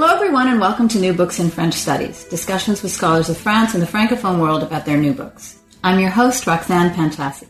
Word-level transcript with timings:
Hello, 0.00 0.14
everyone, 0.14 0.46
and 0.46 0.60
welcome 0.60 0.86
to 0.86 1.00
New 1.00 1.12
Books 1.12 1.40
in 1.40 1.50
French 1.50 1.74
Studies, 1.74 2.22
discussions 2.22 2.84
with 2.84 2.92
scholars 2.92 3.28
of 3.28 3.36
France 3.36 3.74
and 3.74 3.82
the 3.82 3.86
Francophone 3.86 4.40
world 4.40 4.62
about 4.62 4.86
their 4.86 4.96
new 4.96 5.12
books. 5.12 5.58
I'm 5.82 5.98
your 5.98 6.08
host, 6.08 6.46
Roxanne 6.46 6.94
Panchasi. 6.94 7.48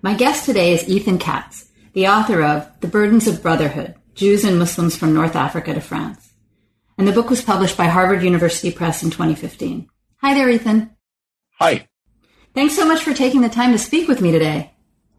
My 0.00 0.14
guest 0.14 0.46
today 0.46 0.72
is 0.72 0.88
Ethan 0.88 1.18
Katz, 1.18 1.68
the 1.92 2.06
author 2.06 2.44
of 2.44 2.70
The 2.78 2.86
Burdens 2.86 3.26
of 3.26 3.42
Brotherhood 3.42 3.96
Jews 4.14 4.44
and 4.44 4.56
Muslims 4.56 4.96
from 4.96 5.12
North 5.12 5.34
Africa 5.34 5.74
to 5.74 5.80
France. 5.80 6.30
And 6.96 7.08
the 7.08 7.12
book 7.12 7.28
was 7.28 7.42
published 7.42 7.76
by 7.76 7.86
Harvard 7.86 8.22
University 8.22 8.70
Press 8.70 9.02
in 9.02 9.10
2015. 9.10 9.90
Hi 10.18 10.34
there, 10.34 10.48
Ethan. 10.48 10.94
Hi. 11.58 11.88
Thanks 12.54 12.76
so 12.76 12.86
much 12.86 13.02
for 13.02 13.14
taking 13.14 13.40
the 13.40 13.48
time 13.48 13.72
to 13.72 13.78
speak 13.78 14.06
with 14.06 14.20
me 14.20 14.30
today. 14.30 14.72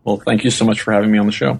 Well, 0.05 0.21
thank 0.25 0.45
you 0.45 0.51
so 0.51 0.63
much 0.63 0.79
for 0.79 0.93
having 0.93 1.11
me 1.11 1.17
on 1.17 1.25
the 1.25 1.33
show. 1.33 1.59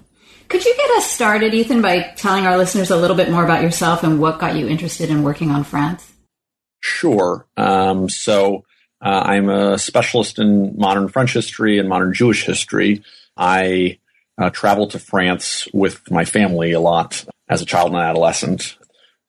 Could 0.52 0.66
you 0.66 0.76
get 0.76 0.90
us 0.98 1.10
started, 1.10 1.54
Ethan, 1.54 1.80
by 1.80 2.02
telling 2.14 2.46
our 2.46 2.58
listeners 2.58 2.90
a 2.90 2.96
little 2.98 3.16
bit 3.16 3.30
more 3.30 3.42
about 3.42 3.62
yourself 3.62 4.04
and 4.04 4.20
what 4.20 4.38
got 4.38 4.54
you 4.54 4.68
interested 4.68 5.08
in 5.08 5.22
working 5.22 5.50
on 5.50 5.64
France? 5.64 6.12
Sure. 6.80 7.46
Um, 7.56 8.10
so 8.10 8.66
uh, 9.00 9.22
I'm 9.24 9.48
a 9.48 9.78
specialist 9.78 10.38
in 10.38 10.76
modern 10.76 11.08
French 11.08 11.32
history 11.32 11.78
and 11.78 11.88
modern 11.88 12.12
Jewish 12.12 12.44
history. 12.44 13.02
I 13.34 13.98
uh, 14.36 14.50
traveled 14.50 14.90
to 14.90 14.98
France 14.98 15.68
with 15.72 16.10
my 16.10 16.26
family 16.26 16.72
a 16.72 16.80
lot 16.80 17.24
as 17.48 17.62
a 17.62 17.66
child 17.66 17.92
and 17.94 18.02
adolescent. 18.02 18.76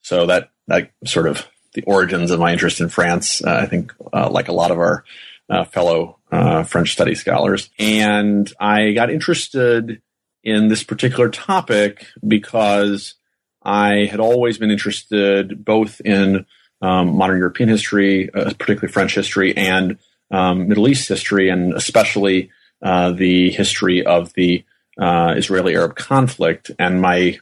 So 0.02 0.26
that 0.26 0.50
that 0.66 0.90
sort 1.06 1.26
of 1.26 1.46
the 1.72 1.84
origins 1.84 2.32
of 2.32 2.38
my 2.38 2.52
interest 2.52 2.82
in 2.82 2.90
France. 2.90 3.42
Uh, 3.42 3.60
I 3.62 3.64
think, 3.64 3.94
uh, 4.12 4.28
like 4.28 4.48
a 4.48 4.52
lot 4.52 4.70
of 4.70 4.78
our 4.78 5.04
uh, 5.48 5.64
fellow 5.64 6.18
uh, 6.30 6.64
French 6.64 6.92
study 6.92 7.14
scholars, 7.14 7.70
and 7.78 8.52
I 8.60 8.92
got 8.92 9.08
interested 9.08 10.02
in 10.44 10.68
this 10.68 10.84
particular 10.84 11.28
topic 11.30 12.06
because 12.26 13.14
I 13.62 14.06
had 14.10 14.20
always 14.20 14.58
been 14.58 14.70
interested 14.70 15.64
both 15.64 16.00
in 16.02 16.46
um, 16.82 17.16
modern 17.16 17.38
European 17.38 17.68
history, 17.70 18.32
uh, 18.32 18.52
particularly 18.58 18.92
French 18.92 19.14
history, 19.14 19.56
and 19.56 19.98
um, 20.30 20.68
Middle 20.68 20.88
East 20.88 21.08
history, 21.08 21.48
and 21.48 21.72
especially 21.72 22.50
uh, 22.82 23.12
the 23.12 23.50
history 23.50 24.04
of 24.04 24.34
the 24.34 24.64
uh, 24.98 25.34
Israeli 25.36 25.74
Arab 25.74 25.96
conflict. 25.96 26.70
And 26.78 27.00
my 27.00 27.38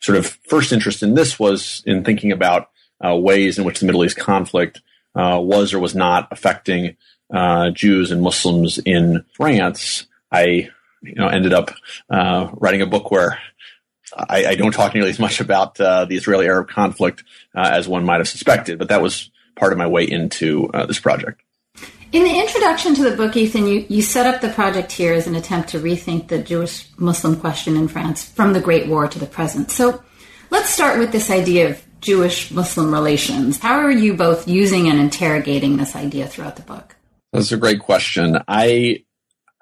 sort 0.00 0.18
of 0.18 0.26
first 0.48 0.72
interest 0.72 1.02
in 1.02 1.14
this 1.14 1.38
was 1.38 1.82
in 1.84 2.04
thinking 2.04 2.30
about 2.30 2.70
uh, 3.04 3.16
ways 3.16 3.58
in 3.58 3.64
which 3.64 3.80
the 3.80 3.86
Middle 3.86 4.04
East 4.04 4.16
conflict 4.16 4.80
uh, 5.14 5.40
was 5.42 5.74
or 5.74 5.80
was 5.80 5.94
not 5.94 6.28
affecting 6.30 6.96
uh, 7.32 7.70
Jews 7.70 8.10
and 8.12 8.22
Muslims 8.22 8.78
in 8.78 9.24
France. 9.32 10.06
I 10.30 10.70
you 11.06 11.14
know, 11.14 11.28
ended 11.28 11.52
up 11.52 11.70
uh, 12.10 12.50
writing 12.54 12.82
a 12.82 12.86
book 12.86 13.10
where 13.10 13.38
I, 14.14 14.46
I, 14.46 14.54
don't 14.54 14.72
talk 14.72 14.94
nearly 14.94 15.10
as 15.10 15.18
much 15.18 15.40
about 15.40 15.80
uh, 15.80 16.04
the 16.04 16.16
Israeli-Arab 16.16 16.68
conflict 16.68 17.24
uh, 17.54 17.70
as 17.72 17.88
one 17.88 18.04
might 18.04 18.18
have 18.18 18.28
suspected, 18.28 18.78
but 18.78 18.88
that 18.88 19.02
was 19.02 19.30
part 19.56 19.72
of 19.72 19.78
my 19.78 19.86
way 19.86 20.04
into 20.04 20.68
uh, 20.72 20.86
this 20.86 21.00
project. 21.00 21.42
In 22.12 22.22
the 22.22 22.38
introduction 22.38 22.94
to 22.94 23.02
the 23.02 23.16
book, 23.16 23.36
Ethan, 23.36 23.66
you, 23.66 23.84
you 23.88 24.00
set 24.00 24.32
up 24.32 24.40
the 24.40 24.48
project 24.48 24.92
here 24.92 25.12
as 25.12 25.26
an 25.26 25.34
attempt 25.34 25.70
to 25.70 25.80
rethink 25.80 26.28
the 26.28 26.38
Jewish 26.38 26.88
Muslim 26.98 27.36
question 27.36 27.76
in 27.76 27.88
France 27.88 28.24
from 28.24 28.52
the 28.52 28.60
Great 28.60 28.86
War 28.86 29.08
to 29.08 29.18
the 29.18 29.26
present. 29.26 29.70
So 29.70 30.02
let's 30.50 30.70
start 30.70 30.98
with 30.98 31.10
this 31.10 31.30
idea 31.30 31.70
of 31.70 31.82
Jewish 32.00 32.52
Muslim 32.52 32.92
relations. 32.92 33.58
How 33.58 33.80
are 33.80 33.90
you 33.90 34.14
both 34.14 34.46
using 34.46 34.88
and 34.88 35.00
interrogating 35.00 35.76
this 35.76 35.96
idea 35.96 36.28
throughout 36.28 36.56
the 36.56 36.62
book? 36.62 36.94
That's 37.32 37.50
a 37.50 37.56
great 37.56 37.80
question. 37.80 38.38
I 38.46 39.04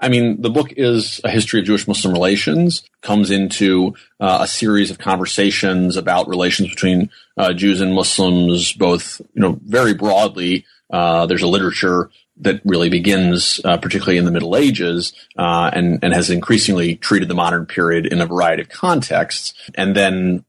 I 0.05 0.11
mean, 0.11 0.43
the 0.43 0.51
book 0.51 0.75
is 0.77 1.19
a 1.25 1.31
history 1.31 1.61
of 1.61 1.65
Jewish 1.65 1.89
Muslim 1.89 2.13
relations, 2.13 2.83
comes 3.01 3.31
into 3.31 3.95
uh, 4.21 4.41
a 4.43 4.47
series 4.47 4.91
of 4.91 4.99
conversations 4.99 5.97
about 5.97 6.29
relations 6.29 6.69
between 6.69 7.09
uh, 7.39 7.55
Jews 7.55 7.81
and 7.81 7.95
Muslims, 7.95 8.75
both, 8.75 9.23
you 9.33 9.41
know, 9.41 9.59
very 9.65 9.95
broadly. 9.95 10.67
Uh, 10.93 11.25
there's 11.25 11.41
a 11.41 11.49
literature 11.49 12.11
that 12.37 12.61
really 12.67 12.91
begins, 12.91 13.63
uh, 13.65 13.79
particularly 13.79 14.19
in 14.19 14.27
the 14.27 14.31
Middle 14.31 14.57
Ages, 14.57 15.15
uh, 15.39 15.71
and, 15.73 16.01
and 16.05 16.13
has 16.13 16.29
increasingly 16.29 16.97
treated 16.97 17.31
the 17.31 17.35
modern 17.35 17.65
period 17.65 18.05
in 18.05 18.21
a 18.21 18.27
variety 18.27 18.61
of 18.61 18.69
contexts. 18.69 19.55
And 19.75 19.97
then 19.97 20.45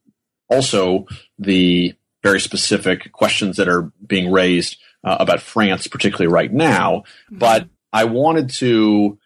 also 0.50 1.08
the 1.40 1.94
very 2.24 2.42
specific 2.42 3.14
questions 3.14 3.56
that 3.56 3.70
are 3.70 3.84
being 4.06 4.34
raised 4.34 4.76
uh, 5.06 5.16
about 5.18 5.40
France, 5.40 5.88
particularly 5.88 6.28
right 6.28 6.52
now. 6.52 7.06
Mm-hmm. 7.32 7.38
But 7.38 7.70
I 7.94 8.04
wanted 8.04 8.50
to 8.56 9.18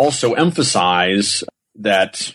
also 0.00 0.32
emphasize 0.32 1.44
that 1.76 2.34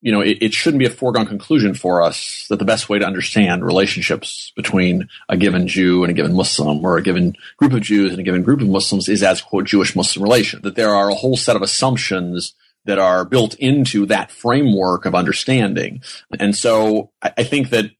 you 0.00 0.12
know 0.12 0.20
it, 0.20 0.38
it, 0.40 0.52
shouldn't 0.52 0.78
be 0.78 0.86
a 0.86 0.90
foregone 0.90 1.26
conclusion 1.26 1.74
for 1.74 2.00
us 2.00 2.46
that 2.48 2.60
the 2.60 2.64
best 2.64 2.88
way 2.88 3.00
to 3.00 3.04
understand 3.04 3.64
relationships 3.64 4.52
between 4.54 5.08
a 5.28 5.36
given 5.36 5.66
Jew 5.66 6.04
and 6.04 6.12
a 6.12 6.14
given 6.14 6.34
Muslim 6.34 6.84
or 6.84 6.96
a 6.96 7.02
given 7.02 7.34
group 7.56 7.72
of 7.72 7.80
Jews 7.80 8.12
and 8.12 8.20
a 8.20 8.22
given 8.22 8.44
group 8.44 8.60
of 8.60 8.68
Muslims 8.68 9.08
is 9.08 9.24
as 9.24 9.42
quote 9.42 9.64
Jewish 9.64 9.96
Muslim 9.96 10.22
relation. 10.22 10.62
That 10.62 10.76
there 10.76 10.94
are 10.94 11.10
a 11.10 11.14
whole 11.14 11.36
set 11.36 11.56
of 11.56 11.62
assumptions 11.62 12.54
that 12.84 13.00
are 13.00 13.24
built 13.24 13.54
into 13.54 14.06
that 14.06 14.30
framework 14.30 15.06
of 15.06 15.14
understanding. 15.16 16.02
And 16.38 16.54
so 16.54 17.10
I, 17.20 17.32
I 17.38 17.42
think 17.42 17.70
that 17.70 17.90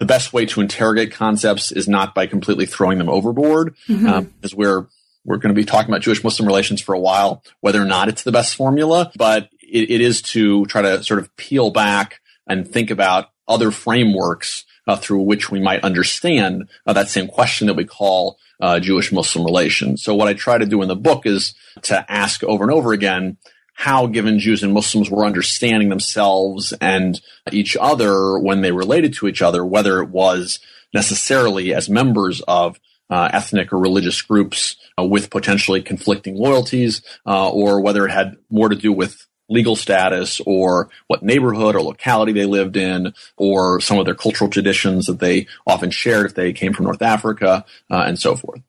the 0.00 0.06
best 0.06 0.32
way 0.32 0.46
to 0.46 0.62
interrogate 0.62 1.12
concepts 1.12 1.72
is 1.72 1.86
not 1.86 2.14
by 2.14 2.26
completely 2.26 2.64
throwing 2.64 2.96
them 2.96 3.10
overboard, 3.10 3.74
mm-hmm. 3.86 4.06
um, 4.06 4.34
as 4.42 4.54
we're 4.54 4.86
we're 5.24 5.38
going 5.38 5.54
to 5.54 5.60
be 5.60 5.64
talking 5.64 5.90
about 5.90 6.02
Jewish 6.02 6.22
Muslim 6.22 6.46
relations 6.46 6.80
for 6.80 6.94
a 6.94 7.00
while, 7.00 7.42
whether 7.60 7.80
or 7.80 7.86
not 7.86 8.08
it's 8.08 8.22
the 8.22 8.32
best 8.32 8.54
formula, 8.54 9.10
but 9.16 9.48
it, 9.60 9.90
it 9.90 10.00
is 10.00 10.22
to 10.22 10.66
try 10.66 10.82
to 10.82 11.02
sort 11.02 11.20
of 11.20 11.34
peel 11.36 11.70
back 11.70 12.20
and 12.46 12.68
think 12.68 12.90
about 12.90 13.30
other 13.48 13.70
frameworks 13.70 14.64
uh, 14.86 14.96
through 14.96 15.22
which 15.22 15.50
we 15.50 15.60
might 15.60 15.82
understand 15.82 16.68
uh, 16.86 16.92
that 16.92 17.08
same 17.08 17.26
question 17.26 17.66
that 17.66 17.74
we 17.74 17.84
call 17.84 18.38
uh, 18.60 18.78
Jewish 18.80 19.12
Muslim 19.12 19.44
relations. 19.44 20.02
So 20.02 20.14
what 20.14 20.28
I 20.28 20.34
try 20.34 20.58
to 20.58 20.66
do 20.66 20.82
in 20.82 20.88
the 20.88 20.96
book 20.96 21.26
is 21.26 21.54
to 21.82 22.10
ask 22.10 22.44
over 22.44 22.64
and 22.64 22.72
over 22.72 22.92
again 22.92 23.38
how 23.74 24.06
given 24.06 24.38
Jews 24.38 24.62
and 24.62 24.72
Muslims 24.72 25.10
were 25.10 25.24
understanding 25.24 25.88
themselves 25.88 26.72
and 26.80 27.20
each 27.50 27.76
other 27.78 28.38
when 28.38 28.60
they 28.60 28.70
related 28.70 29.14
to 29.14 29.26
each 29.26 29.42
other, 29.42 29.64
whether 29.64 30.00
it 30.00 30.10
was 30.10 30.60
necessarily 30.92 31.74
as 31.74 31.90
members 31.90 32.40
of 32.42 32.78
uh, 33.10 33.28
ethnic 33.32 33.72
or 33.72 33.78
religious 33.78 34.20
groups 34.22 34.76
uh, 34.98 35.04
with 35.04 35.30
potentially 35.30 35.82
conflicting 35.82 36.36
loyalties, 36.36 37.02
uh, 37.26 37.50
or 37.50 37.80
whether 37.80 38.06
it 38.06 38.10
had 38.10 38.36
more 38.50 38.68
to 38.68 38.76
do 38.76 38.92
with 38.92 39.26
legal 39.48 39.76
status 39.76 40.40
or 40.46 40.88
what 41.06 41.22
neighborhood 41.22 41.76
or 41.76 41.82
locality 41.82 42.32
they 42.32 42.46
lived 42.46 42.76
in 42.76 43.12
or 43.36 43.80
some 43.80 43.98
of 43.98 44.06
their 44.06 44.14
cultural 44.14 44.48
traditions 44.48 45.06
that 45.06 45.20
they 45.20 45.46
often 45.66 45.90
shared 45.90 46.26
if 46.26 46.34
they 46.34 46.52
came 46.52 46.72
from 46.72 46.86
North 46.86 47.02
Africa 47.02 47.64
uh, 47.90 48.04
and 48.06 48.18
so 48.18 48.34
forth. 48.36 48.62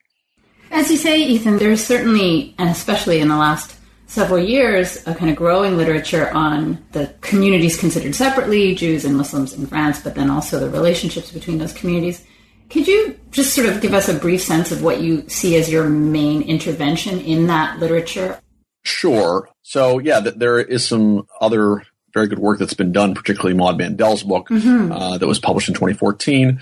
As 0.71 0.91
you 0.91 0.97
say, 0.97 1.21
Ethan, 1.21 1.57
there's 1.57 1.83
certainly, 1.83 2.53
and 2.57 2.69
especially 2.69 3.21
in 3.21 3.29
the 3.29 3.37
last 3.37 3.77
several 4.07 4.39
years, 4.39 5.05
a 5.07 5.15
kind 5.15 5.29
of 5.29 5.37
growing 5.37 5.77
literature 5.77 6.29
on 6.31 6.83
the 6.91 7.13
communities 7.21 7.77
considered 7.79 8.13
separately, 8.13 8.75
Jews 8.75 9.05
and 9.05 9.15
Muslims 9.15 9.53
in 9.53 9.65
France, 9.67 10.01
but 10.01 10.15
then 10.15 10.29
also 10.29 10.59
the 10.59 10.69
relationships 10.69 11.31
between 11.31 11.57
those 11.57 11.73
communities. 11.73 12.25
Could 12.69 12.87
you 12.87 13.19
just 13.31 13.53
sort 13.53 13.67
of 13.67 13.81
give 13.81 13.93
us 13.93 14.09
a 14.09 14.13
brief 14.13 14.41
sense 14.41 14.71
of 14.71 14.81
what 14.81 15.01
you 15.01 15.27
see 15.29 15.55
as 15.55 15.69
your 15.69 15.89
main 15.89 16.41
intervention 16.41 17.19
in 17.21 17.47
that 17.47 17.79
literature? 17.79 18.39
Sure. 18.83 19.49
So, 19.61 19.99
yeah, 19.99 20.19
th- 20.19 20.35
there 20.35 20.59
is 20.59 20.87
some 20.87 21.27
other 21.41 21.83
very 22.13 22.27
good 22.27 22.39
work 22.39 22.59
that's 22.59 22.73
been 22.73 22.91
done, 22.91 23.13
particularly 23.13 23.55
Maud 23.55 23.77
Mandel's 23.77 24.23
book 24.23 24.47
mm-hmm. 24.49 24.91
uh, 24.91 25.17
that 25.17 25.27
was 25.27 25.39
published 25.39 25.67
in 25.67 25.73
2014. 25.73 26.59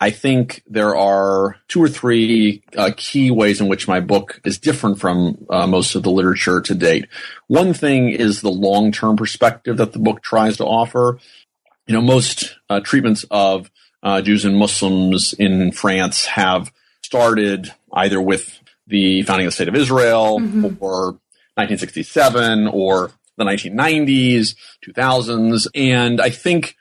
I 0.00 0.10
think 0.10 0.62
there 0.66 0.96
are 0.96 1.56
two 1.68 1.82
or 1.82 1.88
three 1.88 2.62
uh, 2.76 2.90
key 2.96 3.30
ways 3.30 3.60
in 3.60 3.68
which 3.68 3.86
my 3.86 4.00
book 4.00 4.40
is 4.44 4.58
different 4.58 4.98
from 4.98 5.46
uh, 5.48 5.66
most 5.66 5.94
of 5.94 6.02
the 6.02 6.10
literature 6.10 6.60
to 6.60 6.74
date. 6.74 7.06
One 7.46 7.74
thing 7.74 8.10
is 8.10 8.40
the 8.40 8.50
long-term 8.50 9.16
perspective 9.16 9.76
that 9.76 9.92
the 9.92 9.98
book 9.98 10.22
tries 10.22 10.56
to 10.56 10.64
offer. 10.64 11.18
You 11.86 11.94
know, 11.94 12.00
most 12.00 12.56
uh, 12.68 12.80
treatments 12.80 13.24
of 13.30 13.70
uh, 14.04 14.20
Jews 14.20 14.44
and 14.44 14.56
Muslims 14.56 15.32
in 15.32 15.72
France 15.72 16.26
have 16.26 16.70
started 17.02 17.72
either 17.92 18.20
with 18.20 18.60
the 18.86 19.22
founding 19.22 19.46
of 19.46 19.52
the 19.52 19.54
state 19.54 19.68
of 19.68 19.74
Israel 19.74 20.38
mm-hmm. 20.40 20.76
or 20.78 21.18
1967 21.56 22.68
or 22.68 23.12
the 23.36 23.44
1990s, 23.44 24.54
2000s. 24.86 25.66
And 25.74 26.20
I 26.20 26.30
think 26.30 26.76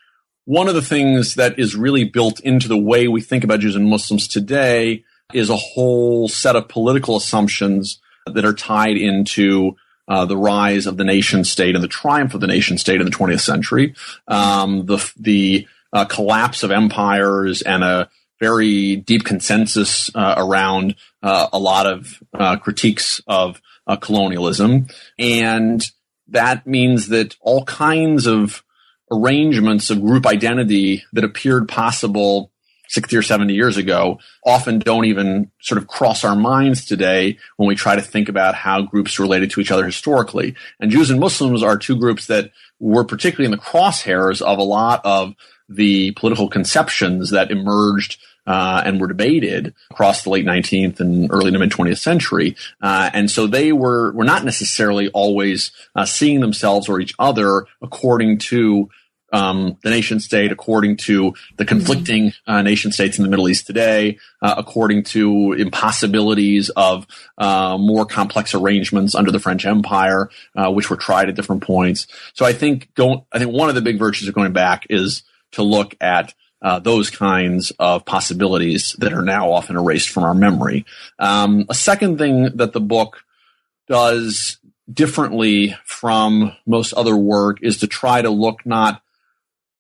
one 0.46 0.68
of 0.68 0.76
the 0.76 0.82
things 0.82 1.36
that 1.36 1.58
is 1.58 1.76
really 1.76 2.04
built 2.04 2.40
into 2.42 2.68
the 2.68 2.78
way 2.78 3.08
we 3.08 3.22
think 3.22 3.44
about 3.44 3.62
Jews 3.62 3.76
and 3.76 3.90
Muslims 3.90 4.28
today 4.28 5.04
is 5.34 5.50
a 5.50 5.56
whole 5.56 6.28
set 6.28 6.56
of 6.56 6.68
political 6.68 7.16
assumptions 7.16 8.00
that 8.26 8.46
are 8.46 8.54
tied 8.54 8.98
into 8.98 9.76
uh, 10.08 10.26
the 10.26 10.38
rise 10.38 10.86
of 10.86 10.98
the 10.98 11.04
nation 11.06 11.46
state 11.46 11.76
and 11.76 11.84
the 11.84 11.88
triumph 11.88 12.34
of 12.34 12.42
the 12.42 12.48
nation 12.48 12.78
state 12.78 13.00
in 13.00 13.06
the 13.06 13.12
20th 13.12 13.40
century, 13.40 13.96
um, 14.28 14.86
the 14.86 15.12
the 15.18 15.68
uh, 15.94 16.06
collapse 16.06 16.64
of 16.64 16.72
empires 16.72 17.62
and 17.62 17.84
a 17.84 18.10
very 18.40 18.98
deep 18.98 19.24
consensus 19.24 20.14
uh, 20.16 20.36
around 20.38 20.96
uh, 21.22 21.48
a 21.54 21.60
lot 21.60 21.86
of 21.86 22.22
uh, 22.34 22.58
critiques 22.58 23.22
of 23.28 23.62
uh, 23.88 23.96
colonialism, 23.96 24.88
and 25.18 25.86
that 26.28 26.68
means 26.68 27.10
that 27.10 27.36
all 27.40 27.64
kinds 27.64 28.26
of 28.26 28.64
arrangements 29.12 29.90
of 29.90 30.02
group 30.02 30.26
identity 30.26 31.04
that 31.14 31.24
appeared 31.24 31.70
possible 31.70 32.52
60 32.90 33.16
or 33.18 33.22
70 33.22 33.54
years 33.54 33.78
ago 33.78 34.20
often 34.46 34.80
don't 34.80 35.06
even 35.06 35.52
sort 35.62 35.80
of 35.80 35.88
cross 35.88 36.24
our 36.24 36.36
minds 36.36 36.86
today 36.86 37.38
when 37.58 37.68
we 37.68 37.76
try 37.76 37.96
to 37.96 38.02
think 38.02 38.30
about 38.30 38.56
how 38.56 38.82
groups 38.82 39.20
related 39.20 39.50
to 39.52 39.62
each 39.62 39.72
other 39.72 39.86
historically. 39.86 40.56
And 40.80 40.92
Jews 40.92 41.10
and 41.10 41.20
Muslims 41.20 41.64
are 41.64 41.78
two 41.78 41.96
groups 41.96 42.28
that 42.28 42.52
were 42.80 43.04
particularly 43.04 43.46
in 43.46 43.52
the 43.52 43.58
crosshairs 43.58 44.42
of 44.42 44.60
a 44.60 44.64
lot 44.64 45.02
of 45.06 45.34
the 45.70 46.12
political 46.12 46.50
conceptions 46.50 47.32
that 47.32 47.52
emerged 47.52 48.20
uh, 48.46 48.82
and 48.86 49.00
were 49.00 49.08
debated 49.08 49.74
across 49.90 50.24
the 50.24 50.30
late 50.30 50.46
19th 50.46 51.00
and 51.00 51.32
early 51.32 51.52
to 51.52 51.60
mid 51.60 51.72
20th 51.72 51.98
century. 51.98 52.56
Uh, 52.82 53.10
and 53.14 53.32
so 53.32 53.48
they 53.48 53.72
were, 53.72 54.12
were 54.12 54.26
not 54.26 54.44
necessarily 54.44 55.10
always 55.10 55.72
uh, 55.96 56.06
seeing 56.06 56.42
themselves 56.42 56.90
or 56.90 57.00
each 57.00 57.14
other 57.20 57.66
according 57.82 58.38
to 58.38 58.90
um, 59.34 59.78
the 59.82 59.90
nation 59.90 60.20
state, 60.20 60.52
according 60.52 60.96
to 60.96 61.34
the 61.58 61.66
conflicting 61.66 62.34
uh, 62.46 62.62
nation 62.62 62.92
states 62.92 63.18
in 63.18 63.24
the 63.24 63.30
Middle 63.30 63.50
East 63.50 63.66
today, 63.66 64.20
uh, 64.44 64.54
according 64.58 65.04
to 65.06 65.54
impossibilities 65.54 66.70
of 66.70 67.08
uh, 67.40 67.76
more 67.80 68.06
complex 68.06 68.54
arrangements 68.54 69.16
under 69.16 69.32
the 69.32 69.40
French 69.40 69.66
Empire, 69.66 70.30
uh, 70.56 70.72
which 70.72 70.92
were 70.92 70.98
tried 70.98 71.30
at 71.30 71.36
different 71.36 71.64
points. 71.64 72.06
So 72.34 72.46
I 72.46 72.54
think 72.54 72.94
go, 72.94 73.26
I 73.32 73.40
think 73.40 73.52
one 73.52 73.70
of 73.70 73.76
the 73.76 73.82
big 73.82 73.98
virtues 73.98 74.28
of 74.28 74.36
going 74.36 74.54
back 74.54 74.86
is 74.92 75.24
to 75.54 75.64
look 75.64 75.96
at 76.02 76.34
uh, 76.62 76.80
those 76.80 77.10
kinds 77.10 77.72
of 77.78 78.06
possibilities 78.06 78.96
that 79.00 79.14
are 79.14 79.22
now 79.22 79.52
often 79.52 79.76
erased 79.76 80.10
from 80.10 80.24
our 80.24 80.34
memory. 80.34 80.86
Um, 81.20 81.66
a 81.70 81.74
second 81.74 82.18
thing 82.18 82.56
that 82.56 82.74
the 82.74 82.80
book 82.80 83.24
does 83.88 84.60
differently 84.92 85.76
from 85.86 86.54
most 86.66 86.94
other 86.94 87.16
work 87.16 87.58
is 87.62 87.78
to 87.80 87.88
try 87.88 88.22
to 88.22 88.30
look 88.30 88.66
not 88.66 89.02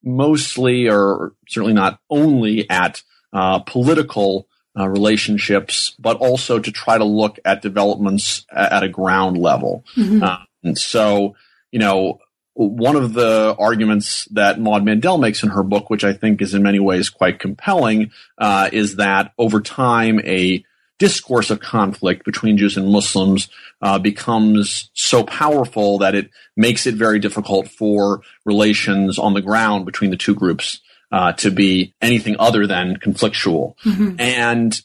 mostly 0.03 0.89
or 0.89 1.33
certainly 1.47 1.73
not 1.73 1.99
only 2.09 2.69
at 2.69 3.01
uh, 3.31 3.59
political 3.59 4.47
uh, 4.77 4.87
relationships, 4.89 5.95
but 5.99 6.17
also 6.17 6.59
to 6.59 6.71
try 6.71 6.97
to 6.97 7.03
look 7.03 7.39
at 7.45 7.61
developments 7.61 8.45
at 8.51 8.83
a 8.83 8.89
ground 8.89 9.37
level. 9.37 9.85
Mm-hmm. 9.95 10.23
Uh, 10.23 10.39
and 10.63 10.77
so, 10.77 11.35
you 11.71 11.79
know, 11.79 12.19
one 12.55 12.95
of 12.95 13.13
the 13.13 13.55
arguments 13.57 14.25
that 14.31 14.59
Maud 14.59 14.83
Mandel 14.83 15.17
makes 15.17 15.43
in 15.43 15.49
her 15.49 15.63
book, 15.63 15.89
which 15.89 16.03
I 16.03 16.13
think 16.13 16.41
is 16.41 16.53
in 16.53 16.61
many 16.61 16.79
ways 16.79 17.09
quite 17.09 17.39
compelling, 17.39 18.11
uh, 18.37 18.69
is 18.71 18.97
that 18.97 19.33
over 19.37 19.59
time 19.59 20.19
a 20.23 20.63
discourse 20.99 21.49
of 21.49 21.59
conflict 21.59 22.23
between 22.23 22.57
Jews 22.57 22.77
and 22.77 22.87
Muslims 22.91 23.49
uh, 23.81 23.99
becomes 23.99 24.89
so 24.93 25.23
powerful 25.23 25.97
that 25.97 26.15
it 26.15 26.29
makes 26.55 26.85
it 26.85 26.95
very 26.95 27.19
difficult 27.19 27.67
for 27.67 28.21
relations 28.45 29.17
on 29.17 29.33
the 29.33 29.41
ground 29.41 29.85
between 29.85 30.11
the 30.11 30.17
two 30.17 30.35
groups 30.35 30.79
uh, 31.11 31.33
to 31.33 31.51
be 31.51 31.93
anything 32.01 32.35
other 32.39 32.67
than 32.67 32.97
conflictual. 32.97 33.75
Mm-hmm. 33.83 34.19
And 34.19 34.81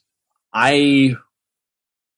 I 0.52 1.16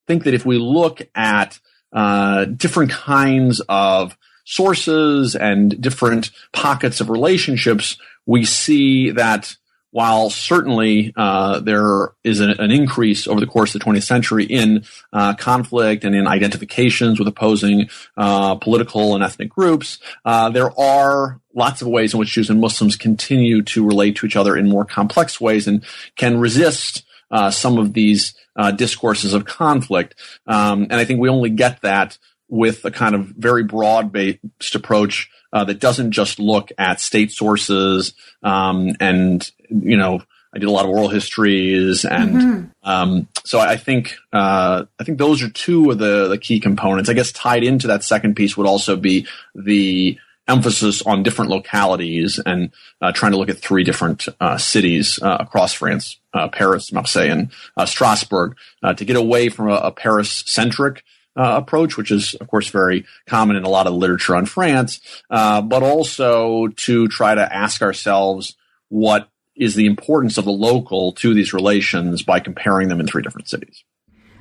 think 0.07 0.25
that 0.25 0.35
if 0.35 0.47
we 0.47 0.59
look 0.59 1.03
at 1.15 1.59
uh, 1.93 2.45
different 2.45 2.93
kinds 2.93 3.61
of 3.69 4.17
sources 4.51 5.37
and 5.37 5.81
different 5.81 6.31
pockets 6.53 7.01
of 7.01 7.09
relationships, 7.09 7.97
we 8.27 8.45
see 8.45 9.13
that 9.13 9.55
while 9.93 10.29
certainly 10.31 11.13
uh, 11.17 11.61
there 11.61 12.13
is 12.25 12.41
an, 12.41 12.51
an, 12.61 12.71
increase 12.71 13.27
over 13.27 13.41
the 13.41 13.47
course 13.47 13.75
of 13.75 13.81
the 13.81 13.85
20th 13.85 14.05
century 14.05 14.45
in 14.45 14.85
uh, 15.13 15.35
conflict 15.35 16.05
and 16.05 16.15
in 16.15 16.27
identifications 16.27 17.19
with 17.19 17.27
opposing 17.27 17.89
uh, 18.17 18.55
political 18.57 19.15
and 19.15 19.25
ethnic 19.25 19.49
groups, 19.49 19.99
uh, 20.25 20.49
there 20.49 20.79
are 20.79 21.41
lots 21.55 21.83
of 21.83 21.89
ways 21.89 22.13
in 22.13 22.21
which 22.21 22.33
Jews 22.33 22.51
and 22.51 22.61
Muslims 22.61 22.97
continue 22.97 23.63
to 23.63 23.87
relate 23.87 24.17
to 24.17 24.27
each 24.27 24.37
other 24.37 24.57
in 24.57 24.69
more 24.69 24.85
complex 24.85 25.41
ways 25.41 25.67
and 25.67 25.85
can 26.17 26.39
resist 26.39 27.05
uh, 27.31 27.51
some 27.51 27.79
of 27.79 27.93
these 27.93 28.35
uh, 28.57 28.71
discourses 28.73 29.35
of 29.35 29.45
conflict. 29.45 30.15
Um, 30.47 30.83
and 30.83 30.95
I 30.95 31.05
think 31.05 31.21
we 31.21 31.29
only 31.29 31.51
get 31.51 31.81
that 31.83 32.19
with 32.51 32.85
a 32.85 32.91
kind 32.91 33.15
of 33.15 33.27
very 33.27 33.65
broad 33.65 34.13
based 34.13 34.75
approach 34.75 35.31
uh, 35.53 35.65
that 35.65 35.81
doesn't 35.81 36.13
just 36.13 36.39
look 36.39 36.71
at 36.77 37.01
state 37.01 37.33
sources 37.33 38.13
um, 38.43 38.95
and 39.01 39.51
you 39.69 39.97
know 39.97 40.21
I 40.53 40.59
did 40.59 40.69
a 40.69 40.73
lot 40.73 40.85
of 40.85 40.91
oral 40.91 41.09
histories, 41.09 42.05
and 42.05 42.35
mm-hmm. 42.35 42.89
um, 42.89 43.29
so 43.45 43.61
I 43.61 43.77
think 43.77 44.17
uh, 44.33 44.85
I 44.99 45.05
think 45.05 45.19
those 45.19 45.43
are 45.43 45.49
two 45.49 45.91
of 45.91 45.99
the 45.99 46.27
the 46.29 46.39
key 46.39 46.59
components. 46.59 47.09
I 47.09 47.13
guess 47.13 47.31
tied 47.31 47.63
into 47.63 47.87
that 47.87 48.03
second 48.03 48.35
piece 48.35 48.57
would 48.57 48.67
also 48.67 48.97
be 48.97 49.29
the 49.55 50.19
emphasis 50.49 51.03
on 51.03 51.23
different 51.23 51.53
localities 51.53 52.41
and 52.45 52.73
uh, 53.01 53.13
trying 53.13 53.31
to 53.31 53.39
look 53.39 53.49
at 53.49 53.59
three 53.59 53.85
different 53.85 54.27
uh, 54.41 54.59
cities 54.59 55.21
uh, 55.23 55.37
across 55.39 55.73
France: 55.73 56.19
uh, 56.35 56.49
Paris, 56.49 56.93
Marseille, 56.93 57.31
and 57.31 57.51
uh, 57.77 57.87
Strasbourg, 57.87 58.57
to 58.97 59.05
get 59.05 59.17
away 59.17 59.51
from 59.51 59.71
a, 59.71 59.75
a 59.75 59.93
Paris 59.93 60.43
centric 60.47 61.05
uh, 61.37 61.55
approach, 61.57 61.97
which 61.97 62.11
is, 62.11 62.35
of 62.35 62.49
course, 62.49 62.69
very 62.69 63.07
common 63.27 63.57
in 63.57 63.65
a 63.65 63.69
lot 63.69 63.87
of 63.87 63.95
literature 63.95 64.37
on 64.37 64.47
France, 64.47 65.01
uh, 65.31 65.63
but 65.63 65.83
also 65.83 66.69
to 66.69 67.09
try 67.09 67.35
to 67.35 67.55
ask 67.55 67.83
ourselves 67.83 68.57
what 68.89 69.29
is 69.57 69.75
the 69.75 69.87
importance 69.87 70.39
of 70.39 70.45
the 70.45 70.51
local 70.51 71.13
to 71.13 71.35
these 71.35 71.53
relations 71.53 72.23
by 72.23 72.41
comparing 72.41 72.89
them 72.89 73.01
in 73.01 73.07
three 73.07 73.23
different 73.23 73.49
cities. 73.49 73.85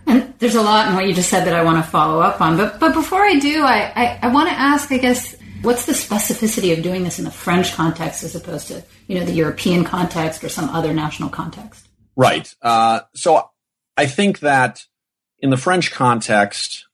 And 0.07 0.33
there's 0.39 0.55
a 0.55 0.61
lot 0.61 0.87
in 0.87 0.95
what 0.95 1.05
you 1.05 1.13
just 1.13 1.29
said 1.29 1.45
that 1.45 1.53
I 1.53 1.63
want 1.63 1.83
to 1.83 1.91
follow 1.91 2.21
up 2.21 2.41
on. 2.41 2.57
But 2.57 2.79
but 2.79 2.93
before 2.93 3.21
I 3.21 3.37
do, 3.37 3.61
I, 3.61 3.91
I, 3.95 4.19
I 4.23 4.27
want 4.33 4.49
to 4.49 4.55
ask, 4.55 4.91
I 4.91 4.97
guess, 4.97 5.35
what's 5.61 5.85
the 5.85 5.93
specificity 5.93 6.75
of 6.75 6.83
doing 6.83 7.03
this 7.03 7.19
in 7.19 7.25
the 7.25 7.31
French 7.31 7.73
context 7.73 8.23
as 8.23 8.33
opposed 8.33 8.69
to, 8.69 8.83
you 9.07 9.19
know, 9.19 9.25
the 9.25 9.33
European 9.33 9.83
context 9.83 10.43
or 10.43 10.49
some 10.49 10.69
other 10.69 10.93
national 10.93 11.29
context? 11.29 11.87
Right. 12.15 12.53
Uh, 12.61 13.01
so 13.13 13.49
I 13.97 14.07
think 14.07 14.39
that 14.39 14.85
in 15.41 15.49
the 15.49 15.57
French 15.57 15.91
context, 15.91 16.85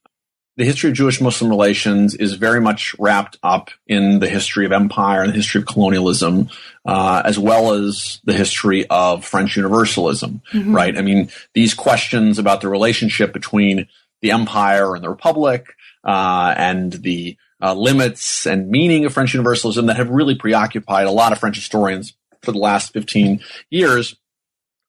the 0.56 0.64
history 0.64 0.90
of 0.90 0.96
Jewish 0.96 1.20
Muslim 1.20 1.50
relations 1.50 2.14
is 2.14 2.34
very 2.34 2.60
much 2.60 2.96
wrapped 2.98 3.38
up 3.42 3.70
in 3.86 4.20
the 4.20 4.28
history 4.28 4.64
of 4.64 4.72
empire 4.72 5.22
and 5.22 5.32
the 5.32 5.36
history 5.36 5.60
of 5.60 5.66
colonialism, 5.66 6.48
uh, 6.86 7.22
as 7.24 7.38
well 7.38 7.72
as 7.72 8.20
the 8.24 8.32
history 8.32 8.86
of 8.88 9.24
French 9.24 9.56
universalism, 9.56 10.40
mm-hmm. 10.52 10.74
right? 10.74 10.96
I 10.96 11.02
mean, 11.02 11.30
these 11.52 11.74
questions 11.74 12.38
about 12.38 12.62
the 12.62 12.68
relationship 12.68 13.32
between 13.32 13.88
the 14.22 14.30
empire 14.30 14.94
and 14.94 15.04
the 15.04 15.10
republic, 15.10 15.74
uh, 16.04 16.54
and 16.56 16.92
the 16.92 17.36
uh, 17.60 17.74
limits 17.74 18.46
and 18.46 18.70
meaning 18.70 19.04
of 19.04 19.12
French 19.12 19.34
universalism 19.34 19.86
that 19.86 19.96
have 19.96 20.08
really 20.08 20.36
preoccupied 20.36 21.06
a 21.06 21.10
lot 21.10 21.32
of 21.32 21.38
French 21.38 21.56
historians 21.56 22.14
for 22.42 22.52
the 22.52 22.58
last 22.58 22.92
15 22.92 23.40
years, 23.70 24.16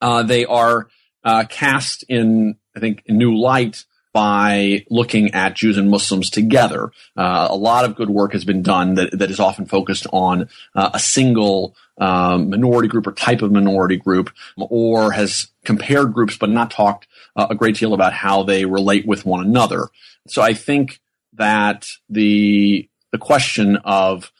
uh, 0.02 0.24
they 0.24 0.46
are 0.46 0.88
uh, 1.24 1.44
cast 1.50 2.04
in, 2.08 2.56
I 2.78 2.80
think, 2.80 3.04
in 3.08 3.18
new 3.18 3.36
light 3.36 3.86
by 4.14 4.86
looking 4.90 5.34
at 5.34 5.56
Jews 5.56 5.78
and 5.78 5.90
Muslims 5.90 6.30
together. 6.30 6.92
Uh, 7.16 7.48
a 7.50 7.56
lot 7.56 7.86
of 7.86 7.96
good 7.96 8.10
work 8.10 8.34
has 8.34 8.46
been 8.46 8.62
done 8.62 8.96
that, 8.96 9.18
that 9.20 9.30
is 9.30 9.40
often 9.40 9.66
focused 9.66 10.08
on 10.14 10.50
uh, 10.74 10.92
a 10.94 11.00
single 11.00 11.76
um, 11.98 12.50
minority 12.50 12.88
group 12.88 13.06
or 13.06 13.12
type 13.12 13.42
of 13.42 13.52
minority 13.52 13.98
group, 13.98 14.32
or 14.58 15.12
has 15.12 15.48
compared 15.64 16.14
groups 16.14 16.38
but 16.38 16.50
not 16.50 16.72
talked 16.72 17.08
uh, 17.36 17.48
a 17.50 17.56
great 17.56 17.76
deal 17.76 17.94
about 17.94 18.14
how 18.14 18.44
they 18.44 18.66
relate 18.66 19.06
with 19.06 19.26
one 19.26 19.42
another. 19.46 19.90
So 20.28 20.42
I 20.42 20.54
think 20.54 21.00
that 21.34 21.88
the 22.10 22.90
the 23.12 23.18
question 23.18 23.78
of 23.78 24.32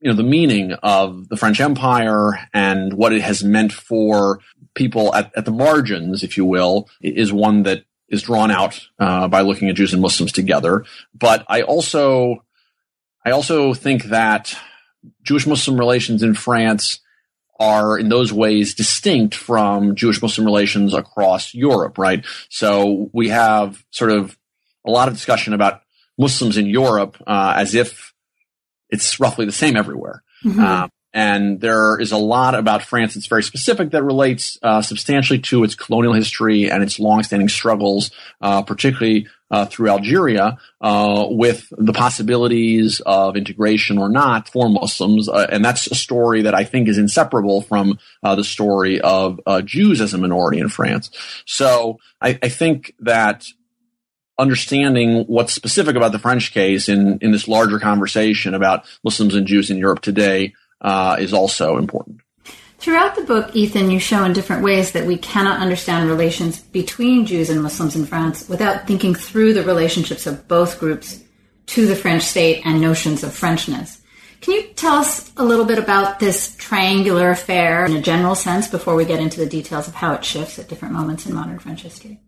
you 0.00 0.10
know 0.10 0.16
the 0.16 0.22
meaning 0.22 0.72
of 0.82 1.28
the 1.28 1.36
French 1.36 1.60
Empire 1.60 2.48
and 2.52 2.92
what 2.92 3.12
it 3.12 3.22
has 3.22 3.42
meant 3.42 3.72
for 3.72 4.40
people 4.78 5.14
at, 5.14 5.30
at 5.36 5.44
the 5.44 5.50
margins, 5.50 6.22
if 6.22 6.38
you 6.38 6.44
will, 6.44 6.88
is 7.02 7.32
one 7.32 7.64
that 7.64 7.84
is 8.08 8.22
drawn 8.22 8.50
out 8.50 8.80
uh, 8.98 9.28
by 9.28 9.42
looking 9.42 9.68
at 9.68 9.76
Jews 9.76 9.92
and 9.92 10.00
Muslims 10.00 10.32
together. 10.32 10.84
But 11.14 11.44
I 11.48 11.60
also, 11.62 12.44
I 13.26 13.32
also 13.32 13.74
think 13.74 14.04
that 14.04 14.56
Jewish 15.22 15.46
Muslim 15.46 15.78
relations 15.78 16.22
in 16.22 16.34
France 16.34 17.00
are 17.60 17.98
in 17.98 18.08
those 18.08 18.32
ways 18.32 18.74
distinct 18.74 19.34
from 19.34 19.94
Jewish 19.94 20.22
Muslim 20.22 20.46
relations 20.46 20.94
across 20.94 21.52
Europe, 21.54 21.98
right? 21.98 22.24
So 22.48 23.10
we 23.12 23.28
have 23.28 23.84
sort 23.90 24.12
of 24.12 24.38
a 24.86 24.90
lot 24.90 25.08
of 25.08 25.14
discussion 25.14 25.52
about 25.52 25.82
Muslims 26.16 26.56
in 26.56 26.66
Europe 26.66 27.16
uh, 27.26 27.54
as 27.56 27.74
if 27.74 28.14
it's 28.90 29.20
roughly 29.20 29.44
the 29.44 29.52
same 29.52 29.76
everywhere. 29.76 30.22
Mm-hmm. 30.44 30.60
Uh, 30.60 30.88
and 31.14 31.60
there 31.60 31.98
is 31.98 32.12
a 32.12 32.18
lot 32.18 32.54
about 32.54 32.82
France 32.82 33.14
that's 33.14 33.26
very 33.26 33.42
specific 33.42 33.90
that 33.90 34.02
relates 34.02 34.58
uh, 34.62 34.82
substantially 34.82 35.38
to 35.38 35.64
its 35.64 35.74
colonial 35.74 36.12
history 36.12 36.70
and 36.70 36.82
its 36.82 37.00
longstanding 37.00 37.48
struggles, 37.48 38.10
uh, 38.42 38.62
particularly 38.62 39.26
uh, 39.50 39.64
through 39.64 39.88
Algeria, 39.88 40.58
uh, 40.82 41.26
with 41.30 41.66
the 41.70 41.94
possibilities 41.94 43.00
of 43.06 43.36
integration 43.36 43.96
or 43.96 44.10
not 44.10 44.50
for 44.50 44.68
Muslims. 44.68 45.28
Uh, 45.30 45.46
and 45.50 45.64
that's 45.64 45.86
a 45.86 45.94
story 45.94 46.42
that 46.42 46.54
I 46.54 46.64
think 46.64 46.88
is 46.88 46.98
inseparable 46.98 47.62
from 47.62 47.98
uh, 48.22 48.34
the 48.34 48.44
story 48.44 49.00
of 49.00 49.40
Jews 49.64 50.02
as 50.02 50.12
a 50.12 50.18
minority 50.18 50.58
in 50.58 50.68
France. 50.68 51.10
So 51.46 51.98
I, 52.20 52.38
I 52.42 52.50
think 52.50 52.94
that 53.00 53.46
understanding 54.38 55.24
what's 55.24 55.52
specific 55.52 55.96
about 55.96 56.12
the 56.12 56.18
French 56.18 56.52
case 56.52 56.88
in, 56.88 57.18
in 57.22 57.32
this 57.32 57.48
larger 57.48 57.78
conversation 57.78 58.54
about 58.54 58.84
Muslims 59.02 59.34
and 59.34 59.46
Jews 59.46 59.70
in 59.70 59.78
Europe 59.78 60.00
today 60.00 60.52
uh, 60.80 61.16
is 61.18 61.32
also 61.32 61.76
important. 61.76 62.20
Throughout 62.78 63.16
the 63.16 63.24
book, 63.24 63.56
Ethan, 63.56 63.90
you 63.90 63.98
show 63.98 64.24
in 64.24 64.32
different 64.32 64.62
ways 64.62 64.92
that 64.92 65.04
we 65.04 65.18
cannot 65.18 65.60
understand 65.60 66.08
relations 66.08 66.60
between 66.60 67.26
Jews 67.26 67.50
and 67.50 67.62
Muslims 67.62 67.96
in 67.96 68.06
France 68.06 68.48
without 68.48 68.86
thinking 68.86 69.14
through 69.16 69.54
the 69.54 69.64
relationships 69.64 70.26
of 70.26 70.46
both 70.46 70.78
groups 70.78 71.20
to 71.66 71.86
the 71.86 71.96
French 71.96 72.22
state 72.22 72.62
and 72.64 72.80
notions 72.80 73.24
of 73.24 73.30
Frenchness. 73.30 74.00
Can 74.40 74.54
you 74.54 74.62
tell 74.74 74.94
us 74.94 75.32
a 75.36 75.44
little 75.44 75.64
bit 75.64 75.78
about 75.78 76.20
this 76.20 76.54
triangular 76.56 77.30
affair 77.30 77.84
in 77.84 77.96
a 77.96 78.00
general 78.00 78.36
sense 78.36 78.68
before 78.68 78.94
we 78.94 79.04
get 79.04 79.20
into 79.20 79.40
the 79.40 79.46
details 79.46 79.88
of 79.88 79.94
how 79.94 80.14
it 80.14 80.24
shifts 80.24 80.60
at 80.60 80.68
different 80.68 80.94
moments 80.94 81.26
in 81.26 81.34
modern 81.34 81.58
French 81.58 81.82
history? 81.82 82.20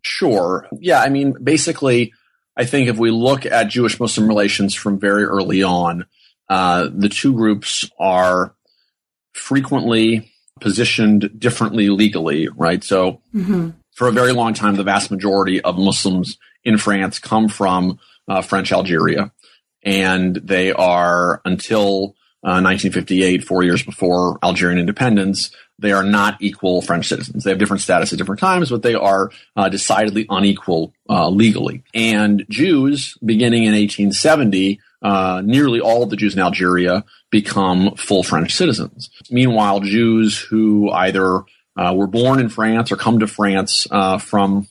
Sure. 0.00 0.66
Yeah, 0.80 1.00
I 1.00 1.10
mean, 1.10 1.34
basically, 1.42 2.14
I 2.56 2.64
think 2.64 2.88
if 2.88 2.96
we 2.96 3.10
look 3.10 3.44
at 3.44 3.68
Jewish 3.68 4.00
Muslim 4.00 4.26
relations 4.26 4.74
from 4.74 4.98
very 4.98 5.24
early 5.24 5.62
on, 5.62 6.06
uh, 6.48 6.88
the 6.92 7.08
two 7.08 7.32
groups 7.32 7.88
are 7.98 8.54
frequently 9.32 10.32
positioned 10.60 11.38
differently 11.38 11.88
legally, 11.88 12.48
right? 12.48 12.82
So 12.84 13.20
mm-hmm. 13.34 13.70
for 13.94 14.08
a 14.08 14.12
very 14.12 14.32
long 14.32 14.54
time, 14.54 14.76
the 14.76 14.84
vast 14.84 15.10
majority 15.10 15.60
of 15.60 15.78
Muslims 15.78 16.38
in 16.64 16.78
France 16.78 17.18
come 17.18 17.48
from 17.48 17.98
uh, 18.28 18.42
French 18.42 18.72
Algeria. 18.72 19.32
And 19.84 20.36
they 20.36 20.72
are 20.72 21.40
until 21.44 22.14
uh, 22.44 22.58
1958, 22.62 23.44
four 23.44 23.62
years 23.62 23.82
before 23.82 24.38
Algerian 24.42 24.78
independence, 24.78 25.50
they 25.78 25.92
are 25.92 26.04
not 26.04 26.40
equal 26.40 26.82
French 26.82 27.08
citizens. 27.08 27.44
They 27.44 27.50
have 27.50 27.58
different 27.58 27.82
status 27.82 28.12
at 28.12 28.18
different 28.18 28.40
times, 28.40 28.70
but 28.70 28.82
they 28.82 28.94
are 28.94 29.30
uh, 29.56 29.68
decidedly 29.68 30.26
unequal 30.28 30.92
uh, 31.08 31.28
legally. 31.28 31.82
And 31.94 32.44
Jews, 32.48 33.16
beginning 33.24 33.64
in 33.64 33.72
1870, 33.72 34.80
uh, 35.02 35.42
nearly 35.44 35.80
all 35.80 36.02
of 36.02 36.10
the 36.10 36.16
Jews 36.16 36.34
in 36.34 36.40
Algeria 36.40 37.04
become 37.30 37.94
full 37.96 38.22
French 38.22 38.54
citizens. 38.54 39.10
Meanwhile, 39.30 39.80
Jews 39.80 40.38
who 40.38 40.90
either 40.90 41.42
uh, 41.76 41.94
were 41.96 42.06
born 42.06 42.38
in 42.38 42.48
France 42.48 42.92
or 42.92 42.96
come 42.96 43.18
to 43.20 43.26
France 43.26 43.86
uh, 43.90 44.18
from 44.18 44.68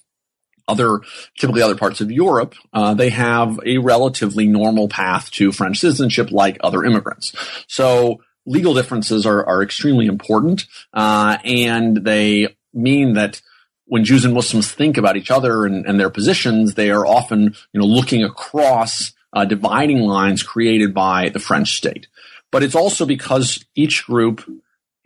other, 0.68 1.00
typically 1.38 1.62
other 1.62 1.76
parts 1.76 2.02
of 2.02 2.12
Europe, 2.12 2.56
uh, 2.74 2.94
they 2.94 3.10
have 3.10 3.60
a 3.66 3.78
relatively 3.80 4.48
normal 4.48 4.88
path 4.88 5.30
to 5.32 5.52
French 5.52 5.80
citizenship 5.80 6.32
like 6.32 6.58
other 6.64 6.86
immigrants. 6.86 7.34
So 7.68 8.22
legal 8.46 8.74
differences 8.74 9.26
are, 9.26 9.46
are 9.46 9.64
extremely 9.64 10.06
important, 10.06 10.66
uh, 10.94 11.38
and 11.44 11.98
they 11.98 12.56
mean 12.74 13.14
that 13.14 13.42
when 13.86 14.06
Jews 14.06 14.24
and 14.24 14.34
Muslims 14.34 14.72
think 14.72 14.96
about 14.96 15.18
each 15.18 15.30
other 15.30 15.66
and, 15.66 15.86
and 15.86 16.00
their 16.00 16.10
positions, 16.10 16.76
they 16.76 16.92
are 16.92 17.06
often, 17.06 17.56
you 17.74 17.80
know, 17.80 17.86
looking 17.86 18.24
across 18.24 19.12
uh, 19.34 19.46
dividing 19.46 20.02
lines 20.02 20.44
created 20.44 20.94
by 20.94 21.30
the 21.30 21.40
French 21.40 21.76
state. 21.76 22.08
But 22.52 22.64
it's 22.64 22.76
also 22.76 23.06
because 23.06 23.64
each 23.76 24.06
group 24.06 24.44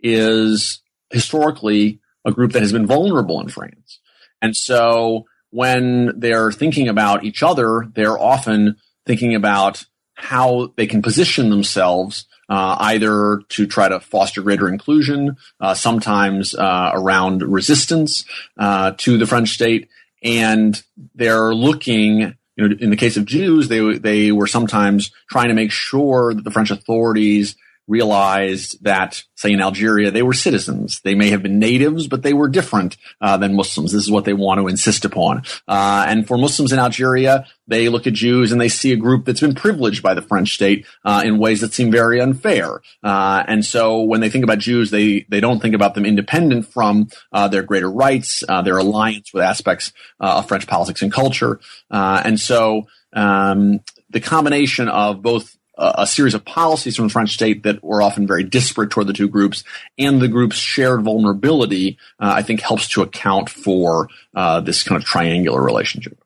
is 0.00 0.80
historically 1.10 2.00
a 2.24 2.32
group 2.32 2.52
that 2.52 2.62
has 2.62 2.72
been 2.72 2.86
vulnerable 2.86 3.40
in 3.40 3.48
France. 3.48 4.00
And 4.42 4.56
so 4.56 5.26
when 5.50 6.18
they're 6.18 6.52
thinking 6.52 6.88
about 6.88 7.24
each 7.24 7.42
other, 7.42 7.86
they're 7.94 8.18
often 8.18 8.76
thinking 9.06 9.34
about 9.34 9.84
how 10.14 10.72
they 10.76 10.86
can 10.86 11.02
position 11.02 11.50
themselves 11.50 12.26
uh, 12.48 12.76
either 12.80 13.42
to 13.48 13.66
try 13.66 13.88
to 13.88 14.00
foster 14.00 14.42
greater 14.42 14.68
inclusion, 14.68 15.36
uh, 15.60 15.74
sometimes 15.74 16.54
uh, 16.54 16.90
around 16.94 17.42
resistance 17.42 18.24
uh, 18.58 18.92
to 18.98 19.18
the 19.18 19.26
French 19.26 19.50
state, 19.50 19.88
and 20.22 20.82
they're 21.14 21.54
looking 21.54 22.36
you 22.56 22.68
know, 22.68 22.76
in 22.80 22.90
the 22.90 22.96
case 22.96 23.16
of 23.16 23.26
Jews, 23.26 23.68
they 23.68 23.98
they 23.98 24.32
were 24.32 24.46
sometimes 24.46 25.10
trying 25.28 25.48
to 25.48 25.54
make 25.54 25.70
sure 25.70 26.32
that 26.34 26.42
the 26.42 26.50
French 26.50 26.70
authorities 26.70 27.56
realized 27.88 28.82
that, 28.82 29.22
say, 29.36 29.52
in 29.52 29.60
Algeria, 29.60 30.10
they 30.10 30.22
were 30.22 30.32
citizens. 30.32 31.00
They 31.00 31.14
may 31.14 31.30
have 31.30 31.42
been 31.42 31.58
natives, 31.58 32.08
but 32.08 32.22
they 32.22 32.32
were 32.32 32.48
different 32.48 32.96
uh, 33.20 33.36
than 33.36 33.54
Muslims. 33.54 33.92
This 33.92 34.02
is 34.02 34.10
what 34.10 34.24
they 34.24 34.32
want 34.32 34.60
to 34.60 34.68
insist 34.68 35.04
upon. 35.04 35.42
Uh, 35.68 36.04
and 36.08 36.26
for 36.26 36.36
Muslims 36.36 36.72
in 36.72 36.78
Algeria, 36.78 37.46
they 37.68 37.88
look 37.88 38.06
at 38.06 38.12
Jews 38.12 38.52
and 38.52 38.60
they 38.60 38.68
see 38.68 38.92
a 38.92 38.96
group 38.96 39.24
that's 39.24 39.40
been 39.40 39.54
privileged 39.54 40.02
by 40.02 40.14
the 40.14 40.22
French 40.22 40.54
state 40.54 40.86
uh, 41.04 41.22
in 41.24 41.38
ways 41.38 41.60
that 41.60 41.74
seem 41.74 41.90
very 41.90 42.20
unfair. 42.20 42.80
Uh, 43.02 43.44
and 43.46 43.64
so 43.64 44.02
when 44.02 44.20
they 44.20 44.30
think 44.30 44.44
about 44.44 44.58
Jews, 44.58 44.90
they 44.90 45.26
they 45.28 45.40
don't 45.40 45.60
think 45.60 45.74
about 45.74 45.94
them 45.94 46.06
independent 46.06 46.66
from 46.66 47.08
uh, 47.32 47.48
their 47.48 47.62
greater 47.62 47.90
rights, 47.90 48.44
uh, 48.48 48.62
their 48.62 48.78
alliance 48.78 49.32
with 49.32 49.42
aspects 49.42 49.92
of 50.20 50.46
French 50.48 50.66
politics 50.66 51.02
and 51.02 51.12
culture. 51.12 51.60
and 51.90 52.40
so 52.40 52.86
um, 53.12 53.80
the 54.10 54.20
combination 54.20 54.88
of 54.88 55.22
both 55.22 55.56
a 55.76 56.06
series 56.06 56.34
of 56.34 56.44
policies 56.44 56.96
from 56.96 57.06
the 57.06 57.12
French 57.12 57.34
state 57.34 57.62
that 57.64 57.82
were 57.82 58.02
often 58.02 58.26
very 58.26 58.44
disparate 58.44 58.90
toward 58.90 59.06
the 59.06 59.12
two 59.12 59.28
groups, 59.28 59.64
and 59.98 60.20
the 60.20 60.28
group's 60.28 60.56
shared 60.56 61.02
vulnerability, 61.02 61.98
uh, 62.18 62.32
I 62.36 62.42
think, 62.42 62.60
helps 62.60 62.88
to 62.88 63.02
account 63.02 63.50
for 63.50 64.08
uh, 64.34 64.60
this 64.60 64.82
kind 64.82 65.00
of 65.00 65.06
triangular 65.06 65.62
relationship. 65.62 66.18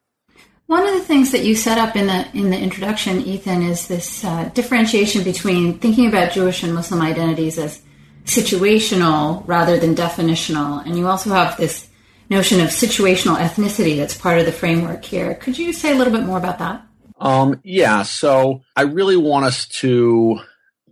One 0.66 0.86
of 0.86 0.94
the 0.94 1.00
things 1.00 1.32
that 1.32 1.44
you 1.44 1.56
set 1.56 1.78
up 1.78 1.96
in 1.96 2.06
the 2.06 2.28
in 2.32 2.50
the 2.50 2.58
introduction, 2.58 3.20
Ethan, 3.22 3.62
is 3.62 3.88
this 3.88 4.24
uh, 4.24 4.50
differentiation 4.54 5.24
between 5.24 5.78
thinking 5.78 6.06
about 6.06 6.32
Jewish 6.32 6.62
and 6.62 6.72
Muslim 6.72 7.02
identities 7.02 7.58
as 7.58 7.82
situational 8.24 9.42
rather 9.48 9.78
than 9.78 9.96
definitional, 9.96 10.86
and 10.86 10.96
you 10.96 11.08
also 11.08 11.30
have 11.30 11.56
this 11.56 11.88
notion 12.28 12.60
of 12.60 12.68
situational 12.68 13.36
ethnicity 13.36 13.96
that's 13.96 14.16
part 14.16 14.38
of 14.38 14.46
the 14.46 14.52
framework 14.52 15.04
here. 15.04 15.34
Could 15.34 15.58
you 15.58 15.72
say 15.72 15.92
a 15.92 15.96
little 15.96 16.12
bit 16.12 16.22
more 16.22 16.38
about 16.38 16.60
that? 16.60 16.86
Um, 17.20 17.60
yeah, 17.62 18.02
so 18.02 18.62
I 18.74 18.82
really 18.82 19.16
want 19.16 19.44
us 19.44 19.66
to 19.80 20.40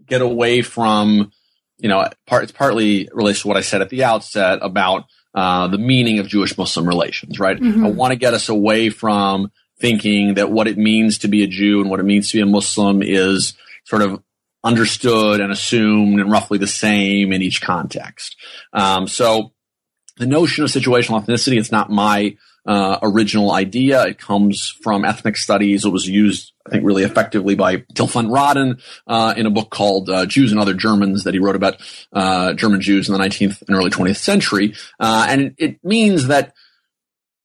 get 0.06 0.20
away 0.20 0.62
from, 0.62 1.32
you 1.78 1.88
know, 1.88 2.08
part, 2.26 2.42
it's 2.42 2.52
partly 2.52 3.08
relates 3.12 3.42
to 3.42 3.48
what 3.48 3.56
I 3.56 3.62
said 3.62 3.80
at 3.80 3.88
the 3.88 4.04
outset 4.04 4.58
about 4.62 5.04
uh, 5.34 5.68
the 5.68 5.78
meaning 5.78 6.18
of 6.18 6.28
Jewish 6.28 6.56
Muslim 6.58 6.86
relations, 6.86 7.40
right? 7.40 7.58
Mm-hmm. 7.58 7.86
I 7.86 7.90
want 7.90 8.12
to 8.12 8.18
get 8.18 8.34
us 8.34 8.48
away 8.48 8.90
from 8.90 9.50
thinking 9.80 10.34
that 10.34 10.50
what 10.50 10.68
it 10.68 10.76
means 10.76 11.18
to 11.18 11.28
be 11.28 11.44
a 11.44 11.46
Jew 11.46 11.80
and 11.80 11.88
what 11.88 12.00
it 12.00 12.04
means 12.04 12.30
to 12.30 12.38
be 12.38 12.42
a 12.42 12.46
Muslim 12.46 13.02
is 13.02 13.54
sort 13.84 14.02
of 14.02 14.22
understood 14.64 15.40
and 15.40 15.52
assumed 15.52 16.20
and 16.20 16.30
roughly 16.30 16.58
the 16.58 16.66
same 16.66 17.32
in 17.32 17.42
each 17.42 17.62
context. 17.62 18.36
Um, 18.72 19.06
so 19.06 19.52
the 20.16 20.26
notion 20.26 20.64
of 20.64 20.70
situational 20.70 21.24
ethnicity, 21.24 21.58
it's 21.58 21.72
not 21.72 21.90
my 21.90 22.36
uh, 22.68 22.98
original 23.02 23.50
idea. 23.50 24.04
It 24.04 24.18
comes 24.18 24.68
from 24.82 25.06
ethnic 25.06 25.38
studies. 25.38 25.86
It 25.86 25.88
was 25.88 26.06
used, 26.06 26.52
I 26.66 26.70
think, 26.70 26.84
really 26.84 27.02
effectively 27.02 27.54
by 27.54 27.82
Till 27.94 28.06
van 28.06 28.30
Rahden 28.30 28.78
uh, 29.06 29.32
in 29.38 29.46
a 29.46 29.50
book 29.50 29.70
called 29.70 30.10
uh, 30.10 30.26
Jews 30.26 30.52
and 30.52 30.60
Other 30.60 30.74
Germans 30.74 31.24
that 31.24 31.32
he 31.32 31.40
wrote 31.40 31.56
about 31.56 31.80
uh, 32.12 32.52
German 32.52 32.82
Jews 32.82 33.08
in 33.08 33.14
the 33.14 33.20
19th 33.20 33.62
and 33.66 33.74
early 33.74 33.90
20th 33.90 34.18
century. 34.18 34.74
Uh, 35.00 35.26
and 35.30 35.54
it 35.56 35.82
means 35.82 36.26
that 36.26 36.52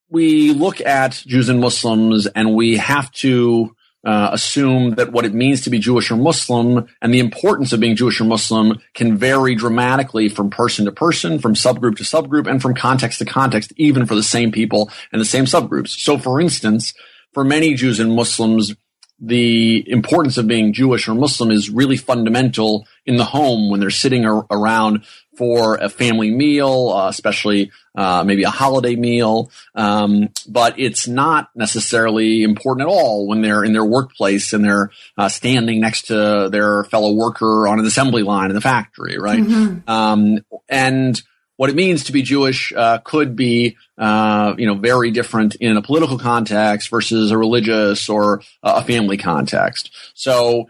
we 0.09 0.51
look 0.51 0.81
at 0.81 1.13
Jews 1.25 1.47
and 1.47 1.61
Muslims 1.61 2.27
and 2.27 2.53
we 2.53 2.75
have 2.75 3.09
to 3.13 3.73
uh, 4.03 4.29
assume 4.33 4.95
that 4.95 5.11
what 5.11 5.25
it 5.25 5.33
means 5.33 5.61
to 5.61 5.69
be 5.69 5.79
Jewish 5.79 6.11
or 6.11 6.17
Muslim 6.17 6.87
and 7.01 7.13
the 7.13 7.19
importance 7.19 7.71
of 7.71 7.79
being 7.79 7.95
Jewish 7.95 8.19
or 8.19 8.25
Muslim 8.25 8.79
can 8.93 9.17
vary 9.17 9.55
dramatically 9.55 10.27
from 10.27 10.49
person 10.49 10.85
to 10.85 10.91
person, 10.91 11.39
from 11.39 11.53
subgroup 11.53 11.97
to 11.97 12.03
subgroup, 12.03 12.49
and 12.49 12.61
from 12.61 12.73
context 12.73 13.19
to 13.19 13.25
context, 13.25 13.71
even 13.77 14.05
for 14.05 14.15
the 14.15 14.23
same 14.23 14.51
people 14.51 14.91
and 15.11 15.21
the 15.21 15.25
same 15.25 15.45
subgroups. 15.45 15.89
So, 15.89 16.17
for 16.17 16.41
instance, 16.41 16.93
for 17.31 17.43
many 17.43 17.75
Jews 17.75 17.99
and 17.99 18.13
Muslims, 18.13 18.75
the 19.19 19.89
importance 19.89 20.37
of 20.37 20.47
being 20.47 20.73
Jewish 20.73 21.07
or 21.07 21.15
Muslim 21.15 21.49
is 21.49 21.69
really 21.69 21.97
fundamental 21.97 22.85
in 23.05 23.17
the 23.17 23.25
home 23.25 23.69
when 23.69 23.79
they're 23.79 23.89
sitting 23.89 24.25
ar- 24.25 24.45
around 24.49 25.03
for 25.35 25.75
a 25.75 25.89
family 25.89 26.31
meal, 26.31 26.89
uh, 26.89 27.09
especially 27.09 27.71
uh, 27.95 28.23
maybe 28.23 28.43
a 28.43 28.49
holiday 28.49 28.95
meal. 28.95 29.51
Um, 29.75 30.29
but 30.47 30.79
it's 30.79 31.07
not 31.07 31.49
necessarily 31.55 32.43
important 32.43 32.87
at 32.87 32.91
all 32.91 33.27
when 33.27 33.41
they're 33.41 33.63
in 33.63 33.73
their 33.73 33.85
workplace 33.85 34.53
and 34.53 34.63
they're 34.63 34.91
uh, 35.17 35.29
standing 35.29 35.79
next 35.79 36.07
to 36.07 36.49
their 36.51 36.83
fellow 36.85 37.13
worker 37.13 37.67
on 37.67 37.79
an 37.79 37.85
assembly 37.85 38.23
line 38.23 38.49
in 38.49 38.55
the 38.55 38.61
factory, 38.61 39.17
right? 39.17 39.41
Mm-hmm. 39.41 39.89
Um, 39.89 40.39
and 40.69 41.21
what 41.55 41.69
it 41.69 41.75
means 41.75 42.05
to 42.05 42.11
be 42.11 42.21
Jewish 42.21 42.73
uh, 42.75 42.99
could 42.99 43.35
be, 43.35 43.77
uh, 43.97 44.55
you 44.57 44.65
know, 44.65 44.75
very 44.75 45.11
different 45.11 45.55
in 45.55 45.77
a 45.77 45.81
political 45.81 46.17
context 46.17 46.89
versus 46.89 47.31
a 47.31 47.37
religious 47.37 48.09
or 48.09 48.41
a 48.63 48.83
family 48.83 49.17
context. 49.17 49.91
So 50.15 50.69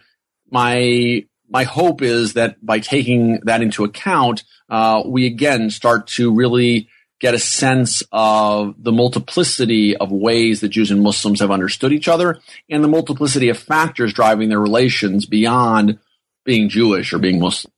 my 0.51 1.25
my 1.53 1.63
hope 1.63 2.01
is 2.01 2.33
that 2.33 2.63
by 2.65 2.79
taking 2.79 3.39
that 3.41 3.61
into 3.61 3.83
account, 3.83 4.43
uh, 4.69 5.03
we 5.05 5.27
again 5.27 5.69
start 5.69 6.07
to 6.07 6.33
really 6.33 6.89
get 7.19 7.35
a 7.35 7.39
sense 7.39 8.03
of 8.11 8.75
the 8.83 8.91
multiplicity 8.91 9.95
of 9.95 10.11
ways 10.11 10.59
that 10.59 10.69
Jews 10.69 10.91
and 10.91 11.01
Muslims 11.01 11.39
have 11.39 11.51
understood 11.51 11.93
each 11.93 12.09
other 12.09 12.39
and 12.69 12.83
the 12.83 12.89
multiplicity 12.89 13.47
of 13.49 13.57
factors 13.57 14.11
driving 14.11 14.49
their 14.49 14.59
relations 14.59 15.25
beyond 15.25 15.99
being 16.43 16.67
Jewish 16.67 17.13
or 17.13 17.19
being 17.19 17.39
Muslim. 17.39 17.71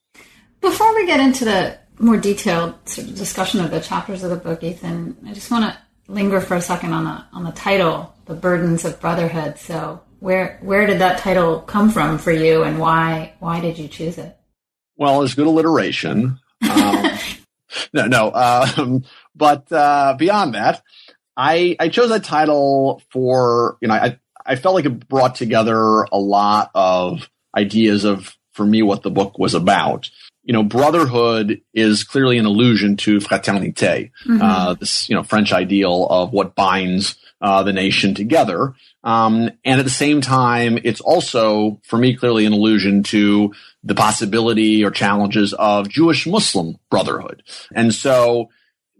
Before 0.62 0.96
we 0.96 1.06
get 1.06 1.20
into 1.20 1.46
the 1.46 1.78
more 2.00 2.18
detailed 2.18 2.74
sort 2.90 3.08
of 3.08 3.16
discussion 3.16 3.60
of 3.60 3.72
the 3.72 3.82
chapters 3.82 4.24
of 4.24 4.30
the 4.30 4.36
book, 4.36 4.64
Ethan, 4.64 5.18
I 5.28 5.34
just 5.34 5.52
want 5.52 5.66
to 5.66 5.78
linger 6.12 6.42
for 6.42 6.56
a 6.56 6.62
second 6.62 6.94
on 6.94 7.04
the 7.04 7.24
on 7.34 7.44
the 7.44 7.52
title, 7.52 8.16
"The 8.26 8.34
Burdens 8.34 8.86
of 8.86 9.00
Brotherhood." 9.00 9.60
So, 9.60 10.02
where 10.26 10.58
where 10.64 10.88
did 10.88 11.00
that 11.00 11.20
title 11.20 11.60
come 11.62 11.92
from 11.92 12.18
for 12.18 12.32
you, 12.32 12.64
and 12.64 12.80
why 12.80 13.34
why 13.38 13.60
did 13.60 13.78
you 13.78 13.88
choose 13.88 14.18
it? 14.18 14.36
Well, 14.98 15.22
it's 15.22 15.36
good 15.36 15.46
alliteration. 15.46 16.40
Um, 16.68 17.10
no, 17.94 18.08
no, 18.08 18.32
um, 18.34 19.04
but 19.36 19.72
uh, 19.72 20.16
beyond 20.18 20.56
that, 20.56 20.82
I 21.38 21.76
I 21.80 21.90
chose 21.90 22.10
that 22.10 22.24
title 22.24 23.04
for 23.12 23.78
you 23.82 23.88
know 23.88 23.94
I 23.94 24.20
I 24.44 24.56
felt 24.56 24.74
like 24.74 24.86
it 24.86 25.08
brought 25.08 25.36
together 25.36 26.04
a 26.12 26.18
lot 26.18 26.72
of 26.74 27.30
ideas 27.56 28.04
of 28.04 28.36
for 28.54 28.66
me 28.66 28.82
what 28.82 29.04
the 29.04 29.12
book 29.12 29.38
was 29.38 29.54
about 29.54 30.10
you 30.46 30.54
know, 30.54 30.62
brotherhood 30.62 31.60
is 31.74 32.04
clearly 32.04 32.38
an 32.38 32.46
allusion 32.46 32.98
to 32.98 33.18
fraternité, 33.18 34.12
mm-hmm. 34.26 34.40
uh, 34.40 34.76
this, 34.76 35.10
you 35.10 35.16
know, 35.16 35.24
French 35.24 35.52
ideal 35.52 36.06
of 36.08 36.32
what 36.32 36.54
binds 36.54 37.16
uh, 37.42 37.64
the 37.64 37.74
nation 37.74 38.14
together. 38.14 38.74
Um, 39.04 39.52
and 39.64 39.80
at 39.80 39.84
the 39.84 39.90
same 39.90 40.22
time, 40.22 40.80
it's 40.84 41.02
also, 41.02 41.80
for 41.84 41.98
me, 41.98 42.16
clearly 42.16 42.46
an 42.46 42.54
allusion 42.54 43.04
to 43.04 43.54
the 43.84 43.96
possibility 43.96 44.84
or 44.84 44.92
challenges 44.92 45.54
of 45.54 45.90
Jewish 45.90 46.26
Muslim 46.26 46.78
brotherhood. 46.90 47.44
And 47.74 47.94
so 47.94 48.50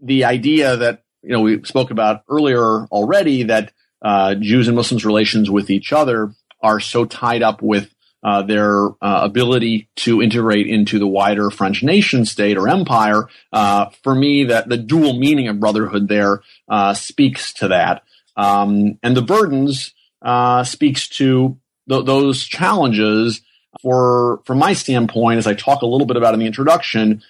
the 0.00 0.24
idea 0.24 0.76
that, 0.76 1.02
you 1.22 1.30
know, 1.30 1.40
we 1.40 1.62
spoke 1.64 1.90
about 1.90 2.22
earlier 2.28 2.86
already 2.86 3.44
that 3.44 3.72
uh, 4.02 4.34
Jews 4.34 4.68
and 4.68 4.76
Muslims' 4.76 5.04
relations 5.04 5.50
with 5.50 5.70
each 5.70 5.92
other 5.92 6.32
are 6.60 6.80
so 6.80 7.04
tied 7.04 7.42
up 7.42 7.62
with 7.62 7.92
uh, 8.22 8.42
their 8.42 8.88
uh, 9.00 9.20
ability 9.22 9.88
to 9.94 10.20
integrate 10.20 10.66
into 10.66 10.98
the 10.98 11.06
wider 11.06 11.50
French 11.50 11.82
nation 11.82 12.24
state 12.24 12.56
or 12.56 12.68
empire. 12.68 13.28
Uh, 13.52 13.86
for 14.02 14.14
me, 14.14 14.44
that 14.44 14.68
the 14.68 14.76
dual 14.76 15.18
meaning 15.18 15.48
of 15.48 15.60
brotherhood 15.60 16.08
there 16.08 16.42
uh, 16.68 16.92
speaks 16.92 17.52
to 17.52 17.68
that, 17.68 18.02
um, 18.36 18.98
and 19.02 19.16
the 19.16 19.22
burdens 19.22 19.94
uh, 20.22 20.64
speaks 20.64 21.08
to 21.08 21.58
th- 21.88 22.04
those 22.04 22.44
challenges. 22.44 23.40
For 23.82 24.40
from 24.46 24.58
my 24.58 24.72
standpoint, 24.72 25.38
as 25.38 25.46
I 25.46 25.52
talk 25.54 25.82
a 25.82 25.86
little 25.86 26.06
bit 26.06 26.16
about 26.16 26.32
in 26.32 26.40
the 26.40 26.46
introduction, 26.46 27.22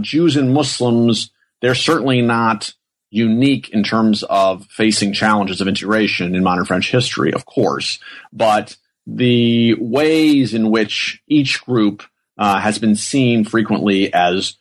Jews 0.00 0.36
and 0.36 0.54
Muslims 0.54 1.30
they're 1.62 1.74
certainly 1.74 2.20
not 2.20 2.74
unique 3.10 3.70
in 3.70 3.82
terms 3.82 4.22
of 4.24 4.66
facing 4.66 5.12
challenges 5.14 5.60
of 5.60 5.68
integration 5.68 6.34
in 6.34 6.42
modern 6.42 6.64
French 6.64 6.90
history, 6.90 7.32
of 7.32 7.46
course, 7.46 7.98
but 8.32 8.76
the 9.06 9.74
ways 9.74 10.54
in 10.54 10.70
which 10.70 11.22
each 11.28 11.64
group 11.64 12.02
uh, 12.36 12.58
has 12.58 12.78
been 12.78 12.96
seen 12.96 13.44
frequently 13.44 14.12
as 14.12 14.56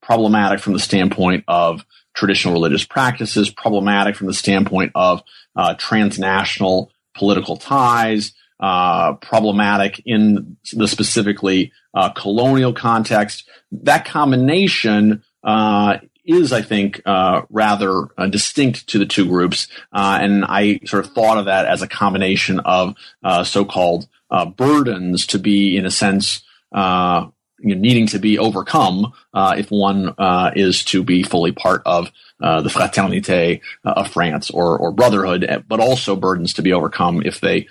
problematic 0.00 0.60
from 0.60 0.72
the 0.72 0.78
standpoint 0.78 1.44
of 1.48 1.84
traditional 2.18 2.52
religious 2.52 2.84
practices, 2.84 3.48
problematic 3.48 4.16
from 4.16 4.26
the 4.26 4.34
standpoint 4.34 4.90
of 4.96 5.22
uh, 5.54 5.74
transnational 5.74 6.90
political 7.14 7.56
ties, 7.56 8.32
uh, 8.58 9.14
problematic 9.14 10.02
in 10.04 10.56
the 10.72 10.88
specifically 10.88 11.72
uh, 11.94 12.10
colonial 12.10 12.72
context. 12.72 13.48
That 13.70 14.04
combination 14.04 15.22
uh, 15.44 15.98
is, 16.24 16.52
I 16.52 16.62
think, 16.62 17.00
uh, 17.06 17.42
rather 17.50 18.08
uh, 18.18 18.26
distinct 18.26 18.88
to 18.88 18.98
the 18.98 19.06
two 19.06 19.26
groups. 19.26 19.68
Uh, 19.92 20.18
and 20.20 20.44
I 20.44 20.80
sort 20.86 21.04
of 21.04 21.12
thought 21.12 21.38
of 21.38 21.44
that 21.44 21.66
as 21.66 21.82
a 21.82 21.88
combination 21.88 22.58
of 22.60 22.96
uh, 23.22 23.44
so-called 23.44 24.08
uh, 24.28 24.44
burdens 24.44 25.26
to 25.26 25.38
be, 25.38 25.76
in 25.76 25.86
a 25.86 25.90
sense, 25.90 26.42
uh, 26.72 27.26
you 27.58 27.74
know, 27.74 27.80
needing 27.80 28.06
to 28.08 28.18
be 28.18 28.38
overcome 28.38 29.12
uh, 29.34 29.54
if 29.58 29.70
one 29.70 30.14
uh, 30.18 30.50
is 30.54 30.84
to 30.84 31.02
be 31.02 31.22
fully 31.22 31.52
part 31.52 31.82
of 31.86 32.10
uh, 32.40 32.62
the 32.62 32.68
fraternité 32.68 33.60
of 33.84 34.08
France 34.10 34.50
or, 34.50 34.78
or 34.78 34.92
brotherhood, 34.92 35.44
eh, 35.44 35.58
but 35.66 35.80
also 35.80 36.14
burdens 36.14 36.54
to 36.54 36.62
be 36.62 36.72
overcome 36.72 37.22
if 37.24 37.40
they 37.40 37.66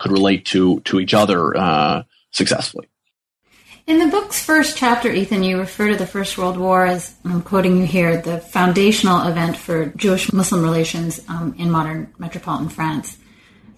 could 0.00 0.12
relate 0.12 0.44
to 0.46 0.80
to 0.80 1.00
each 1.00 1.14
other 1.14 2.04
successfully. 2.30 2.88
In 3.84 3.98
the 3.98 4.06
book's 4.06 4.42
first 4.42 4.76
chapter, 4.76 5.10
Ethan, 5.10 5.42
you 5.42 5.58
refer 5.58 5.88
to 5.88 5.96
the 5.96 6.06
First 6.06 6.38
World 6.38 6.56
War 6.56 6.86
as, 6.86 7.16
I'm 7.24 7.42
quoting 7.42 7.78
you 7.78 7.84
here, 7.84 8.16
the 8.16 8.38
foundational 8.38 9.26
event 9.26 9.56
for 9.56 9.86
Jewish 9.96 10.32
Muslim 10.32 10.62
relations 10.62 11.20
um, 11.28 11.56
in 11.58 11.68
modern 11.68 12.14
metropolitan 12.16 12.68
France. 12.68 13.18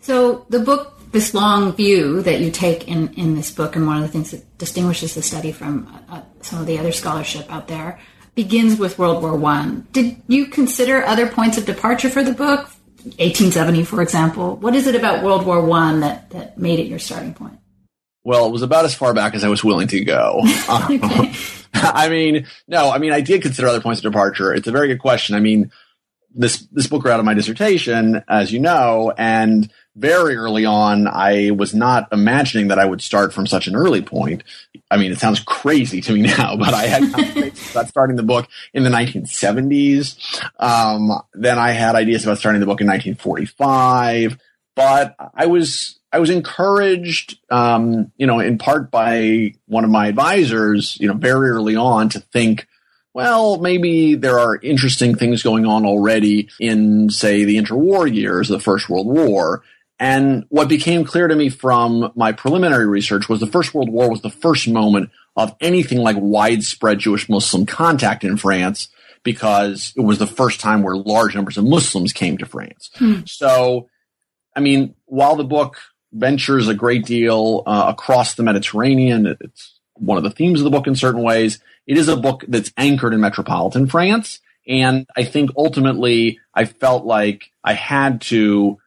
So 0.03 0.45
the 0.51 0.59
book, 0.59 0.94
this 1.15 1.33
long 1.33 1.73
view 1.73 2.23
that 2.23 2.41
you 2.41 2.51
take 2.51 2.89
in, 2.89 3.15
in 3.15 3.37
this 3.37 3.53
book, 3.53 3.77
and 3.77 3.87
one 3.87 3.97
of 3.97 4.03
the 4.03 4.09
things 4.09 4.33
that 4.33 4.59
distinguishes 4.59 5.15
the 5.15 5.23
study 5.23 5.53
from 5.53 5.89
uh, 6.11 6.21
some 6.43 6.61
of 6.61 6.67
the 6.67 6.77
other 6.77 6.91
scholarship 6.91 7.51
out 7.51 7.69
there, 7.69 8.01
begins 8.35 8.81
with 8.81 8.99
World 8.99 9.23
War 9.23 9.37
One. 9.37 9.87
Did 9.93 10.21
you 10.27 10.47
consider 10.47 11.05
other 11.05 11.29
points 11.29 11.57
of 11.57 11.65
departure 11.65 12.11
for 12.11 12.25
the 12.25 12.33
book? 12.33 12.69
1870, 13.05 13.85
for 13.85 14.03
example. 14.03 14.57
What 14.57 14.75
is 14.75 14.89
it 14.89 14.97
about 14.97 15.23
World 15.23 15.47
War 15.47 15.65
One 15.65 16.01
that, 16.01 16.31
that 16.31 16.59
made 16.59 16.81
it 16.81 16.89
your 16.89 16.99
starting 16.99 17.33
point? 17.33 17.61
Well, 18.25 18.47
it 18.47 18.51
was 18.51 18.63
about 18.63 18.85
as 18.85 18.95
far 18.95 19.15
back 19.15 19.35
as 19.35 19.45
I 19.45 19.49
was 19.49 19.63
willing 19.63 19.87
to 19.89 20.05
go. 20.05 20.43
okay. 20.69 21.33
I 21.75 22.09
mean, 22.09 22.47
no, 22.67 22.91
I 22.91 22.99
mean, 22.99 23.13
I 23.13 23.21
did 23.21 23.41
consider 23.41 23.69
other 23.69 23.81
points 23.81 24.01
of 24.01 24.11
departure. 24.11 24.53
It's 24.53 24.67
a 24.67 24.73
very 24.73 24.89
good 24.89 25.01
question. 25.01 25.37
I 25.37 25.41
mean, 25.41 25.71
this 26.35 26.67
this 26.73 26.89
book 26.89 27.03
grew 27.03 27.13
out 27.13 27.21
of 27.21 27.27
my 27.27 27.35
dissertation, 27.35 28.25
as 28.29 28.53
you 28.53 28.59
know, 28.59 29.13
and 29.17 29.71
very 29.97 30.37
early 30.37 30.65
on, 30.65 31.07
I 31.07 31.51
was 31.53 31.75
not 31.75 32.09
imagining 32.13 32.69
that 32.69 32.79
I 32.79 32.85
would 32.85 33.01
start 33.01 33.33
from 33.33 33.47
such 33.47 33.67
an 33.67 33.77
early 33.77 34.03
point. 34.03 34.43
I 34.91 34.97
mean, 34.97 35.13
it 35.13 35.19
sounds 35.19 35.41
crazy 35.41 36.01
to 36.03 36.13
me 36.13 36.23
now, 36.39 36.57
but 36.57 36.75
I 36.75 36.87
had 36.87 37.03
about 37.71 37.89
starting 37.89 38.17
the 38.17 38.23
book 38.23 38.49
in 38.73 38.83
the 38.83 38.91
1970s. 38.91 40.43
Um, 40.59 41.13
then 41.33 41.59
I 41.59 41.71
had 41.71 41.95
ideas 41.95 42.25
about 42.25 42.39
starting 42.39 42.61
the 42.61 42.67
book 42.67 42.81
in 42.81 42.87
1945, 42.87 44.39
but 44.75 45.15
I 45.35 45.47
was 45.47 45.99
I 46.15 46.21
was 46.21 46.31
encouraged, 46.31 47.41
um, 47.51 48.13
you 48.17 48.29
know, 48.29 48.39
in 48.39 48.57
part 48.57 48.93
by 48.93 49.55
one 49.67 49.83
of 49.83 49.91
my 49.91 50.07
advisors, 50.07 50.97
you 51.01 51.09
know, 51.09 51.15
very 51.15 51.51
early 51.51 51.75
on 51.75 52.09
to 52.11 52.21
think, 52.21 52.69
well, 53.15 53.59
maybe 53.59 54.15
there 54.15 54.39
are 54.39 54.57
interesting 54.57 55.17
things 55.17 55.43
going 55.43 55.67
on 55.67 55.85
already 55.85 56.51
in, 56.61 57.11
say, 57.11 57.45
the 57.45 57.57
interwar 57.57 58.13
years 58.13 58.49
the 58.49 58.61
First 58.61 58.89
World 58.89 59.09
War. 59.09 59.65
And 59.99 60.45
what 60.49 60.69
became 60.69 61.05
clear 61.05 61.29
to 61.29 61.37
me 61.37 61.49
from 61.49 62.13
my 62.17 62.33
preliminary 62.33 62.87
research 62.87 63.29
was 63.29 63.41
the 63.41 63.47
First 63.47 63.75
World 63.75 63.89
War 63.89 64.11
was 64.11 64.23
the 64.23 64.31
first 64.31 64.67
moment 64.67 65.11
of 65.37 65.55
anything 65.61 65.99
like 65.99 66.17
widespread 66.19 66.99
Jewish 66.99 67.29
Muslim 67.29 67.65
contact 67.67 68.25
in 68.25 68.37
France 68.37 68.89
because 69.23 69.93
it 69.97 70.01
was 70.01 70.19
the 70.19 70.27
first 70.27 70.61
time 70.61 70.83
where 70.83 70.97
large 70.97 71.35
numbers 71.35 71.57
of 71.57 71.65
Muslims 71.65 72.13
came 72.13 72.39
to 72.39 72.47
France. 72.47 72.91
Hmm. 72.97 73.21
So, 73.27 73.89
I 74.55 74.61
mean, 74.61 74.95
while 75.07 75.37
the 75.37 75.45
book 75.45 75.79
ventures 76.15 76.69
a 76.69 76.75
great 76.75 77.05
deal 77.05 77.63
uh, 77.67 77.87
across 77.89 78.35
the 78.35 78.43
Mediterranean. 78.43 79.37
It's 79.41 79.79
one 79.95 80.17
of 80.17 80.25
the 80.25 80.31
themes 80.31 80.61
of 80.61 80.65
the 80.65 80.71
book 80.71 80.87
in 80.87 80.95
certain 80.95 81.23
ways. 81.23 81.59
It 81.87 81.99
is 81.99 82.09
a 82.09 82.17
book 82.17 82.45
that's 82.49 82.73
anchored 82.77 83.13
in 83.13 83.21
metropolitan 83.21 83.87
France. 83.89 84.41
And 84.67 85.07
I 85.15 85.25
think 85.25 85.51
ultimately 85.57 86.41
I 86.55 86.65
felt 86.65 87.05
like 87.05 87.51
I 87.63 87.75
had 87.75 88.23
to, 88.23 88.79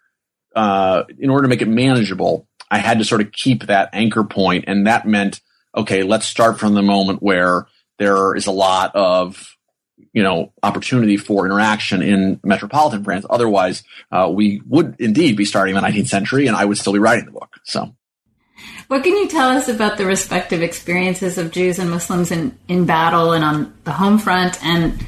uh, 0.58 1.04
in 1.20 1.30
order 1.30 1.44
to 1.44 1.48
make 1.48 1.62
it 1.62 1.68
manageable, 1.68 2.48
I 2.70 2.80
had 2.80 2.98
to 2.98 3.06
sort 3.06 3.22
of 3.22 3.32
keep 3.32 3.68
that 3.68 3.90
anchor 3.94 4.24
point, 4.24 4.66
And 4.68 4.88
that 4.88 5.08
meant, 5.08 5.40
okay, 5.76 6.02
let's 6.04 6.26
start 6.26 6.60
from 6.60 6.74
the 6.74 6.82
moment 6.82 7.22
where 7.22 7.68
there 8.00 8.36
is 8.36 8.48
a 8.48 8.52
lot 8.52 8.96
of 8.96 9.56
you 10.14 10.24
know 10.24 10.52
opportunity 10.64 11.18
for 11.18 11.46
interaction 11.46 12.02
in 12.02 12.40
metropolitan 12.44 13.04
France. 13.04 13.26
Otherwise, 13.30 13.84
uh, 14.12 14.30
we 14.34 14.62
would 14.66 14.96
indeed 15.00 15.38
be 15.38 15.46
starting 15.46 15.76
the 15.76 15.82
19th 15.82 16.08
century, 16.08 16.48
and 16.48 16.56
I 16.56 16.66
would 16.66 16.78
still 16.78 16.94
be 16.94 17.00
writing 17.00 17.26
the 17.26 17.32
book. 17.32 17.56
So. 17.64 17.96
What 18.88 19.04
can 19.04 19.16
you 19.16 19.28
tell 19.28 19.50
us 19.50 19.68
about 19.68 19.98
the 19.98 20.06
respective 20.06 20.64
experiences 20.64 21.38
of 21.38 21.52
Jews 21.52 21.78
and 21.78 21.92
Muslims 21.92 22.32
in, 22.32 22.58
in 22.68 22.86
battle 22.86 23.34
and 23.34 23.44
on 23.44 23.78
the 23.84 23.92
home 23.92 24.18
front? 24.18 24.64
And 24.64 25.06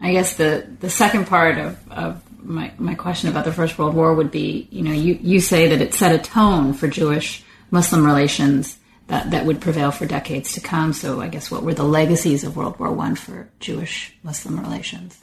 I 0.00 0.12
guess 0.12 0.36
the, 0.36 0.66
the 0.78 0.88
second 0.88 1.26
part 1.26 1.58
of, 1.58 1.90
of 1.90 2.22
my, 2.48 2.72
my 2.78 2.94
question 2.94 3.28
about 3.28 3.44
the 3.44 3.52
First 3.52 3.78
World 3.78 3.94
War 3.94 4.14
would 4.14 4.30
be, 4.30 4.66
you 4.70 4.82
know, 4.82 4.92
you, 4.92 5.18
you 5.20 5.40
say 5.40 5.68
that 5.68 5.80
it 5.80 5.94
set 5.94 6.14
a 6.14 6.18
tone 6.18 6.72
for 6.72 6.88
Jewish 6.88 7.44
Muslim 7.70 8.04
relations 8.04 8.78
that, 9.08 9.30
that 9.30 9.44
would 9.44 9.60
prevail 9.60 9.90
for 9.90 10.06
decades 10.06 10.54
to 10.54 10.60
come. 10.60 10.92
So 10.92 11.20
I 11.20 11.28
guess 11.28 11.50
what 11.50 11.62
were 11.62 11.74
the 11.74 11.84
legacies 11.84 12.44
of 12.44 12.56
World 12.56 12.78
War 12.78 12.90
One 12.92 13.14
for 13.14 13.50
Jewish 13.60 14.16
Muslim 14.22 14.58
relations? 14.58 15.22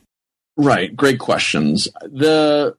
Right. 0.55 0.95
Great 0.95 1.19
questions. 1.19 1.87
The 2.01 2.77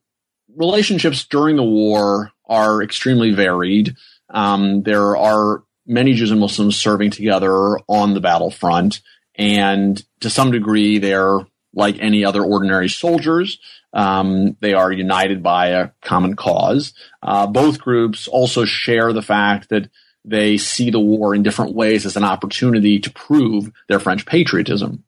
relationships 0.55 1.25
during 1.25 1.57
the 1.57 1.63
war 1.63 2.31
are 2.47 2.81
extremely 2.81 3.33
varied. 3.33 3.95
Um, 4.29 4.81
there 4.83 5.15
are 5.15 5.63
many 5.85 6.13
Jews 6.13 6.31
and 6.31 6.39
Muslims 6.39 6.75
serving 6.75 7.11
together 7.11 7.77
on 7.87 8.13
the 8.13 8.19
battlefront, 8.19 9.01
and 9.35 10.03
to 10.21 10.29
some 10.29 10.51
degree, 10.51 10.97
they're 10.97 11.39
like 11.73 11.97
any 11.99 12.25
other 12.25 12.43
ordinary 12.43 12.89
soldiers. 12.89 13.59
Um, 13.97 14.55
they 14.59 14.73
are 14.73 14.91
united 14.91 15.41
by 15.41 15.69
a 15.69 15.89
common 16.01 16.35
cause. 16.35 16.93
Uh, 17.23 17.47
both 17.47 17.81
groups 17.81 18.27
also 18.27 18.63
share 18.63 19.11
the 19.11 19.23
fact 19.23 19.69
that 19.69 19.89
they 20.23 20.57
see 20.57 20.91
the 20.91 20.99
war 20.99 21.33
in 21.33 21.41
different 21.41 21.73
ways 21.73 22.05
as 22.05 22.15
an 22.15 22.23
opportunity 22.23 22.99
to 22.99 23.09
prove 23.09 23.71
their 23.89 23.99
French 23.99 24.25
patriotism. 24.25 25.03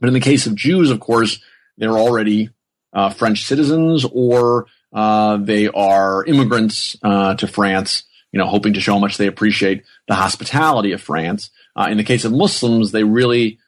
But 0.00 0.08
in 0.08 0.14
the 0.14 0.20
case 0.20 0.46
of 0.46 0.54
Jews, 0.54 0.90
of 0.90 1.00
course, 1.00 1.38
they're 1.76 1.98
already 1.98 2.48
uh, 2.94 3.10
French 3.10 3.44
citizens 3.44 4.06
or 4.10 4.68
uh, 4.92 5.36
they 5.36 5.68
are 5.68 6.24
immigrants 6.24 6.96
uh, 7.02 7.34
to 7.34 7.46
France, 7.46 8.04
you 8.32 8.38
know, 8.38 8.46
hoping 8.46 8.72
to 8.72 8.80
show 8.80 8.94
how 8.94 8.98
much 9.00 9.18
they 9.18 9.26
appreciate 9.26 9.84
the 10.08 10.14
hospitality 10.14 10.92
of 10.92 11.02
France. 11.02 11.50
Uh, 11.76 11.88
in 11.90 11.98
the 11.98 12.04
case 12.04 12.24
of 12.24 12.32
Muslims, 12.32 12.92
they 12.92 13.04
really, 13.04 13.58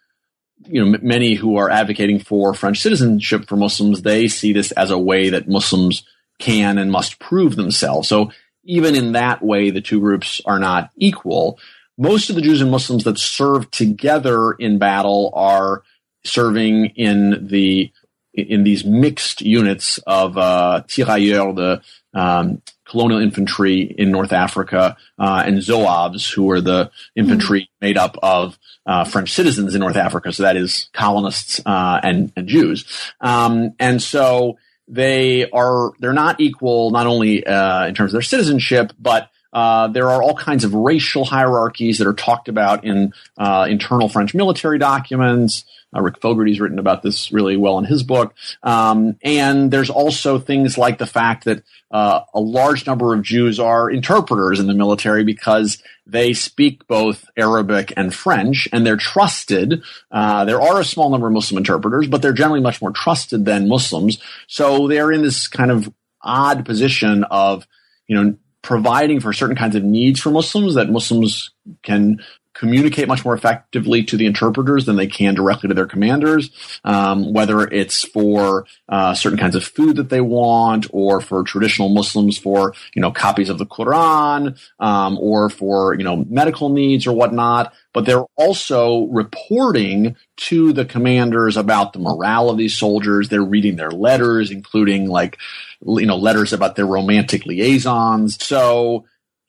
you 0.69 0.85
know, 0.85 0.99
many 1.03 1.35
who 1.35 1.57
are 1.57 1.71
advocating 1.71 2.19
for 2.19 2.55
French 2.55 2.81
citizenship 2.81 3.47
for 3.47 3.57
Muslims, 3.57 4.03
they 4.03 4.29
see 4.29 4.53
this 4.53 4.73
as 4.73 4.91
a 4.91 4.99
way 4.99 5.31
that 5.31 5.49
Muslims 5.49 6.05
can 6.39 6.79
and 6.79 6.91
must 6.91 7.19
prove 7.19 7.57
themselves. 7.57 8.09
So 8.09 8.31
even 8.65 8.95
in 8.95 9.13
that 9.13 9.43
way, 9.43 9.71
the 9.71 9.81
two 9.81 10.01
groups 10.01 10.41
are 10.45 10.59
not 10.59 10.91
equal. 10.97 11.59
Most 11.97 12.29
of 12.29 12.37
the 12.37 12.43
Jews 12.43 12.61
and 12.61 12.71
Muslims 12.71 13.05
that 13.05 13.19
serve 13.19 13.71
together 13.71 14.53
in 14.53 14.79
battle 14.79 15.33
are 15.35 15.83
serving 16.25 16.87
in 16.97 17.47
the 17.49 17.91
in 18.35 18.65
these 18.65 18.85
mixed 18.85 19.41
units 19.41 19.99
of 20.07 20.37
uh, 20.37 20.83
tirailleurs, 20.89 21.55
the 21.55 21.83
um, 22.13 22.61
colonial 22.89 23.21
infantry 23.21 23.83
in 23.83 24.11
North 24.11 24.33
Africa, 24.33 24.97
uh, 25.19 25.43
and 25.45 25.59
Zouaves, 25.59 26.33
who 26.33 26.51
are 26.51 26.61
the 26.61 26.91
infantry 27.15 27.63
mm-hmm. 27.63 27.87
made 27.87 27.99
up 27.99 28.17
of 28.23 28.59
uh, 28.87 29.05
French 29.05 29.33
citizens 29.33 29.75
in 29.75 29.81
North 29.81 29.97
Africa. 29.97 30.33
So 30.33 30.45
that 30.45 30.57
is 30.57 30.89
colonists 30.93 31.61
uh, 31.67 32.01
and, 32.03 32.33
and 32.37 32.47
Jews. 32.47 32.85
Um, 33.21 33.75
and 33.79 34.01
so 34.01 34.59
they 34.89 35.51
are 35.51 35.93
they're 35.99 36.13
not 36.13 36.41
equal 36.41 36.91
not 36.91 37.07
only 37.07 37.45
uh, 37.47 37.87
in 37.87 37.95
terms 37.95 38.11
of 38.11 38.13
their 38.13 38.23
citizenship, 38.23 38.93
but 38.99 39.31
uh, 39.53 39.89
there 39.89 40.11
are 40.11 40.23
all 40.23 40.35
kinds 40.35 40.65
of 40.65 40.75
racial 40.75 41.25
hierarchies 41.25 41.99
that 41.99 42.07
are 42.07 42.13
talked 42.13 42.49
about 42.49 42.85
in 42.85 43.13
uh, 43.39 43.67
internal 43.69 44.09
French 44.09 44.35
military 44.35 44.79
documents. 44.79 45.65
Uh, 45.95 46.03
Rick 46.03 46.21
Fogarty's 46.21 46.61
written 46.61 46.79
about 46.79 47.03
this 47.03 47.33
really 47.33 47.57
well 47.57 47.79
in 47.79 47.85
his 47.85 48.03
book. 48.03 48.35
Um, 48.63 49.17
and 49.23 49.71
there's 49.71 49.91
also 49.91 50.39
things 50.39 50.77
like 50.77 50.99
the 50.99 51.07
fact 51.07 51.45
that 51.45 51.63
uh, 51.91 52.21
a 52.35 52.41
large 52.41 52.87
number 52.87 53.15
of 53.15 53.23
Jews 53.23 53.61
are 53.61 53.91
interpreters 53.91 54.59
in 54.59 54.67
the 54.67 54.75
military 54.75 55.25
because 55.25 55.83
they 56.07 56.33
speak 56.33 56.87
both 56.87 57.25
Arabic 57.37 57.93
and 57.97 58.15
French, 58.15 58.69
and 58.73 58.85
they're 58.85 58.97
trusted. 58.97 59.83
Uh, 60.11 60.45
there 60.45 60.61
are 60.61 60.81
a 60.81 60.85
small 60.85 61.11
number 61.11 61.27
of 61.27 61.33
Muslim 61.33 61.59
interpreters, 61.59 62.09
but 62.09 62.23
they're 62.23 62.33
generally 62.33 62.61
much 62.61 62.83
more 62.83 62.93
trusted 62.93 63.45
than 63.45 63.69
Muslims. 63.69 64.19
So 64.47 64.89
they're 64.89 65.13
in 65.13 65.23
this 65.23 65.49
kind 65.49 65.71
of 65.71 65.93
odd 66.23 66.65
position 66.65 67.25
of, 67.25 67.67
you 68.09 68.17
know, 68.17 68.37
providing 68.63 69.21
for 69.21 69.33
certain 69.33 69.57
kinds 69.57 69.77
of 69.77 69.85
needs 69.85 70.21
for 70.21 70.31
Muslims 70.31 70.75
that 70.75 70.91
Muslims 70.91 71.53
can 71.85 72.21
communicate 72.59 73.09
much 73.09 73.25
more 73.25 73.35
effectively 73.35 74.03
to 74.05 74.17
the 74.17 74.27
interpreters 74.27 74.87
than 74.87 74.97
they 74.97 75.07
can 75.07 75.35
directly 75.35 75.69
to 75.69 75.75
their 75.75 75.87
commanders, 75.87 76.51
um, 76.85 77.33
whether 77.33 77.63
it's 77.63 78.05
for 78.05 78.67
uh, 78.89 79.15
certain 79.15 79.39
kinds 79.39 79.55
of 79.55 79.65
food 79.65 79.97
that 79.97 80.09
they 80.09 80.21
want, 80.21 80.87
or 80.91 81.21
for 81.21 81.43
traditional 81.43 81.89
Muslims 81.89 82.39
for 82.39 82.75
you 82.95 83.03
know 83.03 83.11
copies 83.11 83.49
of 83.49 83.59
the 83.59 83.67
Quran, 83.67 84.59
um, 84.81 85.19
or 85.19 85.51
for 85.51 85.95
you 85.95 86.05
know 86.05 86.25
medical 86.29 86.69
needs 86.69 87.07
or 87.07 87.13
whatnot. 87.13 87.73
But 87.93 88.05
they're 88.05 88.25
also 88.37 89.05
reporting 89.07 90.17
to 90.37 90.73
the 90.73 90.85
commanders 90.85 91.57
about 91.57 91.93
the 91.93 91.99
morale 91.99 92.51
of 92.51 92.59
these 92.59 92.77
soldiers. 92.77 93.29
They're 93.29 93.43
reading 93.43 93.77
their 93.77 93.91
letters, 93.91 94.51
including 94.51 95.09
like 95.09 95.39
you 95.85 96.07
know 96.07 96.17
letters 96.17 96.53
about 96.53 96.77
their 96.77 96.87
romantic 96.87 97.47
liaisons. 97.47 98.43
So 98.43 99.05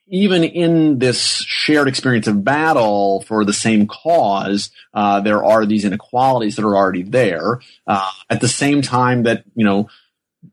even 0.10 0.44
in 0.44 1.00
this 1.00 1.44
shared 1.48 1.88
experience 1.88 2.28
of 2.28 2.44
battle 2.44 3.22
for 3.22 3.44
the 3.44 3.54
same 3.54 3.88
cause, 3.88 4.72
uh, 4.94 5.20
there 5.20 5.44
are 5.44 5.66
these 5.66 5.86
inequalities 5.86 6.56
that 6.56 6.66
are 6.66 6.76
already 6.76 7.04
there. 7.04 7.60
Uh, 7.86 8.10
at 8.30 8.42
the 8.42 8.48
same 8.48 8.82
time 8.82 9.24
that 9.24 9.44
you 9.56 9.66
know 9.66 9.90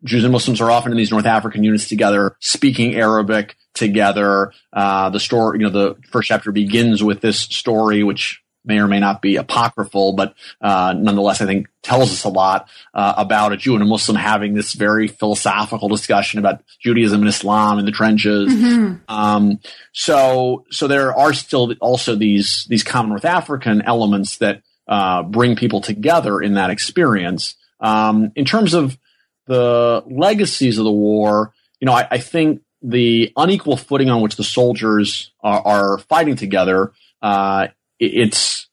Jews 0.03 0.25
and 0.25 0.33
Muslims 0.33 0.61
are 0.61 0.71
often 0.71 0.93
in 0.93 0.99
these 0.99 1.11
North 1.11 1.27
African 1.27 1.65
units 1.65 1.89
together, 1.89 2.37
speaking 2.41 2.95
Arabic 2.95 3.57
together. 3.75 4.53
Uh, 4.73 5.11
the 5.11 5.21
story, 5.21 5.59
you 5.59 5.65
know, 5.65 5.71
the 5.71 5.97
first 6.11 6.29
chapter 6.29 6.53
begins 6.53 7.03
with 7.03 7.21
this 7.21 7.41
story, 7.41 8.03
which 8.03 8.43
may 8.65 8.79
or 8.79 8.89
may 8.89 9.01
not 9.01 9.21
be 9.21 9.37
apocryphal, 9.37 10.15
but 10.15 10.35
uh, 10.61 10.95
nonetheless, 10.97 11.41
I 11.41 11.47
think 11.47 11.69
tells 11.83 12.11
us 12.13 12.25
a 12.25 12.29
lot 12.29 12.69
uh, 12.95 13.15
about 13.17 13.53
a 13.53 13.57
Jew 13.57 13.75
and 13.75 13.83
a 13.83 13.87
Muslim 13.87 14.17
having 14.17 14.55
this 14.55 14.73
very 14.73 15.07
philosophical 15.07 15.89
discussion 15.89 16.39
about 16.39 16.63
Judaism 16.81 17.21
and 17.21 17.29
Islam 17.29 17.79
in 17.79 17.85
the 17.85 17.93
trenches. 17.93 18.53
Mm-hmm. 18.53 18.95
Um, 19.09 19.61
so, 19.93 20.65
so 20.71 20.87
there 20.87 21.15
are 21.15 21.33
still 21.33 21.75
also 21.81 22.15
these 22.17 22.67
these 22.69 22.83
common 22.83 23.11
North 23.11 23.25
African 23.25 23.83
elements 23.83 24.39
that 24.39 24.63
uh, 24.89 25.23
bring 25.23 25.57
people 25.57 25.81
together 25.81 26.41
in 26.41 26.55
that 26.55 26.71
experience. 26.71 27.55
Um, 27.81 28.33
in 28.35 28.45
terms 28.45 28.75
of 28.75 28.99
the 29.47 30.03
legacies 30.07 30.79
of 30.79 30.85
the 30.85 30.93
war, 30.93 31.53
you 31.81 31.87
know, 31.87 31.93
I, 31.93 32.09
I 32.11 32.19
think 32.19 32.63
the 32.83 33.33
unequal 33.37 33.77
footing 33.77 34.11
on 34.11 34.21
which 34.21 34.37
the 34.37 34.45
soldiers 34.45 35.33
are, 35.41 35.67
are 35.67 35.99
fighting 35.99 36.37
together 36.37 36.93
uh, 37.23 37.69
it's 38.07 38.69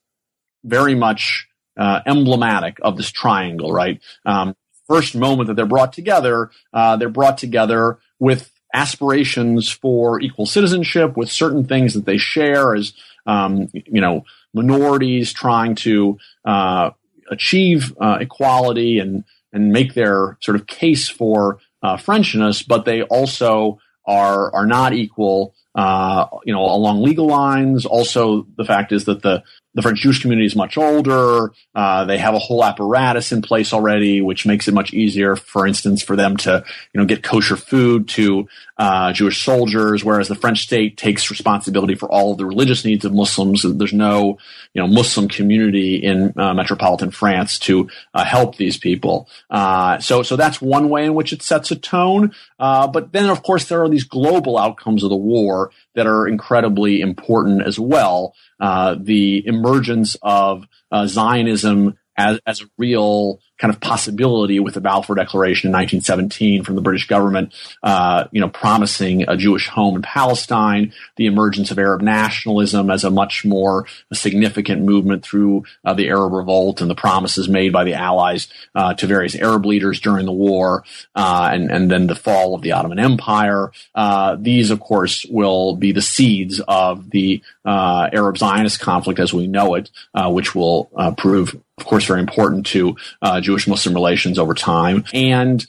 very 0.64 0.96
much 0.96 1.48
uh, 1.78 2.02
emblematic 2.06 2.78
of 2.82 2.98
this 2.98 3.12
triangle, 3.12 3.72
right? 3.72 4.02
Um, 4.26 4.56
first 4.88 5.16
moment 5.16 5.48
that 5.48 5.56
they're 5.56 5.66
brought 5.66 5.94
together, 5.94 6.52
uh, 6.74 6.98
they're 6.98 7.10
brought 7.10 7.38
together 7.38 8.00
with 8.20 8.52
aspirations 8.74 9.70
for 9.70 10.20
equal 10.22 10.46
citizenship, 10.46 11.18
with 11.18 11.30
certain 11.32 11.66
things 11.66 11.94
that 11.94 12.06
they 12.06 12.18
share 12.18 12.76
as, 12.76 12.94
um, 13.26 13.70
you 13.74 14.02
know, 14.02 14.24
minorities 14.54 15.34
trying 15.34 15.76
to 15.76 16.18
uh, 16.46 16.92
achieve 17.30 17.96
uh, 18.00 18.18
equality 18.20 19.00
and 19.00 19.24
and 19.54 19.72
make 19.74 19.94
their 19.94 20.38
sort 20.42 20.56
of 20.56 20.66
case 20.66 21.10
for 21.10 21.60
uh, 21.84 21.98
Frenchness, 21.98 22.66
but 22.66 22.86
they 22.86 23.02
also 23.04 23.80
are 24.06 24.54
are 24.54 24.66
not 24.66 24.94
equal 24.94 25.54
uh, 25.76 26.28
you 26.44 26.54
know, 26.54 26.62
along 26.62 27.02
legal 27.02 27.28
lines. 27.28 27.86
Also, 27.86 28.46
the 28.58 28.66
fact 28.66 28.92
is 28.92 29.06
that 29.06 29.22
the 29.22 29.44
the 29.74 29.82
French 29.82 30.00
Jewish 30.00 30.22
community 30.22 30.46
is 30.46 30.56
much 30.56 30.78
older. 30.78 31.52
Uh, 31.74 32.06
they 32.06 32.18
have 32.18 32.34
a 32.34 32.40
whole 32.40 32.64
apparatus 32.64 33.32
in 33.32 33.42
place 33.42 33.74
already, 33.74 34.22
which 34.22 34.46
makes 34.46 34.68
it 34.68 34.74
much 34.74 34.94
easier, 34.94 35.36
for 35.36 35.66
instance, 35.66 36.02
for 36.02 36.16
them 36.16 36.36
to, 36.38 36.64
you 36.94 37.00
know, 37.00 37.06
get 37.06 37.24
kosher 37.24 37.56
food 37.56 38.08
to 38.10 38.48
uh, 38.78 39.14
Jewish 39.14 39.46
soldiers, 39.46 40.04
whereas 40.04 40.28
the 40.28 40.36
French 40.36 40.62
state 40.64 40.98
takes 40.98 41.30
responsibility 41.30 41.96
for 41.96 42.12
all 42.12 42.32
of 42.32 42.38
the 42.38 42.46
religious 42.46 42.84
needs 42.84 43.06
of 43.06 43.14
Muslims. 43.14 43.64
There's 43.64 43.94
no, 43.94 44.40
you 44.74 44.82
know, 44.82 44.88
Muslim 44.88 45.28
community 45.28 45.96
in 45.96 46.34
uh, 46.36 46.54
metropolitan 46.54 47.12
France 47.12 47.60
to 47.60 47.90
uh, 48.14 48.26
help 48.26 48.58
these 48.58 48.78
people. 48.78 49.30
Uh, 49.50 50.00
so, 50.00 50.24
so 50.24 50.36
that's 50.36 50.60
one 50.62 50.90
way 50.90 51.06
in 51.06 51.14
which 51.14 51.32
it 51.32 51.42
sets 51.42 51.72
a 51.72 51.76
tone. 51.76 52.34
Uh, 52.60 52.88
but 52.88 53.12
then, 53.12 53.30
of 53.30 53.44
course, 53.44 53.66
there 53.66 53.84
are 53.84 53.90
these 53.90 54.04
global 54.04 54.58
outcomes 54.58 55.04
of 55.04 55.10
the 55.10 55.16
war 55.16 55.72
that 55.96 56.08
are 56.08 56.28
incredibly 56.28 57.02
important 57.02 57.62
as 57.66 57.80
well. 57.80 58.34
Uh, 58.60 58.96
the 59.00 59.46
emergence 59.46 60.16
of 60.22 60.66
uh, 60.92 61.08
Zionism 61.08 61.98
as, 62.18 62.40
as 62.46 62.62
a 62.62 62.66
real 62.78 63.40
kind 63.62 63.72
of 63.72 63.80
possibility 63.80 64.60
with 64.60 64.74
the 64.74 64.82
Balfour 64.82 65.16
Declaration 65.16 65.68
in 65.68 65.74
1917 65.74 66.64
from 66.64 66.76
the 66.76 66.82
British 66.82 67.08
government, 67.08 67.54
uh, 67.84 68.26
you 68.32 68.42
know, 68.42 68.50
promising 68.50 69.30
a 69.30 69.38
Jewish 69.38 69.68
home 69.68 69.96
in 69.96 70.02
Palestine, 70.02 70.94
the 71.16 71.28
emergence 71.28 71.70
of 71.70 71.78
Arab 71.78 72.02
nationalism 72.02 72.90
as 72.90 73.04
a 73.04 73.12
much 73.12 73.46
more 73.46 73.86
significant 74.12 74.82
movement 74.82 75.24
through 75.24 75.64
uh, 75.86 75.94
the 75.94 76.10
Arab 76.10 76.34
Revolt 76.34 76.82
and 76.82 76.90
the 76.90 76.96
promises 76.96 77.48
made 77.48 77.72
by 77.72 77.84
the 77.84 77.94
Allies 77.94 78.48
uh, 78.74 78.96
to 78.96 79.06
various 79.06 79.36
Arab 79.36 79.64
leaders 79.68 80.00
during 80.00 80.26
the 80.26 80.32
war, 80.32 80.84
uh, 81.14 81.50
and 81.54 81.72
and 81.72 81.92
then 81.92 82.08
the 82.08 82.16
fall 82.16 82.56
of 82.56 82.64
the 82.64 82.72
Ottoman 82.72 82.98
Empire. 82.98 83.72
Uh, 83.94 84.38
these, 84.40 84.72
of 84.72 84.80
course, 84.80 85.24
will 85.30 85.76
be 85.76 85.92
the 85.92 86.02
seeds 86.02 86.60
of 86.68 87.12
the 87.12 87.44
uh, 87.64 88.10
Arab 88.12 88.40
Zionist 88.40 88.80
conflict 88.80 89.20
as 89.20 89.32
we 89.32 89.46
know 89.46 89.76
it, 89.76 89.92
which 90.16 90.56
will 90.56 90.86
prove 91.18 91.56
of 91.82 91.88
course, 91.88 92.06
very 92.06 92.20
important 92.20 92.66
to 92.68 92.96
uh, 93.22 93.42
Jewish 93.42 93.68
Muslim 93.68 93.94
relations 93.96 94.38
over 94.40 94.54
time. 94.54 95.04
And 95.14 95.66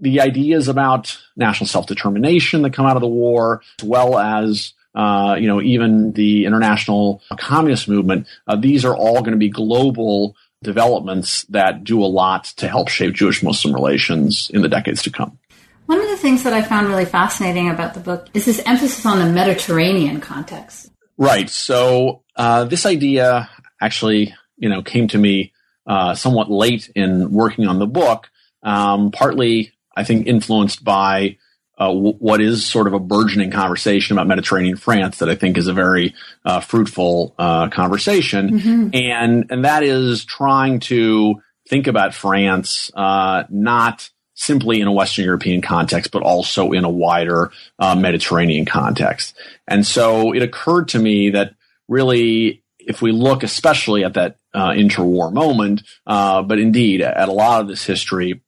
the 0.00 0.20
ideas 0.20 0.68
about 0.68 1.18
national 1.36 1.68
self 1.68 1.86
determination 1.86 2.62
that 2.62 2.74
come 2.74 2.84
out 2.84 2.96
of 2.96 3.00
the 3.00 3.08
war, 3.08 3.62
as 3.80 3.86
well 3.86 4.18
as 4.18 4.74
uh, 4.94 5.36
you 5.38 5.46
know, 5.46 5.62
even 5.62 6.12
the 6.12 6.44
international 6.44 7.22
communist 7.38 7.88
movement, 7.88 8.26
uh, 8.46 8.56
these 8.56 8.84
are 8.84 8.94
all 8.94 9.20
going 9.20 9.32
to 9.32 9.38
be 9.38 9.48
global 9.48 10.36
developments 10.62 11.44
that 11.44 11.82
do 11.82 12.02
a 12.02 12.06
lot 12.06 12.44
to 12.44 12.68
help 12.68 12.88
shape 12.88 13.14
Jewish 13.14 13.42
Muslim 13.42 13.74
relations 13.74 14.50
in 14.52 14.60
the 14.60 14.68
decades 14.68 15.02
to 15.02 15.10
come. 15.10 15.38
One 15.86 16.00
of 16.00 16.08
the 16.08 16.16
things 16.16 16.42
that 16.42 16.52
I 16.52 16.62
found 16.62 16.88
really 16.88 17.04
fascinating 17.04 17.70
about 17.70 17.94
the 17.94 18.00
book 18.00 18.28
is 18.34 18.44
this 18.44 18.60
emphasis 18.66 19.04
on 19.06 19.18
the 19.18 19.32
Mediterranean 19.32 20.20
context. 20.20 20.90
Right. 21.16 21.48
So 21.48 22.22
uh, 22.36 22.64
this 22.64 22.84
idea 22.86 23.48
actually, 23.80 24.34
you 24.62 24.68
know, 24.68 24.80
came 24.80 25.08
to 25.08 25.18
me 25.18 25.52
uh, 25.86 26.14
somewhat 26.14 26.50
late 26.50 26.90
in 26.94 27.32
working 27.32 27.66
on 27.66 27.78
the 27.80 27.86
book. 27.86 28.30
Um, 28.62 29.10
partly, 29.10 29.72
I 29.96 30.04
think, 30.04 30.26
influenced 30.26 30.84
by 30.84 31.36
uh, 31.76 31.88
w- 31.88 32.14
what 32.14 32.40
is 32.40 32.64
sort 32.64 32.86
of 32.86 32.94
a 32.94 33.00
burgeoning 33.00 33.50
conversation 33.50 34.16
about 34.16 34.28
Mediterranean 34.28 34.76
France 34.76 35.18
that 35.18 35.28
I 35.28 35.34
think 35.34 35.58
is 35.58 35.66
a 35.66 35.72
very 35.72 36.14
uh, 36.44 36.60
fruitful 36.60 37.34
uh, 37.38 37.68
conversation, 37.70 38.50
mm-hmm. 38.50 38.88
and 38.94 39.46
and 39.50 39.64
that 39.64 39.82
is 39.82 40.24
trying 40.24 40.78
to 40.80 41.42
think 41.68 41.88
about 41.88 42.14
France 42.14 42.92
uh, 42.94 43.42
not 43.50 44.08
simply 44.34 44.80
in 44.80 44.86
a 44.86 44.92
Western 44.92 45.24
European 45.24 45.60
context, 45.60 46.12
but 46.12 46.22
also 46.22 46.72
in 46.72 46.84
a 46.84 46.90
wider 46.90 47.50
uh, 47.78 47.94
Mediterranean 47.94 48.64
context. 48.64 49.36
And 49.68 49.86
so 49.86 50.32
it 50.32 50.42
occurred 50.42 50.88
to 50.88 50.98
me 50.98 51.30
that 51.30 51.54
really, 51.88 52.61
if 52.86 53.02
we 53.02 53.12
look 53.12 53.42
especially 53.42 54.04
at 54.04 54.14
that 54.14 54.36
uh, 54.54 54.70
interwar 54.70 55.32
moment, 55.32 55.82
but 56.06 56.58
indeed 56.58 57.00
at 57.00 57.28
a 57.28 57.32
lot 57.32 57.60
of 57.60 57.68
this 57.68 57.84
history, 57.84 58.42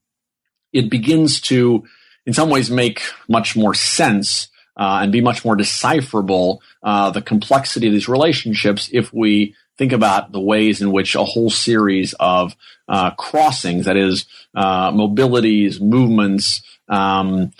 it 0.72 0.90
begins 0.90 1.40
to 1.42 1.84
in 2.26 2.32
some 2.32 2.50
ways 2.50 2.70
make 2.70 3.02
much 3.28 3.56
more 3.56 3.74
sense 3.74 4.48
uh, 4.76 5.00
and 5.02 5.12
be 5.12 5.20
much 5.20 5.44
more 5.44 5.56
decipherable 5.56 6.60
uh, 6.82 7.10
the 7.10 7.22
complexity 7.22 7.86
of 7.86 7.92
these 7.92 8.08
relationships 8.08 8.90
if 8.92 9.12
we 9.12 9.54
think 9.76 9.92
about 9.92 10.32
the 10.32 10.40
ways 10.40 10.80
in 10.80 10.92
which 10.92 11.14
a 11.14 11.24
whole 11.24 11.50
series 11.50 12.14
of 12.14 12.54
uh, 12.88 13.10
crossings, 13.12 13.86
that 13.86 13.96
is, 13.96 14.26
uh, 14.54 14.90
mobilities, 14.92 15.80
movements, 15.80 16.62
um, 16.88 17.52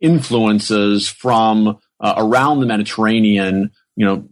influences 0.00 1.08
from 1.08 1.78
uh, 2.00 2.14
around 2.16 2.60
the 2.60 2.66
Mediterranean, 2.66 3.70
you 3.96 4.04
know, 4.04 4.28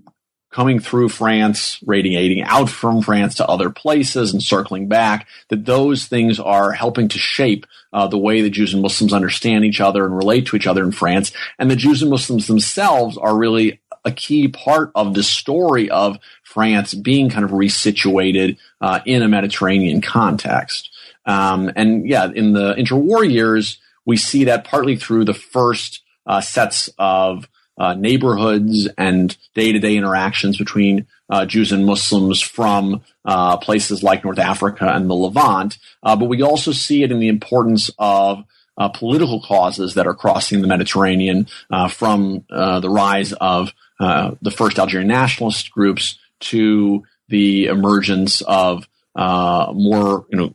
coming 0.52 0.78
through 0.78 1.08
France, 1.08 1.78
radiating 1.84 2.42
out 2.42 2.68
from 2.68 3.02
France 3.02 3.34
to 3.36 3.46
other 3.46 3.70
places 3.70 4.32
and 4.32 4.42
circling 4.42 4.86
back, 4.86 5.26
that 5.48 5.64
those 5.64 6.04
things 6.06 6.38
are 6.38 6.72
helping 6.72 7.08
to 7.08 7.18
shape 7.18 7.66
uh, 7.92 8.06
the 8.06 8.18
way 8.18 8.42
the 8.42 8.50
Jews 8.50 8.72
and 8.72 8.82
Muslims 8.82 9.12
understand 9.12 9.64
each 9.64 9.80
other 9.80 10.04
and 10.04 10.16
relate 10.16 10.46
to 10.46 10.56
each 10.56 10.66
other 10.66 10.84
in 10.84 10.92
France. 10.92 11.32
And 11.58 11.70
the 11.70 11.76
Jews 11.76 12.02
and 12.02 12.10
Muslims 12.10 12.46
themselves 12.46 13.16
are 13.16 13.36
really 13.36 13.80
a 14.04 14.12
key 14.12 14.48
part 14.48 14.90
of 14.94 15.14
the 15.14 15.22
story 15.22 15.88
of 15.88 16.18
France 16.42 16.92
being 16.92 17.30
kind 17.30 17.44
of 17.44 17.50
resituated 17.50 18.58
uh, 18.80 19.00
in 19.06 19.22
a 19.22 19.28
Mediterranean 19.28 20.00
context. 20.00 20.90
Um, 21.24 21.70
and 21.76 22.06
yeah, 22.06 22.30
in 22.32 22.52
the 22.52 22.74
interwar 22.74 23.30
years, 23.30 23.78
we 24.04 24.16
see 24.16 24.44
that 24.44 24.64
partly 24.64 24.96
through 24.96 25.24
the 25.24 25.34
first 25.34 26.02
uh, 26.26 26.40
sets 26.40 26.90
of 26.98 27.48
uh, 27.78 27.94
neighborhoods 27.94 28.88
and 28.98 29.36
day-to-day 29.54 29.96
interactions 29.96 30.58
between 30.58 31.06
uh, 31.30 31.46
Jews 31.46 31.72
and 31.72 31.86
Muslims 31.86 32.40
from 32.40 33.02
uh, 33.24 33.56
places 33.56 34.02
like 34.02 34.24
North 34.24 34.38
Africa 34.38 34.90
and 34.94 35.08
the 35.08 35.14
Levant. 35.14 35.78
Uh, 36.02 36.16
but 36.16 36.26
we 36.26 36.42
also 36.42 36.72
see 36.72 37.02
it 37.02 37.10
in 37.10 37.20
the 37.20 37.28
importance 37.28 37.90
of 37.98 38.44
uh, 38.76 38.88
political 38.88 39.40
causes 39.40 39.94
that 39.94 40.06
are 40.06 40.14
crossing 40.14 40.60
the 40.60 40.68
Mediterranean 40.68 41.46
uh, 41.70 41.88
from 41.88 42.44
the 42.48 42.90
rise 42.90 43.32
of 43.34 43.72
the 43.98 44.54
first 44.54 44.78
Algerian 44.78 45.08
nationalist 45.08 45.70
groups 45.70 46.18
to 46.40 47.04
the 47.28 47.66
emergence 47.66 48.42
of 48.42 48.86
more, 49.16 50.26
you 50.30 50.38
know, 50.38 50.54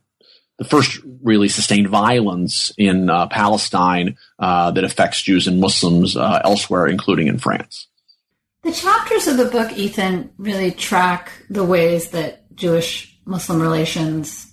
the 0.58 0.66
first 0.66 1.00
really 1.24 1.50
sustained 1.50 1.88
violence 1.88 2.72
in 2.78 3.10
uh, 3.10 3.28
Palestine 3.28 4.18
uh, 4.40 4.72
that 4.72 4.84
affects 4.84 5.22
Jews 5.22 5.48
and 5.48 5.60
Muslims 5.60 6.18
uh, 6.18 6.42
elsewhere, 6.44 6.88
including 6.88 7.28
in 7.28 7.38
France. 7.38 7.88
The 8.64 8.72
chapters 8.72 9.28
of 9.28 9.38
the 9.38 9.46
book, 9.46 9.72
Ethan, 9.78 10.32
really 10.38 10.72
track 10.72 11.32
the 11.50 11.64
ways 11.64 12.10
that 12.10 12.54
Jewish 12.56 13.18
Muslim 13.26 13.62
relations 13.62 14.52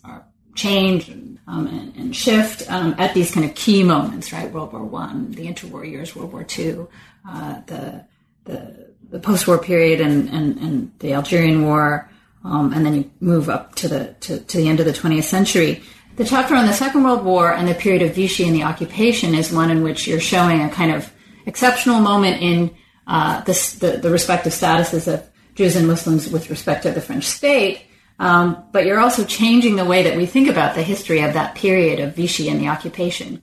change 0.55 1.11
um, 1.47 1.67
and, 1.67 1.97
and, 1.97 2.17
shift 2.17 2.71
um, 2.71 2.95
at 2.99 3.13
these 3.13 3.33
kind 3.33 3.45
of 3.45 3.55
key 3.55 3.83
moments, 3.83 4.33
right? 4.33 4.51
World 4.51 4.73
War 4.73 4.85
One, 4.85 5.33
the 5.33 5.47
interwar 5.47 5.89
years, 5.89 6.15
World 6.15 6.33
War 6.33 6.45
Two, 6.45 6.89
uh, 7.29 7.61
the 7.67 8.05
the, 8.45 8.93
the 9.11 9.19
post-war 9.19 9.59
period, 9.59 10.01
and, 10.01 10.29
and, 10.29 10.59
and 10.59 10.93
the 10.99 11.15
Algerian 11.15 11.65
War. 11.65 12.11
Um, 12.45 12.73
and 12.73 12.85
then 12.85 12.95
you 12.95 13.11
move 13.21 13.49
up 13.49 13.75
to 13.77 13.89
the 13.89 14.15
to, 14.21 14.39
to 14.39 14.57
the 14.59 14.69
end 14.69 14.81
of 14.81 14.87
the 14.87 14.93
20th 14.93 15.25
century. 15.25 15.83
The 16.17 16.25
chapter 16.25 16.55
on 16.55 16.67
the 16.67 16.73
Second 16.73 17.03
World 17.03 17.25
War 17.25 17.53
and 17.53 17.67
the 17.67 17.75
period 17.75 18.03
of 18.03 18.15
Vichy 18.15 18.45
and 18.45 18.55
the 18.55 18.63
occupation 18.63 19.35
is 19.35 19.51
one 19.51 19.71
in 19.71 19.83
which 19.83 20.07
you're 20.07 20.21
showing 20.21 20.61
a 20.61 20.69
kind 20.69 20.93
of 20.93 21.13
exceptional 21.47 22.01
moment 22.01 22.41
in 22.41 22.75
uh, 23.07 23.43
the, 23.43 23.77
the, 23.81 23.99
the, 23.99 24.11
respective 24.11 24.53
statuses 24.53 25.13
of 25.13 25.29
Jews 25.55 25.77
and 25.77 25.87
Muslims 25.87 26.31
with 26.31 26.51
respect 26.51 26.85
to 26.85 26.91
the 26.91 27.01
French 27.01 27.25
state. 27.25 27.85
Um, 28.19 28.65
but 28.73 28.87
you're 28.87 29.01
also 29.01 29.25
changing 29.25 29.77
the 29.77 29.85
way 29.85 30.05
that 30.05 30.17
we 30.17 30.25
think 30.25 30.49
about 30.49 30.75
the 30.75 30.83
history 30.83 31.21
of 31.21 31.35
that 31.35 31.55
period 31.55 31.99
of 31.99 32.15
Vichy 32.15 32.49
and 32.49 32.61
the 32.61 32.69
occupation. 32.69 33.43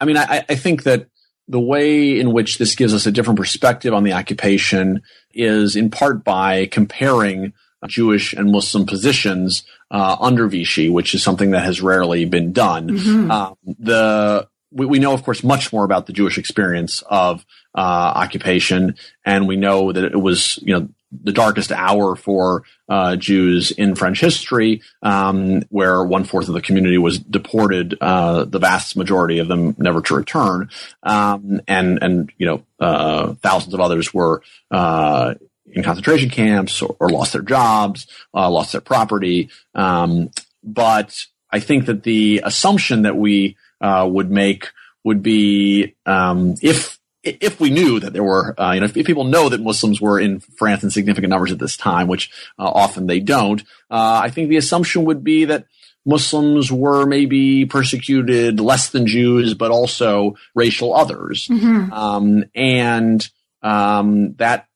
I 0.00 0.06
mean, 0.06 0.16
I, 0.16 0.44
I 0.48 0.54
think 0.54 0.84
that 0.84 1.08
the 1.48 1.60
way 1.60 2.18
in 2.18 2.32
which 2.32 2.58
this 2.58 2.74
gives 2.74 2.94
us 2.94 3.06
a 3.06 3.12
different 3.12 3.38
perspective 3.38 3.94
on 3.94 4.02
the 4.02 4.12
occupation 4.12 5.02
is 5.32 5.76
in 5.76 5.90
part 5.90 6.24
by 6.24 6.66
comparing 6.66 7.52
Jewish 7.86 8.32
and 8.32 8.50
Muslim 8.50 8.86
positions 8.86 9.64
uh, 9.90 10.16
under 10.18 10.48
Vichy, 10.48 10.88
which 10.88 11.14
is 11.14 11.22
something 11.22 11.50
that 11.50 11.64
has 11.64 11.80
rarely 11.80 12.24
been 12.24 12.52
done. 12.52 12.88
Mm-hmm. 12.88 13.30
Um, 13.30 13.56
the 13.78 14.48
we, 14.72 14.86
we, 14.86 14.98
know, 14.98 15.12
of 15.12 15.22
course, 15.22 15.44
much 15.44 15.72
more 15.72 15.84
about 15.84 16.06
the 16.06 16.12
Jewish 16.12 16.38
experience 16.38 17.02
of 17.08 17.46
uh, 17.74 17.80
occupation, 17.80 18.96
and 19.24 19.46
we 19.46 19.56
know 19.56 19.92
that 19.92 20.04
it 20.04 20.20
was, 20.20 20.58
you 20.62 20.74
know, 20.74 20.88
the 21.22 21.32
darkest 21.32 21.72
hour 21.72 22.16
for 22.16 22.64
uh, 22.88 23.16
Jews 23.16 23.70
in 23.70 23.94
French 23.94 24.20
history, 24.20 24.82
um, 25.02 25.62
where 25.70 26.02
one 26.02 26.24
fourth 26.24 26.48
of 26.48 26.54
the 26.54 26.60
community 26.60 26.98
was 26.98 27.18
deported, 27.18 27.96
uh, 28.00 28.44
the 28.44 28.58
vast 28.58 28.96
majority 28.96 29.38
of 29.38 29.48
them 29.48 29.76
never 29.78 30.00
to 30.02 30.16
return, 30.16 30.68
um, 31.02 31.60
and 31.68 32.02
and 32.02 32.32
you 32.38 32.46
know 32.46 32.64
uh, 32.80 33.34
thousands 33.34 33.72
of 33.72 33.80
others 33.80 34.12
were 34.12 34.42
uh, 34.70 35.34
in 35.76 35.84
concentration 35.84 36.30
camps 36.30 36.82
or, 36.82 36.96
or 36.98 37.10
lost 37.10 37.34
their 37.34 37.42
jobs, 37.42 38.06
uh, 38.34 38.50
lost 38.50 38.72
their 38.72 38.80
property. 38.80 39.50
Um, 39.74 40.30
but 40.64 41.16
I 41.50 41.60
think 41.60 41.86
that 41.86 42.02
the 42.02 42.40
assumption 42.44 43.02
that 43.02 43.16
we 43.16 43.56
uh, 43.80 44.08
would 44.10 44.30
make 44.30 44.70
would 45.04 45.22
be 45.22 45.94
um, 46.06 46.54
if 46.62 46.98
if 47.22 47.60
we 47.60 47.70
knew 47.70 47.98
that 47.98 48.12
there 48.12 48.22
were, 48.22 48.54
uh, 48.60 48.72
you 48.72 48.80
know, 48.80 48.86
if, 48.86 48.96
if, 48.96 49.04
people 49.04 49.24
know 49.24 49.48
that 49.48 49.60
Muslims 49.60 50.00
were 50.00 50.20
in 50.20 50.38
France 50.38 50.84
in 50.84 50.90
significant 50.90 51.30
numbers 51.30 51.50
at 51.50 51.58
this 51.58 51.76
time, 51.76 52.06
which 52.06 52.30
uh, 52.56 52.62
often 52.62 53.08
they 53.08 53.18
don't, 53.18 53.62
uh, 53.90 54.20
I 54.22 54.30
think 54.30 54.48
the 54.48 54.58
assumption 54.58 55.06
would 55.06 55.24
be 55.24 55.46
that 55.46 55.66
Muslims 56.04 56.70
were 56.70 57.04
maybe 57.04 57.66
persecuted 57.66 58.60
less 58.60 58.90
than 58.90 59.08
Jews, 59.08 59.54
but 59.54 59.72
also 59.72 60.36
racial 60.54 60.94
others, 60.94 61.48
mm-hmm. 61.48 61.92
um, 61.92 62.44
and 62.54 63.28
um, 63.62 64.34
that 64.34 64.68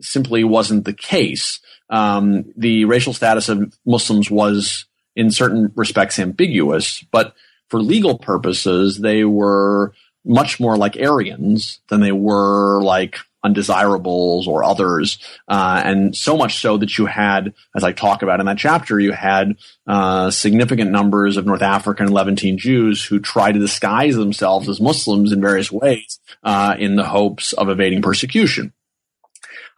simply 0.00 0.44
wasn't 0.44 0.84
the 0.84 0.92
case. 0.92 1.60
Um, 1.90 2.52
the 2.56 2.84
racial 2.84 3.12
status 3.12 3.48
of 3.48 3.76
Muslims 3.84 4.30
was, 4.30 4.86
in 5.14 5.30
certain 5.30 5.72
respects, 5.74 6.18
ambiguous, 6.18 7.04
but 7.12 7.34
for 7.68 7.80
legal 7.80 8.18
purposes, 8.18 8.98
they 8.98 9.24
were 9.24 9.94
much 10.24 10.58
more 10.58 10.76
like 10.76 10.96
Aryans 10.96 11.80
than 11.88 12.00
they 12.00 12.12
were 12.12 12.82
like 12.82 13.16
undesirables 13.42 14.48
or 14.48 14.64
others, 14.64 15.18
uh, 15.48 15.82
and 15.84 16.16
so 16.16 16.36
much 16.36 16.60
so 16.60 16.78
that 16.78 16.96
you 16.96 17.04
had, 17.04 17.52
as 17.76 17.84
I 17.84 17.92
talk 17.92 18.22
about 18.22 18.40
in 18.40 18.46
that 18.46 18.56
chapter, 18.56 18.98
you 18.98 19.12
had 19.12 19.56
uh, 19.86 20.30
significant 20.30 20.90
numbers 20.90 21.36
of 21.36 21.44
North 21.44 21.60
African 21.60 22.06
and 22.06 22.14
Levantine 22.14 22.56
Jews 22.56 23.04
who 23.04 23.20
tried 23.20 23.52
to 23.52 23.60
disguise 23.60 24.16
themselves 24.16 24.68
as 24.68 24.80
Muslims 24.80 25.30
in 25.30 25.42
various 25.42 25.70
ways 25.70 26.18
uh, 26.42 26.74
in 26.78 26.96
the 26.96 27.04
hopes 27.04 27.52
of 27.52 27.68
evading 27.68 28.00
persecution. 28.00 28.72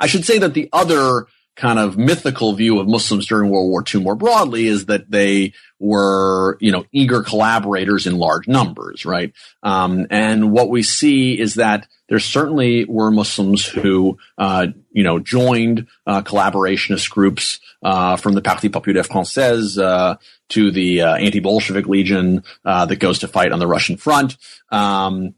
I 0.00 0.06
should 0.06 0.24
say 0.24 0.38
that 0.38 0.54
the 0.54 0.68
other 0.72 1.26
kind 1.56 1.78
of 1.78 1.96
mythical 1.96 2.52
view 2.52 2.78
of 2.78 2.86
Muslims 2.86 3.26
during 3.26 3.50
World 3.50 3.70
War 3.70 3.82
II 3.82 4.02
more 4.02 4.14
broadly 4.14 4.66
is 4.66 4.86
that 4.86 5.10
they 5.10 5.54
were, 5.78 6.58
you 6.60 6.70
know, 6.70 6.84
eager 6.92 7.22
collaborators 7.22 8.06
in 8.06 8.18
large 8.18 8.46
numbers, 8.46 9.06
right? 9.06 9.32
Um, 9.62 10.06
and 10.10 10.52
what 10.52 10.68
we 10.68 10.82
see 10.82 11.38
is 11.38 11.54
that 11.54 11.88
there 12.08 12.18
certainly 12.18 12.84
were 12.84 13.10
Muslims 13.10 13.66
who, 13.66 14.18
uh, 14.38 14.68
you 14.92 15.02
know, 15.02 15.18
joined 15.18 15.86
uh, 16.06 16.22
collaborationist 16.22 17.10
groups 17.10 17.58
uh, 17.82 18.16
from 18.16 18.34
the 18.34 18.42
Parti 18.42 18.68
Populaire 18.68 19.02
Français 19.02 19.82
uh, 19.82 20.16
to 20.50 20.70
the 20.70 21.02
uh, 21.02 21.16
anti-Bolshevik 21.16 21.86
Legion 21.86 22.44
uh, 22.64 22.86
that 22.86 23.00
goes 23.00 23.20
to 23.20 23.28
fight 23.28 23.50
on 23.50 23.58
the 23.58 23.66
Russian 23.66 23.96
front. 23.96 24.36
Um, 24.70 25.34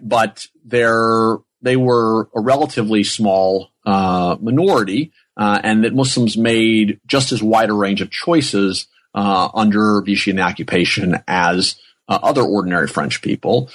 but 0.00 0.46
there 0.64 1.38
they 1.62 1.76
were 1.76 2.28
a 2.34 2.40
relatively 2.40 3.04
small 3.04 3.70
uh, 3.86 4.36
minority, 4.40 5.12
uh, 5.36 5.60
and 5.62 5.84
that 5.84 5.94
Muslims 5.94 6.36
made 6.36 7.00
just 7.06 7.32
as 7.32 7.42
wide 7.42 7.70
a 7.70 7.74
range 7.74 8.00
of 8.00 8.10
choices 8.10 8.86
uh, 9.14 9.48
under 9.54 10.02
Vichy 10.02 10.38
occupation 10.40 11.22
as 11.26 11.76
uh, 12.08 12.18
other 12.22 12.42
ordinary 12.42 12.88
French 12.88 13.22
people. 13.22 13.70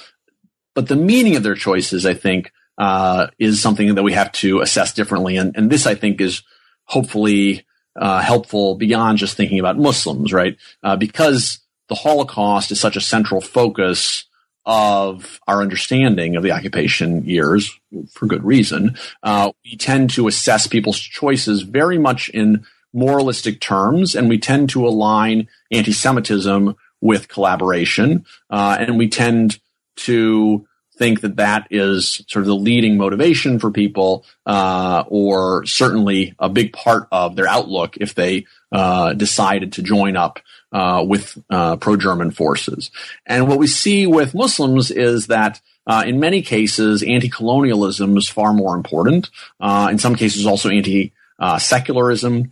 But 0.74 0.88
the 0.88 0.96
meaning 0.96 1.36
of 1.36 1.42
their 1.42 1.54
choices, 1.54 2.06
I 2.06 2.14
think, 2.14 2.52
uh, 2.76 3.28
is 3.38 3.60
something 3.60 3.94
that 3.94 4.02
we 4.02 4.12
have 4.12 4.30
to 4.32 4.60
assess 4.60 4.92
differently, 4.92 5.36
and, 5.36 5.56
and 5.56 5.70
this, 5.70 5.86
I 5.86 5.94
think, 5.94 6.20
is 6.20 6.42
hopefully 6.84 7.66
uh, 7.96 8.20
helpful 8.20 8.76
beyond 8.76 9.18
just 9.18 9.36
thinking 9.36 9.58
about 9.58 9.76
Muslims, 9.76 10.32
right? 10.32 10.56
because 10.98 11.58
the 11.88 11.94
Holocaust 11.94 12.70
is 12.70 12.78
such 12.78 12.96
a 12.96 13.00
central 13.00 13.40
focus 13.40 14.27
of 14.68 15.40
our 15.48 15.62
understanding 15.62 16.36
of 16.36 16.42
the 16.42 16.52
occupation 16.52 17.24
years 17.24 17.80
for 18.12 18.26
good 18.26 18.44
reason. 18.44 18.94
Uh, 19.22 19.50
we 19.64 19.76
tend 19.76 20.10
to 20.10 20.28
assess 20.28 20.66
people's 20.66 21.00
choices 21.00 21.62
very 21.62 21.96
much 21.96 22.28
in 22.28 22.66
moralistic 22.92 23.60
terms, 23.60 24.14
and 24.14 24.28
we 24.28 24.38
tend 24.38 24.68
to 24.68 24.86
align 24.86 25.48
anti-Semitism 25.72 26.76
with 27.00 27.28
collaboration, 27.28 28.26
uh, 28.50 28.76
and 28.78 28.98
we 28.98 29.08
tend 29.08 29.58
to 29.96 30.67
think 30.98 31.20
that 31.20 31.36
that 31.36 31.68
is 31.70 32.22
sort 32.28 32.42
of 32.42 32.46
the 32.46 32.54
leading 32.54 32.96
motivation 32.96 33.58
for 33.58 33.70
people, 33.70 34.24
uh, 34.44 35.04
or 35.08 35.64
certainly 35.64 36.34
a 36.38 36.48
big 36.48 36.72
part 36.72 37.06
of 37.12 37.36
their 37.36 37.46
outlook 37.46 37.96
if 37.98 38.14
they 38.14 38.46
uh, 38.72 39.14
decided 39.14 39.72
to 39.72 39.82
join 39.82 40.16
up 40.16 40.40
uh, 40.72 41.04
with 41.06 41.38
uh, 41.48 41.76
pro-German 41.76 42.30
forces. 42.30 42.90
And 43.24 43.48
what 43.48 43.58
we 43.58 43.66
see 43.66 44.06
with 44.06 44.34
Muslims 44.34 44.90
is 44.90 45.28
that 45.28 45.60
uh, 45.86 46.04
in 46.06 46.20
many 46.20 46.42
cases, 46.42 47.02
anti-colonialism 47.02 48.16
is 48.18 48.28
far 48.28 48.52
more 48.52 48.76
important. 48.76 49.30
Uh, 49.58 49.88
in 49.90 49.98
some 49.98 50.14
cases, 50.14 50.44
also 50.44 50.68
anti-secularism. 50.68 52.50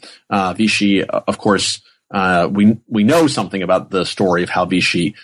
Vichy, 0.57 1.05
of 1.05 1.37
course, 1.37 1.83
we 2.51 2.79
we 2.89 3.05
know 3.05 3.27
something 3.27 3.63
about 3.63 3.91
the 3.91 4.05
story 4.05 4.43
of 4.43 4.49
how 4.49 4.65
Vichy 4.65 5.15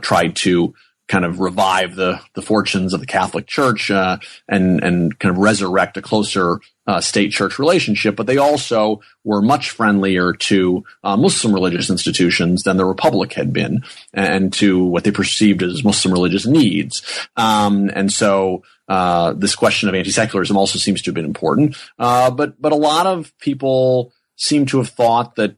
tried 0.00 0.34
to 0.34 0.74
kind 1.06 1.24
of 1.24 1.40
revive 1.40 1.96
the 1.96 2.20
the 2.34 2.42
fortunes 2.42 2.94
of 2.94 3.00
the 3.00 3.06
Catholic 3.06 3.46
Church 3.46 3.90
uh, 3.90 4.18
and 4.48 4.82
and 4.82 5.18
kind 5.18 5.34
of 5.34 5.42
resurrect 5.42 5.96
a 5.96 6.02
closer 6.02 6.60
uh, 6.86 7.00
state 7.00 7.30
church 7.30 7.58
relationship. 7.58 8.16
But 8.16 8.26
they 8.26 8.38
also 8.38 9.00
were 9.22 9.42
much 9.42 9.70
friendlier 9.70 10.32
to 10.32 10.84
uh, 11.02 11.16
Muslim 11.16 11.52
religious 11.52 11.90
institutions 11.90 12.62
than 12.62 12.76
the 12.76 12.84
Republic 12.84 13.32
had 13.34 13.52
been, 13.52 13.84
and 14.12 14.52
to 14.54 14.84
what 14.84 15.04
they 15.04 15.10
perceived 15.10 15.62
as 15.62 15.84
Muslim 15.84 16.12
religious 16.12 16.46
needs. 16.46 17.02
Um, 17.36 17.90
and 17.94 18.12
so. 18.12 18.62
Uh, 18.86 19.32
this 19.32 19.54
question 19.54 19.88
of 19.88 19.94
anti-secularism 19.94 20.58
also 20.58 20.78
seems 20.78 21.00
to 21.00 21.08
have 21.08 21.14
been 21.14 21.24
important, 21.24 21.74
uh, 21.98 22.30
but 22.30 22.60
but 22.60 22.70
a 22.70 22.76
lot 22.76 23.06
of 23.06 23.32
people 23.38 24.12
seem 24.36 24.66
to 24.66 24.76
have 24.76 24.90
thought 24.90 25.36
that 25.36 25.56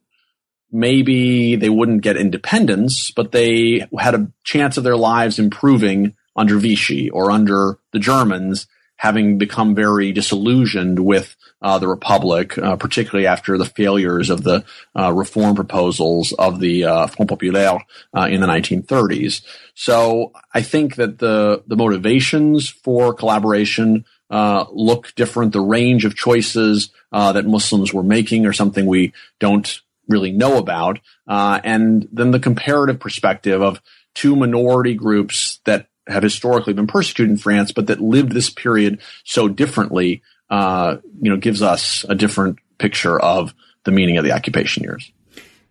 maybe 0.77 1.57
they 1.57 1.71
wouldn't 1.71 2.03
get 2.03 2.19
independence, 2.19 3.11
but 3.11 3.33
they 3.33 3.87
had 3.99 4.15
a 4.15 4.31
chance 4.45 4.77
of 4.77 4.85
their 4.85 4.97
lives 4.97 5.39
improving 5.39 6.15
under 6.37 6.59
Vichy 6.59 7.09
or 7.09 7.31
under 7.31 7.79
the 7.93 7.99
Germans, 7.99 8.67
having 8.97 9.39
become 9.39 9.75
very 9.75 10.13
disillusioned 10.13 10.99
with 11.01 11.35
uh, 11.63 11.79
the 11.79 11.89
Republic, 11.89 12.59
uh, 12.59 12.77
particularly 12.77 13.27
after 13.27 13.57
the 13.57 13.65
failures 13.65 14.29
of 14.29 14.43
the 14.43 14.65
uh, 14.95 15.11
reform 15.13 15.55
proposals 15.55 16.35
of 16.39 16.61
the 16.61 16.85
uh, 16.85 17.07
Front 17.07 17.31
Populaire 17.31 17.79
uh, 18.15 18.29
in 18.31 18.43
the 18.43 18.47
1930s. 18.47 19.43
So 19.75 20.33
I 20.53 20.61
think 20.61 20.97
that 20.97 21.19
the 21.19 21.63
the 21.67 21.77
motivations 21.77 22.69
for 22.69 23.15
collaboration 23.15 24.05
uh, 24.29 24.67
look 24.71 25.15
different. 25.15 25.53
The 25.53 25.61
range 25.61 26.05
of 26.05 26.15
choices 26.15 26.91
that 27.13 27.47
Muslims 27.47 27.95
were 27.95 28.03
making 28.03 28.45
are 28.45 28.53
something 28.53 28.85
we 28.85 29.15
don't 29.41 29.81
really 30.09 30.33
know 30.33 30.59
about. 30.59 30.99
Uh, 31.27 31.61
and 31.65 32.09
then 32.13 32.31
the 32.31 32.41
comparative 32.41 33.01
perspective 33.01 33.63
of 33.63 33.81
two 34.15 34.37
minority 34.37 34.95
groups 34.95 35.61
that 35.65 35.89
have 36.07 36.23
historically 36.23 36.73
been 36.73 36.87
persecuted 36.87 37.31
in 37.31 37.37
France, 37.37 37.73
but 37.73 37.89
that 37.89 38.01
lived 38.01 38.33
this 38.33 38.51
period 38.51 39.01
so 39.25 39.49
differently, 39.49 40.23
uh, 40.51 40.97
you 41.21 41.31
know, 41.31 41.37
gives 41.37 41.63
us 41.63 42.05
a 42.09 42.15
different 42.15 42.59
picture 42.79 43.21
of 43.21 43.55
the 43.85 43.91
meaning 43.91 44.17
of 44.17 44.25
the 44.25 44.33
occupation 44.33 44.85
years. 44.85 45.11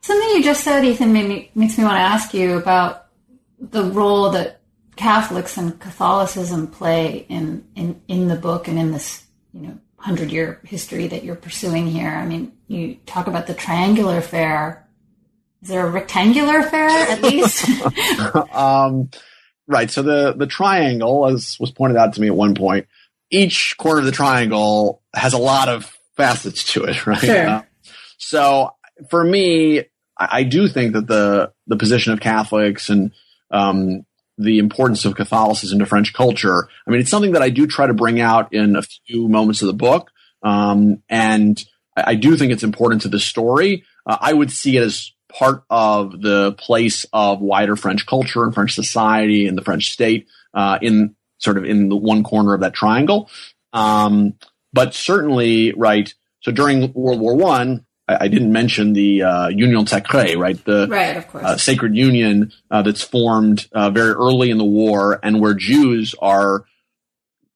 Something 0.02 0.30
you 0.30 0.43
just 0.43 0.63
said, 0.63 0.86
Ethan, 0.86 1.12
me, 1.13 1.52
makes 1.56 1.78
me 1.78 1.84
want 1.84 1.95
to 1.95 2.02
ask 2.02 2.34
you 2.34 2.58
about 2.58 3.08
the 3.60 3.84
role 3.84 4.32
that 4.32 4.60
Catholics 4.95 5.58
and 5.58 5.80
Catholicism 5.80 6.67
play 6.67 7.26
in, 7.30 7.65
in, 7.76 8.02
in 8.08 8.28
the 8.28 8.36
book 8.36 8.67
and 8.67 8.78
in 8.78 8.91
this, 8.91 9.26
you 9.54 9.62
know, 9.62 9.80
hundred 10.06 10.32
year 10.32 10.62
history 10.63 11.08
that 11.08 11.24
you're 11.24 11.36
pursuing 11.36 11.88
here. 11.88 12.10
I 12.10 12.28
mean, 12.28 12.54
you 12.68 12.98
talk 13.08 13.26
about 13.26 13.48
the 13.48 13.56
triangular 13.56 14.22
fair. 14.22 14.88
Is 15.63 15.70
there 15.70 15.86
a 15.86 15.89
rectangular 15.89 16.62
fair 16.62 16.89
at 16.89 17.24
least? 17.24 17.68
um, 18.54 19.10
right. 19.65 19.89
So 19.89 20.04
the 20.04 20.34
the 20.34 20.46
triangle, 20.46 21.26
as 21.26 21.58
was 21.60 21.72
pointed 21.72 21.98
out 21.98 22.13
to 22.13 22.22
me 22.22 22.28
at 22.28 22.36
one 22.36 22.54
point, 22.54 22.86
each 23.32 23.76
corner 23.80 24.00
of 24.00 24.06
the 24.06 24.12
triangle 24.12 25.02
has 25.15 25.34
a 25.34 25.39
lot 25.39 25.70
of 25.70 25.91
facets 26.15 26.72
to 26.74 26.84
it, 26.84 27.08
right? 27.08 27.20
Sure. 27.20 27.48
Uh, 27.48 27.63
so 28.20 28.70
for 29.10 29.24
me, 29.24 29.80
I, 30.20 30.28
I, 30.39 30.44
do 30.44 30.68
think 30.68 30.94
that 30.94 31.08
the 31.08 31.52
the 31.65 31.78
position 31.78 32.13
of 32.13 32.20
Catholics 32.20 32.91
and 32.91 33.12
um, 33.50 34.06
the 34.38 34.60
importance 34.60 35.06
of 35.06 35.15
Catholicism 35.15 35.80
to 35.80 35.86
French 35.86 36.13
culture. 36.13 36.67
I 36.86 36.91
mean, 36.91 37.00
it's 37.00 37.10
something 37.10 37.34
that 37.34 37.41
I 37.41 37.50
do 37.50 37.67
try 37.67 37.88
to 37.88 37.93
bring 37.93 38.19
out 38.19 38.54
in 38.54 38.76
a 38.76 38.82
few 38.82 39.28
moments 39.30 39.62
of 39.62 39.67
the 39.67 39.74
book. 39.74 40.12
Um, 40.43 41.02
and 41.10 41.63
I, 41.95 42.04
I, 42.08 42.15
do 42.15 42.36
think 42.36 42.52
it's 42.52 42.63
important 42.63 43.02
to 43.04 43.08
the 43.08 43.19
story. 43.19 43.84
Uh, 44.06 44.17
I 44.19 44.34
would 44.34 44.52
see 44.52 44.78
it 44.78 44.84
as 44.84 45.12
part 45.32 45.63
of 45.69 46.21
the 46.21 46.54
place 46.54 47.06
of 47.13 47.41
wider 47.41 47.76
French 47.76 48.06
culture 48.06 48.43
and 48.43 48.54
French 48.54 48.76
society 48.76 49.48
and 49.48 49.58
the 49.58 49.63
French 49.63 49.91
state, 49.91 50.28
uh, 50.54 50.78
in 50.82 51.15
sort 51.38 51.58
of 51.58 51.65
in 51.65 51.89
the 51.89 51.95
one 51.95 52.24
corner 52.24 52.54
of 52.54 52.62
that 52.62 52.74
triangle. 52.74 53.30
Um, 53.74 54.36
but 54.71 54.93
certainly, 54.93 55.74
right. 55.74 56.13
So 56.41 56.52
during 56.52 56.93
World 56.93 57.19
War 57.19 57.36
One, 57.36 57.86
I, 58.08 58.28
didn't 58.28 58.52
mention 58.52 58.94
the 58.94 59.24
uh, 59.24 59.48
Union 59.48 59.86
Sacrée, 59.86 60.38
right? 60.38 60.63
The 60.63 60.88
right, 60.88 61.18
of 61.18 61.28
course. 61.28 61.44
Uh, 61.44 61.58
sacred 61.58 61.96
union 61.96 62.52
uh, 62.70 62.84
that's 62.84 63.02
formed 63.02 63.68
uh, 63.72 63.89
very 63.89 64.12
early 64.12 64.52
in 64.52 64.58
the 64.58 64.65
war, 64.65 65.20
and 65.24 65.41
where 65.41 65.56
Jews 65.56 66.13
are 66.20 66.65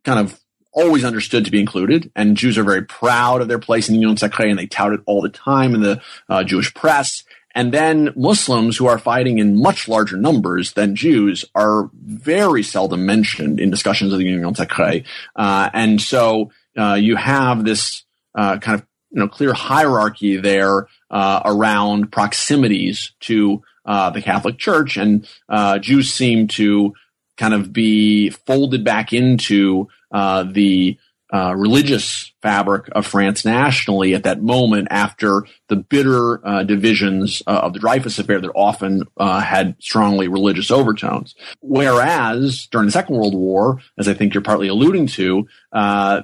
kind 0.04 0.20
of 0.20 0.40
always 0.72 1.04
understood 1.04 1.46
to 1.46 1.52
be 1.52 1.60
included, 1.60 2.12
and 2.16 2.36
Jews 2.36 2.58
are 2.58 2.64
very 2.64 2.84
proud 2.84 3.42
of 3.42 3.48
their 3.48 3.60
place 3.60 3.90
in 3.90 3.96
the 3.96 4.02
Union 4.02 4.18
Sacrée, 4.18 4.50
and 4.50 4.58
they 4.58 4.66
tout 4.66 4.94
it 4.94 5.02
all 5.06 5.22
the 5.22 5.30
time 5.30 5.76
in 5.76 5.82
the 5.82 6.02
uh, 6.28 6.44
Jewish 6.44 6.74
press. 6.74 7.24
And 7.54 7.72
then 7.72 8.14
Muslims 8.16 8.78
who 8.78 8.86
are 8.86 9.00
fighting 9.00 9.40
in 9.40 9.60
much 9.60 9.88
larger 9.88 10.18
numbers 10.18 10.74
than 10.74 10.96
Jews 10.96 11.46
are 11.56 11.90
very 11.94 12.64
seldom 12.64 13.06
mentioned 13.06 13.60
in 13.60 13.72
discussions 13.72 14.14
of 14.14 14.20
the 14.20 14.26
Union 14.26 14.54
Sacrée. 14.54 15.04
Uh, 15.36 15.70
and 15.74 16.00
so 16.00 16.52
you 16.76 17.16
have 17.18 17.66
this 17.66 18.04
kind 18.36 18.76
of 18.76 18.86
you 19.12 19.20
know 19.20 19.28
clear 19.28 19.54
hierarchy 19.54 20.38
there 20.38 20.88
uh, 21.10 21.42
around 21.46 22.12
proximities 22.12 23.12
to 23.22 23.64
uh, 23.86 24.10
the 24.12 24.22
Catholic 24.22 24.58
Church, 24.58 24.98
and 24.98 25.28
uh, 25.48 25.80
Jews 25.80 26.14
seem 26.14 26.48
to 26.50 26.94
kind 27.38 27.54
of 27.54 27.74
be 27.74 28.30
folded 28.30 28.84
back 28.84 29.14
into 29.14 29.88
uh, 30.12 30.44
the 30.44 30.98
uh, 31.32 31.54
religious 31.56 32.32
fabric 32.42 32.90
of 32.94 33.06
France 33.06 33.46
nationally 33.46 34.16
at 34.16 34.24
that 34.24 34.42
moment 34.42 34.88
after 34.90 35.46
the 35.68 35.76
bitter 35.76 36.46
uh, 36.46 36.64
divisions 36.64 37.42
of 37.46 37.74
the 37.74 37.80
Dreyfus 37.80 38.18
affair 38.18 38.42
that 38.42 38.52
often 38.56 39.04
had 39.20 39.76
strongly 39.80 40.28
religious 40.28 40.72
overtones. 40.72 41.36
Whereas 41.62 42.68
during 42.72 42.88
the 42.88 42.92
Second 42.92 43.16
World 43.16 43.36
War, 43.36 43.80
as 43.98 44.08
I 44.08 44.16
think 44.16 44.34
you're 44.34 44.42
partly 44.42 44.68
alluding 44.68 45.08
to, 45.08 45.48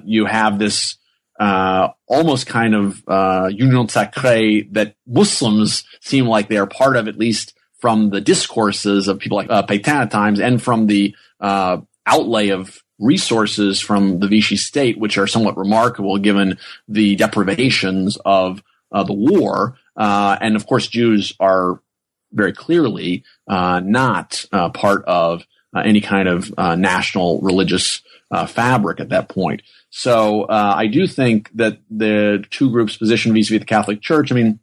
you 0.04 0.26
have 0.26 0.58
this 0.58 0.96
uh, 1.38 1.88
almost 2.06 2.46
kind 2.46 2.74
of 2.74 3.02
uh, 3.06 3.48
union 3.52 3.86
sacrée 3.86 4.72
that 4.72 4.94
Muslims 5.06 5.84
seem 6.00 6.26
like 6.26 6.48
they 6.48 6.56
are 6.56 6.66
part 6.66 6.96
of, 6.96 7.08
at 7.08 7.18
least 7.18 7.54
from 7.78 8.10
the 8.10 8.20
discourses 8.20 9.08
of 9.08 9.18
people 9.18 9.36
like 9.36 9.50
uh, 9.50 9.62
at 9.68 10.10
times, 10.10 10.40
and 10.40 10.62
from 10.62 10.86
the 10.86 11.14
uh, 11.40 11.78
outlay 12.06 12.48
of 12.48 12.82
resources 12.98 13.80
from 13.80 14.20
the 14.20 14.28
Vichy 14.28 14.56
state, 14.56 14.98
which 14.98 15.18
are 15.18 15.26
somewhat 15.26 15.56
remarkable 15.56 16.18
given 16.18 16.58
the 16.88 17.16
deprivations 17.16 18.16
of 18.24 18.62
uh, 18.92 19.02
the 19.02 19.12
war. 19.12 19.76
Uh, 19.96 20.36
and 20.40 20.56
of 20.56 20.66
course, 20.66 20.88
Jews 20.88 21.34
are 21.38 21.80
very 22.32 22.52
clearly 22.52 23.24
uh, 23.48 23.80
not 23.84 24.44
uh, 24.52 24.70
part 24.70 25.04
of 25.04 25.44
any 25.74 26.00
kind 26.00 26.26
of 26.26 26.52
uh, 26.56 26.74
national 26.74 27.40
religious 27.42 28.00
fabric 28.48 28.98
at 28.98 29.10
that 29.10 29.28
point. 29.28 29.60
So 29.96 30.42
uh, 30.42 30.74
I 30.76 30.88
do 30.88 31.06
think 31.06 31.50
that 31.54 31.78
the 31.90 32.44
two 32.50 32.70
groups 32.70 32.98
position 32.98 33.32
vis-a-vis 33.32 33.60
the 33.60 33.64
Catholic 33.64 34.02
Church. 34.02 34.30
I 34.30 34.34
mean, 34.34 34.60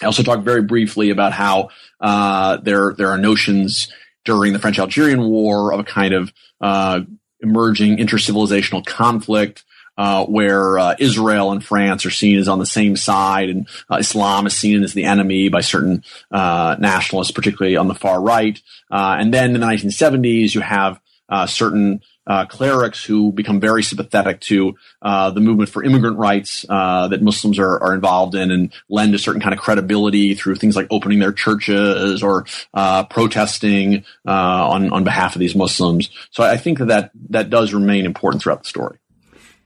I 0.00 0.06
also 0.06 0.22
talked 0.22 0.44
very 0.44 0.62
briefly 0.62 1.10
about 1.10 1.34
how 1.34 1.68
uh, 2.00 2.56
there 2.56 2.94
there 2.96 3.10
are 3.10 3.18
notions 3.18 3.92
during 4.24 4.54
the 4.54 4.58
French 4.58 4.78
Algerian 4.78 5.24
War 5.24 5.74
of 5.74 5.80
a 5.80 5.84
kind 5.84 6.14
of 6.14 6.32
uh, 6.62 7.00
emerging 7.40 7.98
intercivilizational 7.98 8.84
conflict. 8.84 9.62
Uh, 9.98 10.24
where 10.24 10.78
uh, 10.78 10.94
Israel 10.98 11.52
and 11.52 11.62
France 11.62 12.06
are 12.06 12.10
seen 12.10 12.38
as 12.38 12.48
on 12.48 12.58
the 12.58 12.64
same 12.64 12.96
side, 12.96 13.50
and 13.50 13.68
uh, 13.90 13.96
Islam 13.96 14.46
is 14.46 14.56
seen 14.56 14.82
as 14.82 14.94
the 14.94 15.04
enemy 15.04 15.50
by 15.50 15.60
certain 15.60 16.02
uh, 16.30 16.76
nationalists, 16.78 17.30
particularly 17.30 17.76
on 17.76 17.88
the 17.88 17.94
far 17.94 18.18
right. 18.22 18.58
Uh, 18.90 19.16
and 19.20 19.34
then 19.34 19.54
in 19.54 19.60
the 19.60 19.66
1970s, 19.66 20.54
you 20.54 20.62
have 20.62 20.98
certain 21.46 22.00
uh, 22.26 22.46
clerics 22.46 23.04
who 23.04 23.32
become 23.32 23.60
very 23.60 23.82
sympathetic 23.82 24.40
to 24.40 24.74
uh, 25.02 25.30
the 25.30 25.40
movement 25.40 25.70
for 25.70 25.82
immigrant 25.82 26.18
rights 26.18 26.64
uh, 26.68 27.08
that 27.08 27.22
Muslims 27.22 27.58
are, 27.58 27.82
are, 27.82 27.94
involved 27.94 28.34
in 28.34 28.50
and 28.50 28.72
lend 28.88 29.14
a 29.14 29.18
certain 29.18 29.40
kind 29.40 29.52
of 29.52 29.60
credibility 29.60 30.34
through 30.34 30.54
things 30.54 30.76
like 30.76 30.86
opening 30.90 31.18
their 31.18 31.32
churches 31.32 32.22
or 32.22 32.46
uh, 32.74 33.04
protesting 33.04 34.04
uh, 34.26 34.30
on 34.68 34.92
on 34.92 35.04
behalf 35.04 35.34
of 35.34 35.40
these 35.40 35.54
Muslims. 35.54 36.10
So 36.30 36.42
I 36.42 36.56
think 36.56 36.78
that, 36.78 36.88
that 36.88 37.10
that 37.30 37.50
does 37.50 37.72
remain 37.72 38.06
important 38.06 38.42
throughout 38.42 38.62
the 38.62 38.68
story. 38.68 38.98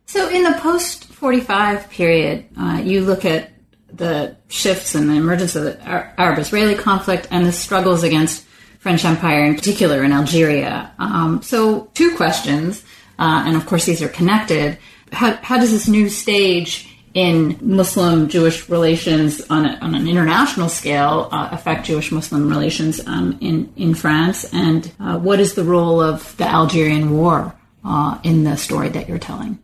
So 0.06 0.28
in 0.28 0.42
the 0.42 0.54
post 0.54 1.04
forty 1.04 1.40
five 1.40 1.90
period, 1.90 2.46
uh, 2.58 2.80
you 2.82 3.02
look 3.02 3.24
at 3.24 3.50
the 3.92 4.36
shifts 4.48 4.94
and 4.94 5.08
the 5.08 5.14
emergence 5.14 5.56
of 5.56 5.64
the 5.64 5.80
Arab 5.82 6.38
Israeli 6.38 6.74
conflict 6.74 7.28
and 7.30 7.46
the 7.46 7.52
struggles 7.52 8.02
against 8.02 8.46
French 8.86 9.04
Empire, 9.04 9.44
in 9.44 9.56
particular 9.56 10.04
in 10.04 10.12
Algeria. 10.12 10.92
Um, 11.00 11.42
so, 11.42 11.90
two 11.94 12.14
questions, 12.14 12.84
uh, 13.18 13.42
and 13.44 13.56
of 13.56 13.66
course 13.66 13.84
these 13.84 14.00
are 14.00 14.08
connected. 14.08 14.78
How, 15.10 15.32
how 15.42 15.58
does 15.58 15.72
this 15.72 15.88
new 15.88 16.08
stage 16.08 16.88
in 17.12 17.58
Muslim 17.60 18.28
Jewish 18.28 18.68
relations 18.68 19.40
on, 19.50 19.66
a, 19.66 19.70
on 19.82 19.96
an 19.96 20.06
international 20.06 20.68
scale 20.68 21.28
uh, 21.32 21.48
affect 21.50 21.86
Jewish 21.86 22.12
Muslim 22.12 22.48
relations 22.48 23.04
um, 23.08 23.36
in, 23.40 23.72
in 23.74 23.96
France? 23.96 24.46
And 24.52 24.88
uh, 25.00 25.18
what 25.18 25.40
is 25.40 25.54
the 25.54 25.64
role 25.64 26.00
of 26.00 26.36
the 26.36 26.46
Algerian 26.46 27.10
War 27.10 27.56
uh, 27.84 28.20
in 28.22 28.44
the 28.44 28.54
story 28.54 28.90
that 28.90 29.08
you're 29.08 29.18
telling? 29.18 29.58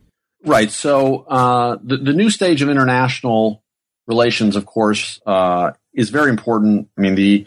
Right. 0.45 0.73
So, 0.73 1.19
uh, 1.29 1.79
the, 1.81 1.97
the 1.97 2.13
new 2.13 2.29
stage 2.29 2.61
of 2.61 2.69
international 2.69 3.63
relations, 4.09 4.57
of 4.57 4.67
course, 4.67 5.21
uh, 5.27 5.71
is 5.95 6.11
very 6.11 6.31
important. 6.31 6.89
I 6.99 7.01
mean, 7.01 7.15
the 7.15 7.47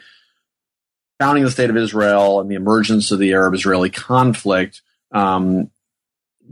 founding 1.19 1.43
of 1.43 1.49
the 1.49 1.53
state 1.53 1.69
of 1.69 1.77
Israel 1.77 2.39
and 2.39 2.49
the 2.49 2.55
emergence 2.55 3.11
of 3.11 3.19
the 3.19 3.33
Arab-Israeli 3.33 3.89
conflict, 3.89 4.81
um, 5.11 5.69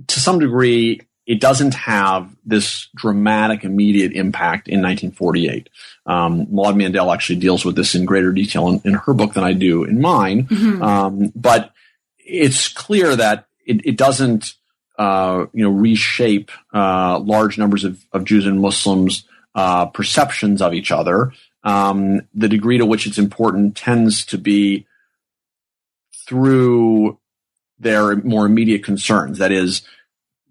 to 0.08 0.20
some 0.20 0.40
degree, 0.40 1.02
it 1.26 1.40
doesn't 1.40 1.74
have 1.74 2.36
this 2.46 2.90
dramatic 2.96 3.64
immediate 3.64 4.14
impact 4.14 4.68
in 4.68 4.82
1948. 4.82 5.70
Um, 6.06 6.48
Maud 6.50 6.76
Mandel 6.76 7.12
actually 7.12 7.40
deals 7.40 7.64
with 7.64 7.76
this 7.76 7.96
in 7.96 8.06
greater 8.06 8.32
detail 8.32 8.68
in, 8.68 8.82
in 8.84 8.94
her 8.94 9.14
book 9.14 9.34
than 9.34 9.44
I 9.44 9.54
do 9.54 9.84
in 9.84 10.02
mine. 10.02 10.46
Mm-hmm. 10.48 10.84
Um, 10.84 11.32
but 11.36 11.72
it's 12.18 12.68
clear 12.68 13.16
that 13.16 13.48
it, 13.66 13.86
it 13.86 13.98
doesn't, 13.98 14.54
uh, 14.98 15.46
you 15.54 15.64
know, 15.64 15.72
reshape 15.72 16.52
uh, 16.74 17.20
large 17.20 17.58
numbers 17.58 17.84
of, 17.86 18.04
of 18.12 18.26
Jews 18.26 18.46
and 18.46 18.60
Muslims' 18.60 19.24
uh, 19.56 19.86
perceptions 19.88 20.62
of 20.62 20.74
each 20.74 20.92
other 20.92 21.32
um, 21.64 22.22
the 22.34 22.50
degree 22.50 22.78
to 22.78 22.86
which 22.86 23.08
it's 23.08 23.18
important 23.18 23.76
tends 23.76 24.26
to 24.26 24.38
be 24.38 24.86
through 26.28 27.20
their 27.80 28.16
more 28.18 28.46
immediate 28.46 28.84
concerns. 28.84 29.38
That 29.38 29.52
is, 29.52 29.82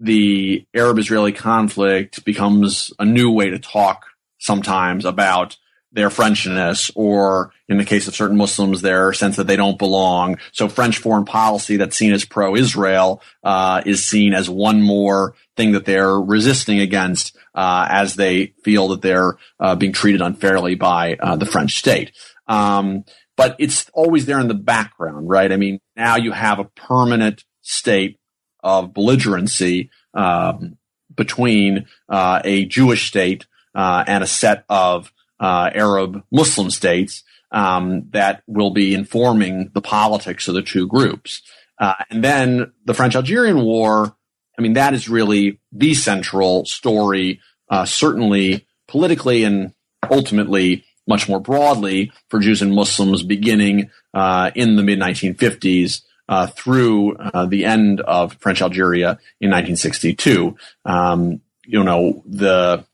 the 0.01 0.67
Arab 0.75 0.99
Israeli 0.99 1.33
conflict 1.33 2.25
becomes 2.25 2.93
a 2.99 3.05
new 3.05 3.31
way 3.31 3.51
to 3.51 3.59
talk 3.59 4.07
sometimes 4.39 5.05
about 5.05 5.57
their 5.93 6.09
Frenchness, 6.09 6.91
or 6.95 7.53
in 7.69 7.77
the 7.77 7.85
case 7.85 8.09
of 8.09 8.15
certain 8.15 8.37
Muslims, 8.37 8.81
their 8.81 9.13
sense 9.13 9.37
that 9.37 9.47
they 9.47 9.57
don't 9.57 9.79
belong. 9.79 10.39
So 10.53 10.69
French 10.69 10.99
foreign 10.99 11.25
policy 11.25 11.77
that's 11.77 11.97
seen 11.97 12.13
as 12.13 12.25
pro-Israel 12.25 13.23
uh, 13.45 13.83
is 13.85 14.07
seen 14.07 14.33
as 14.33 14.49
one 14.49 14.81
more 14.81 15.35
thing 15.57 15.73
that 15.73 15.85
they're 15.85 16.19
resisting 16.19 16.81
against 16.81 17.37
uh, 17.55 17.87
as 17.91 18.15
they 18.15 18.55
feel 18.65 18.89
that 18.89 19.03
they're 19.03 19.37
uh, 19.61 19.77
being 19.77 19.93
treated 19.93 20.23
unfairly 20.23 20.75
by 20.75 21.17
uh, 21.21 21.37
the 21.37 21.47
French 21.47 21.77
state. 21.77 22.13
Um, 22.47 23.05
but 23.37 23.57
it's 23.59 23.89
always 23.93 24.27
there 24.27 24.41
in 24.41 24.49
the 24.49 24.55
background, 24.55 25.29
right? 25.29 25.53
I 25.53 25.57
mean, 25.57 25.81
now 25.97 26.17
you 26.17 26.33
have 26.33 26.59
a 26.59 26.65
permanent 26.65 27.45
state 27.61 28.19
of 28.63 28.93
belligerency 28.93 29.91
um, 30.15 30.79
between 31.15 31.87
uh, 32.09 32.41
a 32.45 32.65
Jewish 32.65 33.09
state 33.09 33.47
uh, 33.75 34.05
and 34.07 34.23
a 34.23 34.27
set 34.27 34.65
of 34.69 35.13
uh, 35.43 35.71
Arab 35.75 36.23
Muslim 36.31 36.71
states 36.71 37.23
um, 37.51 38.09
that 38.13 38.43
will 38.47 38.71
be 38.71 38.95
informing 38.95 39.71
the 39.75 39.83
politics 39.83 40.49
of 40.49 40.55
the 40.55 40.63
two 40.63 40.87
groups. 40.87 41.43
and 41.79 42.25
then 42.25 42.73
the 42.87 42.95
French 42.95 43.15
Algerian 43.15 43.61
War 43.61 44.17
I 44.59 44.63
mean, 44.63 44.75
that 44.75 44.95
is 44.95 45.09
really 45.09 45.59
the 45.73 45.95
central 45.95 46.65
story, 46.67 47.41
uh, 47.69 47.85
certainly 47.85 48.67
politically 48.87 49.45
and 49.45 49.73
ultimately 50.11 50.85
much 51.07 51.29
more 51.29 51.41
broadly 51.41 52.13
for 52.29 52.39
Jews 52.39 52.63
and 52.63 52.75
Muslims 52.75 53.23
beginning 53.23 53.91
uh, 54.15 54.51
in 54.55 54.77
the 54.77 54.83
mid 54.83 55.01
1950s 55.01 56.03
uh, 56.29 56.47
through 56.49 57.17
uh, 57.17 57.47
the 57.47 57.65
end 57.65 58.01
of 58.01 58.35
French 58.35 58.63
Algeria 58.63 59.19
in 59.41 59.51
1962. 59.51 60.57
Um, 60.85 61.41
you 61.65 61.83
know, 61.83 62.23
the 62.27 62.85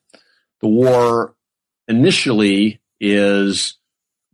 the 0.61 0.69
war 0.69 1.35
initially 1.89 2.81
is 3.01 3.77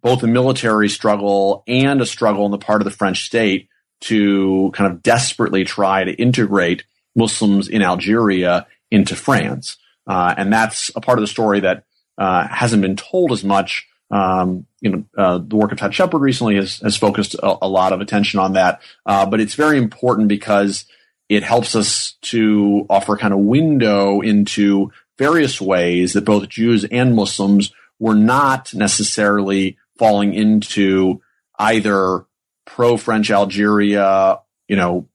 both 0.02 0.22
a 0.22 0.26
military 0.26 0.88
struggle 0.88 1.64
and 1.66 2.00
a 2.00 2.06
struggle 2.06 2.44
on 2.44 2.50
the 2.50 2.58
part 2.58 2.80
of 2.80 2.84
the 2.84 2.90
French 2.90 3.24
state 3.24 3.68
to 4.02 4.70
kind 4.74 4.92
of 4.92 5.02
desperately 5.02 5.64
try 5.64 6.04
to 6.04 6.12
integrate 6.12 6.84
Muslims 7.16 7.68
in 7.68 7.80
Algeria 7.80 8.66
into 8.90 9.16
France. 9.16 9.78
Uh, 10.06 10.34
and 10.36 10.52
that's 10.52 10.90
a 10.94 11.00
part 11.00 11.18
of 11.18 11.22
the 11.22 11.28
story 11.28 11.60
that 11.60 11.84
uh, 12.18 12.46
hasn't 12.48 12.82
been 12.82 12.96
told 12.96 13.32
as 13.32 13.42
much. 13.42 13.86
Um, 14.10 14.66
you 14.80 14.90
know, 14.90 15.04
uh, 15.16 15.38
the 15.38 15.56
work 15.56 15.72
of 15.72 15.78
Todd 15.78 15.94
Shepard 15.94 16.20
recently 16.20 16.56
has, 16.56 16.78
has 16.80 16.96
focused 16.96 17.34
a, 17.34 17.56
a, 17.62 17.68
lot 17.68 17.92
of 17.92 18.00
attention 18.00 18.38
on 18.38 18.52
that. 18.52 18.82
Uh, 19.06 19.24
but 19.24 19.40
it's 19.40 19.54
very 19.54 19.78
important 19.78 20.28
because 20.28 20.84
it 21.28 21.42
helps 21.42 21.74
us 21.74 22.12
to 22.22 22.86
offer 22.90 23.16
kind 23.16 23.32
of 23.32 23.40
window 23.40 24.20
into 24.20 24.92
various 25.18 25.60
ways 25.60 26.12
that 26.12 26.24
both 26.24 26.48
Jews 26.48 26.84
and 26.84 27.14
Muslims 27.14 27.72
were 27.98 28.14
not 28.14 28.74
necessarily 28.74 29.78
falling 29.98 30.34
into 30.34 31.20
either 31.58 32.26
pro 32.66 32.96
French 32.96 33.30
Algeria, 33.30 34.38
you 34.68 34.76
know, 34.76 35.08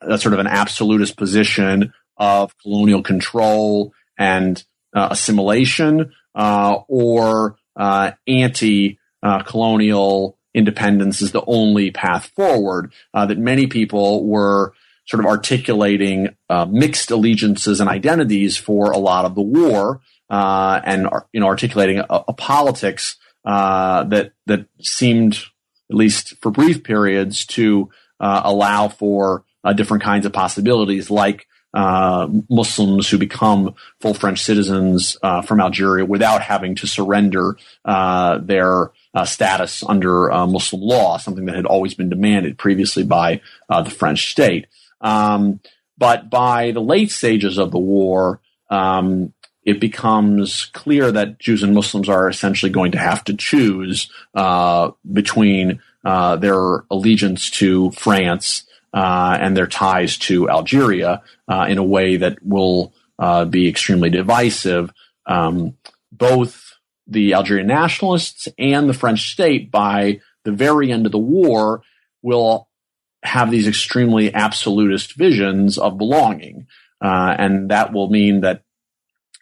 a 0.00 0.18
sort 0.18 0.32
of 0.32 0.40
an 0.40 0.46
absolutist 0.46 1.16
position 1.16 1.92
of 2.16 2.56
colonial 2.58 3.02
control 3.02 3.92
and 4.18 4.62
uh, 4.94 5.08
assimilation 5.10 6.12
uh, 6.34 6.78
or 6.88 7.56
uh, 7.76 8.12
anti-colonial 8.26 10.38
independence 10.52 11.22
is 11.22 11.32
the 11.32 11.44
only 11.46 11.90
path 11.90 12.26
forward. 12.34 12.92
Uh, 13.14 13.26
that 13.26 13.38
many 13.38 13.66
people 13.66 14.26
were 14.26 14.74
sort 15.10 15.24
of 15.24 15.26
articulating 15.26 16.36
uh, 16.48 16.66
mixed 16.70 17.10
allegiances 17.10 17.80
and 17.80 17.90
identities 17.90 18.56
for 18.56 18.92
a 18.92 18.98
lot 18.98 19.24
of 19.24 19.34
the 19.34 19.42
war, 19.42 20.00
uh, 20.30 20.80
and 20.84 21.08
you 21.32 21.40
know 21.40 21.46
articulating 21.46 21.98
a, 21.98 22.06
a 22.28 22.32
politics 22.32 23.16
that 23.44 24.32
that 24.46 24.66
seemed, 24.80 25.34
at 25.90 25.96
least 25.96 26.36
for 26.40 26.50
brief 26.50 26.84
periods, 26.84 27.44
to 27.44 27.90
allow 28.20 28.88
for 28.88 29.44
uh, 29.64 29.72
different 29.72 30.02
kinds 30.02 30.26
of 30.26 30.32
possibilities, 30.32 31.10
like 31.10 31.46
uh, 31.72 32.28
Muslims 32.48 33.08
who 33.08 33.18
become 33.18 33.74
full 34.00 34.14
French 34.14 34.42
citizens 34.42 35.16
uh, 35.22 35.42
from 35.42 35.60
Algeria 35.60 36.04
without 36.04 36.42
having 36.42 36.74
to 36.76 36.86
surrender 36.86 37.56
uh, 37.84 38.38
their 38.38 38.90
uh, 39.14 39.24
status 39.24 39.84
under 39.84 40.32
uh, 40.32 40.46
Muslim 40.46 40.82
law, 40.82 41.16
something 41.16 41.44
that 41.44 41.54
had 41.54 41.66
always 41.66 41.94
been 41.94 42.08
demanded 42.08 42.58
previously 42.58 43.04
by 43.04 43.40
the 43.68 43.90
French 43.90 44.30
state. 44.30 44.66
Um, 45.00 45.60
but 45.98 46.30
by 46.30 46.72
the 46.72 46.80
late 46.80 47.10
stages 47.10 47.58
of 47.58 47.70
the 47.70 47.78
war, 47.78 48.40
um, 48.70 49.32
it 49.64 49.80
becomes 49.80 50.66
clear 50.66 51.12
that 51.12 51.38
Jews 51.38 51.62
and 51.62 51.74
Muslims 51.74 52.08
are 52.08 52.28
essentially 52.28 52.72
going 52.72 52.92
to 52.92 52.98
have 52.98 53.22
to 53.24 53.34
choose 53.34 54.10
between 55.12 55.80
their 56.02 56.84
allegiance 56.90 57.50
to 57.50 57.90
France 57.90 58.64
uh, 58.92 59.38
and 59.40 59.56
their 59.56 59.66
ties 59.66 60.16
to 60.18 60.48
Algeria 60.48 61.22
uh, 61.48 61.66
in 61.68 61.78
a 61.78 61.84
way 61.84 62.16
that 62.16 62.38
will 62.42 62.92
uh, 63.18 63.44
be 63.44 63.68
extremely 63.68 64.10
divisive. 64.10 64.90
Um, 65.26 65.76
both 66.12 66.78
the 67.06 67.34
Algerian 67.34 67.66
nationalists 67.66 68.48
and 68.58 68.88
the 68.88 68.94
French 68.94 69.30
state, 69.32 69.70
by 69.70 70.20
the 70.44 70.52
very 70.52 70.90
end 70.90 71.06
of 71.06 71.12
the 71.12 71.18
war, 71.18 71.82
will 72.22 72.68
have 73.22 73.50
these 73.50 73.66
extremely 73.66 74.32
absolutist 74.34 75.14
visions 75.16 75.78
of 75.78 75.98
belonging, 75.98 76.66
uh, 77.02 77.34
and 77.38 77.70
that 77.70 77.92
will 77.92 78.08
mean 78.08 78.40
that 78.40 78.62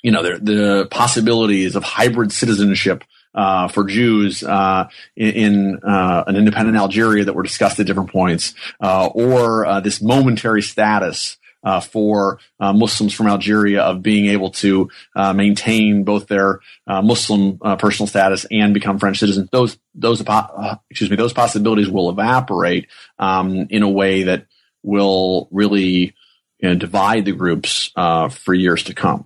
you 0.03 0.11
know 0.11 0.23
the, 0.23 0.39
the 0.39 0.89
possibilities 0.91 1.77
of 1.77 1.85
hybrid 1.85 2.33
citizenship 2.33 3.05
uh, 3.35 3.69
for 3.69 3.85
Jews 3.85 4.43
uh, 4.43 4.89
in, 5.17 5.79
uh, 5.83 6.25
an 6.27 6.37
independent 6.37 6.77
Algeria 6.77 7.25
that 7.25 7.35
were 7.35 7.43
discussed 7.43 7.79
at 7.79 7.87
different 7.87 8.11
points, 8.11 8.55
uh, 8.81 9.07
or 9.07 9.65
uh, 9.65 9.81
this 9.81 10.03
momentary 10.03 10.63
status 10.63 11.37
uh, 11.65 11.81
for 11.81 12.39
uh, 12.61 12.73
Muslims 12.73 13.13
from 13.13 13.27
Algeria 13.27 13.83
of 13.83 14.03
being 14.03 14.27
able 14.27 14.51
to 14.51 14.91
uh, 15.17 15.33
maintain 15.33 16.05
both 16.05 16.27
their 16.29 16.61
uh, 16.87 17.03
Muslim 17.03 17.59
personal 17.79 18.07
status 18.07 18.47
and 18.51 18.75
become 18.75 18.99
French 18.99 19.19
citizens. 19.19 19.49
Those 19.51 19.79
those 19.95 20.21
excuse 20.21 21.11
me 21.11 21.17
those 21.17 21.33
possibilities 21.33 21.91
will 21.91 22.11
evaporate 22.11 22.87
um, 23.19 23.67
in 23.71 23.83
a 23.83 23.89
way 23.89 24.25
that 24.25 24.47
will 24.83 25.49
really 25.51 26.15
you 26.59 26.69
know, 26.69 26.75
divide 26.75 27.25
the 27.25 27.33
groups 27.33 27.91
for 27.95 28.55
years 28.55 28.85
to 28.85 28.95
come. 28.95 29.25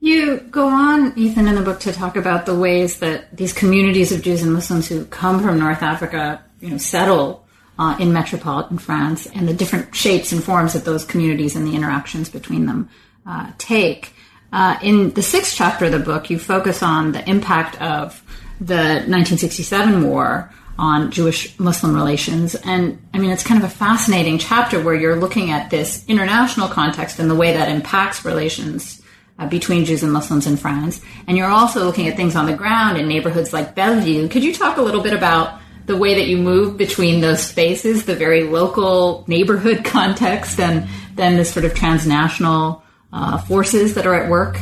You 0.00 0.38
go 0.38 0.66
on, 0.66 1.16
Ethan, 1.16 1.46
in 1.46 1.54
the 1.54 1.62
book 1.62 1.78
to 1.80 1.92
talk 1.92 2.16
about 2.16 2.44
the 2.44 2.56
ways 2.56 2.98
that 2.98 3.36
these 3.36 3.52
communities 3.52 4.10
of 4.10 4.20
Jews 4.20 4.42
and 4.42 4.52
Muslims 4.52 4.88
who 4.88 5.04
come 5.04 5.40
from 5.40 5.60
North 5.60 5.80
Africa, 5.80 6.42
you 6.60 6.70
know, 6.70 6.76
settle 6.76 7.41
uh, 7.78 7.96
in 7.98 8.12
metropolitan 8.12 8.78
France 8.78 9.26
and 9.26 9.48
the 9.48 9.54
different 9.54 9.94
shapes 9.94 10.32
and 10.32 10.42
forms 10.42 10.72
that 10.74 10.84
those 10.84 11.04
communities 11.04 11.56
and 11.56 11.66
the 11.66 11.74
interactions 11.74 12.28
between 12.28 12.66
them 12.66 12.88
uh, 13.26 13.50
take. 13.58 14.12
Uh, 14.52 14.78
in 14.82 15.10
the 15.14 15.22
sixth 15.22 15.54
chapter 15.56 15.86
of 15.86 15.92
the 15.92 15.98
book, 15.98 16.28
you 16.28 16.38
focus 16.38 16.82
on 16.82 17.12
the 17.12 17.28
impact 17.28 17.80
of 17.80 18.22
the 18.60 19.04
1967 19.06 20.06
war 20.06 20.52
on 20.78 21.10
Jewish 21.10 21.58
Muslim 21.58 21.94
relations. 21.94 22.54
And 22.54 23.00
I 23.14 23.18
mean, 23.18 23.30
it's 23.30 23.42
kind 23.42 23.62
of 23.62 23.70
a 23.70 23.72
fascinating 23.72 24.38
chapter 24.38 24.80
where 24.80 24.94
you're 24.94 25.16
looking 25.16 25.50
at 25.50 25.70
this 25.70 26.04
international 26.06 26.68
context 26.68 27.18
and 27.18 27.30
the 27.30 27.34
way 27.34 27.52
that 27.52 27.68
impacts 27.68 28.24
relations 28.24 29.02
uh, 29.38 29.46
between 29.48 29.84
Jews 29.84 30.02
and 30.02 30.12
Muslims 30.12 30.46
in 30.46 30.56
France. 30.56 31.00
And 31.26 31.36
you're 31.36 31.48
also 31.48 31.84
looking 31.84 32.08
at 32.08 32.16
things 32.16 32.36
on 32.36 32.46
the 32.46 32.54
ground 32.54 32.98
in 32.98 33.08
neighborhoods 33.08 33.52
like 33.52 33.74
Belleville. 33.74 34.28
Could 34.28 34.44
you 34.44 34.54
talk 34.54 34.76
a 34.76 34.82
little 34.82 35.02
bit 35.02 35.14
about 35.14 35.61
the 35.86 35.96
way 35.96 36.14
that 36.14 36.26
you 36.26 36.36
move 36.36 36.76
between 36.76 37.20
those 37.20 37.42
spaces, 37.42 38.04
the 38.04 38.16
very 38.16 38.44
local 38.44 39.24
neighborhood 39.26 39.84
context, 39.84 40.60
and 40.60 40.88
then 41.14 41.36
the 41.36 41.44
sort 41.44 41.64
of 41.64 41.74
transnational 41.74 42.82
uh, 43.12 43.38
forces 43.38 43.94
that 43.94 44.06
are 44.06 44.14
at 44.14 44.30
work? 44.30 44.58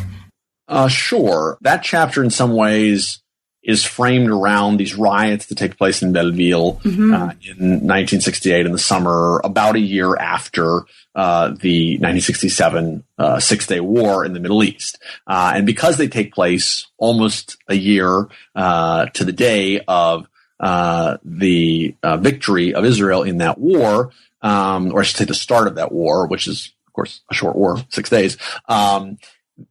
Uh, 0.68 0.88
sure. 0.88 1.58
That 1.62 1.82
chapter, 1.82 2.22
in 2.22 2.30
some 2.30 2.54
ways, 2.54 3.20
is 3.62 3.84
framed 3.84 4.30
around 4.30 4.78
these 4.78 4.94
riots 4.94 5.46
that 5.46 5.58
take 5.58 5.76
place 5.76 6.02
in 6.02 6.12
Belleville 6.12 6.76
mm-hmm. 6.76 7.12
uh, 7.12 7.30
in 7.42 7.86
1968 7.86 8.64
in 8.64 8.72
the 8.72 8.78
summer, 8.78 9.40
about 9.44 9.76
a 9.76 9.80
year 9.80 10.16
after 10.16 10.84
uh, 11.14 11.48
the 11.48 11.94
1967 11.98 13.04
uh, 13.18 13.38
Six 13.38 13.66
Day 13.66 13.80
War 13.80 14.24
in 14.24 14.32
the 14.32 14.40
Middle 14.40 14.64
East. 14.64 14.98
Uh, 15.26 15.52
and 15.54 15.66
because 15.66 15.98
they 15.98 16.08
take 16.08 16.32
place 16.32 16.86
almost 16.96 17.58
a 17.68 17.74
year 17.74 18.28
uh, 18.54 19.06
to 19.06 19.24
the 19.24 19.32
day 19.32 19.80
of 19.86 20.26
uh, 20.60 21.16
the 21.24 21.96
victory 22.18 22.74
of 22.74 22.84
Israel 22.84 23.22
in 23.22 23.38
that 23.38 23.58
war, 23.58 24.10
um, 24.42 24.92
or 24.92 25.00
I 25.00 25.02
should 25.02 25.16
say 25.16 25.24
the 25.24 25.34
start 25.34 25.66
of 25.66 25.74
that 25.76 25.90
war, 25.90 26.26
which 26.26 26.46
is, 26.46 26.72
of 26.86 26.92
course, 26.92 27.22
a 27.30 27.34
short 27.34 27.56
war, 27.56 27.78
six 27.88 28.10
days, 28.10 28.36
um, 28.68 29.18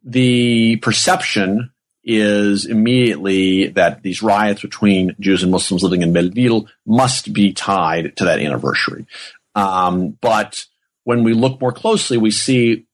the 0.04 0.78
perception 0.78 1.72
is 2.04 2.66
immediately 2.66 3.68
that 3.68 4.02
these 4.02 4.24
riots 4.24 4.62
between 4.62 5.16
Jews 5.20 5.44
and 5.44 5.52
Muslims 5.52 5.84
living 5.84 6.02
in 6.02 6.14
Belleville 6.14 6.68
must 6.86 7.34
be 7.34 7.54
tied 7.54 8.16
to 8.18 8.26
that 8.26 8.40
anniversary. 8.40 9.06
Um, 9.54 10.18
but 10.22 10.66
when 11.04 11.24
we 11.24 11.34
look 11.34 11.62
more 11.62 11.72
closely, 11.72 12.18
we 12.18 12.32
see 12.32 12.86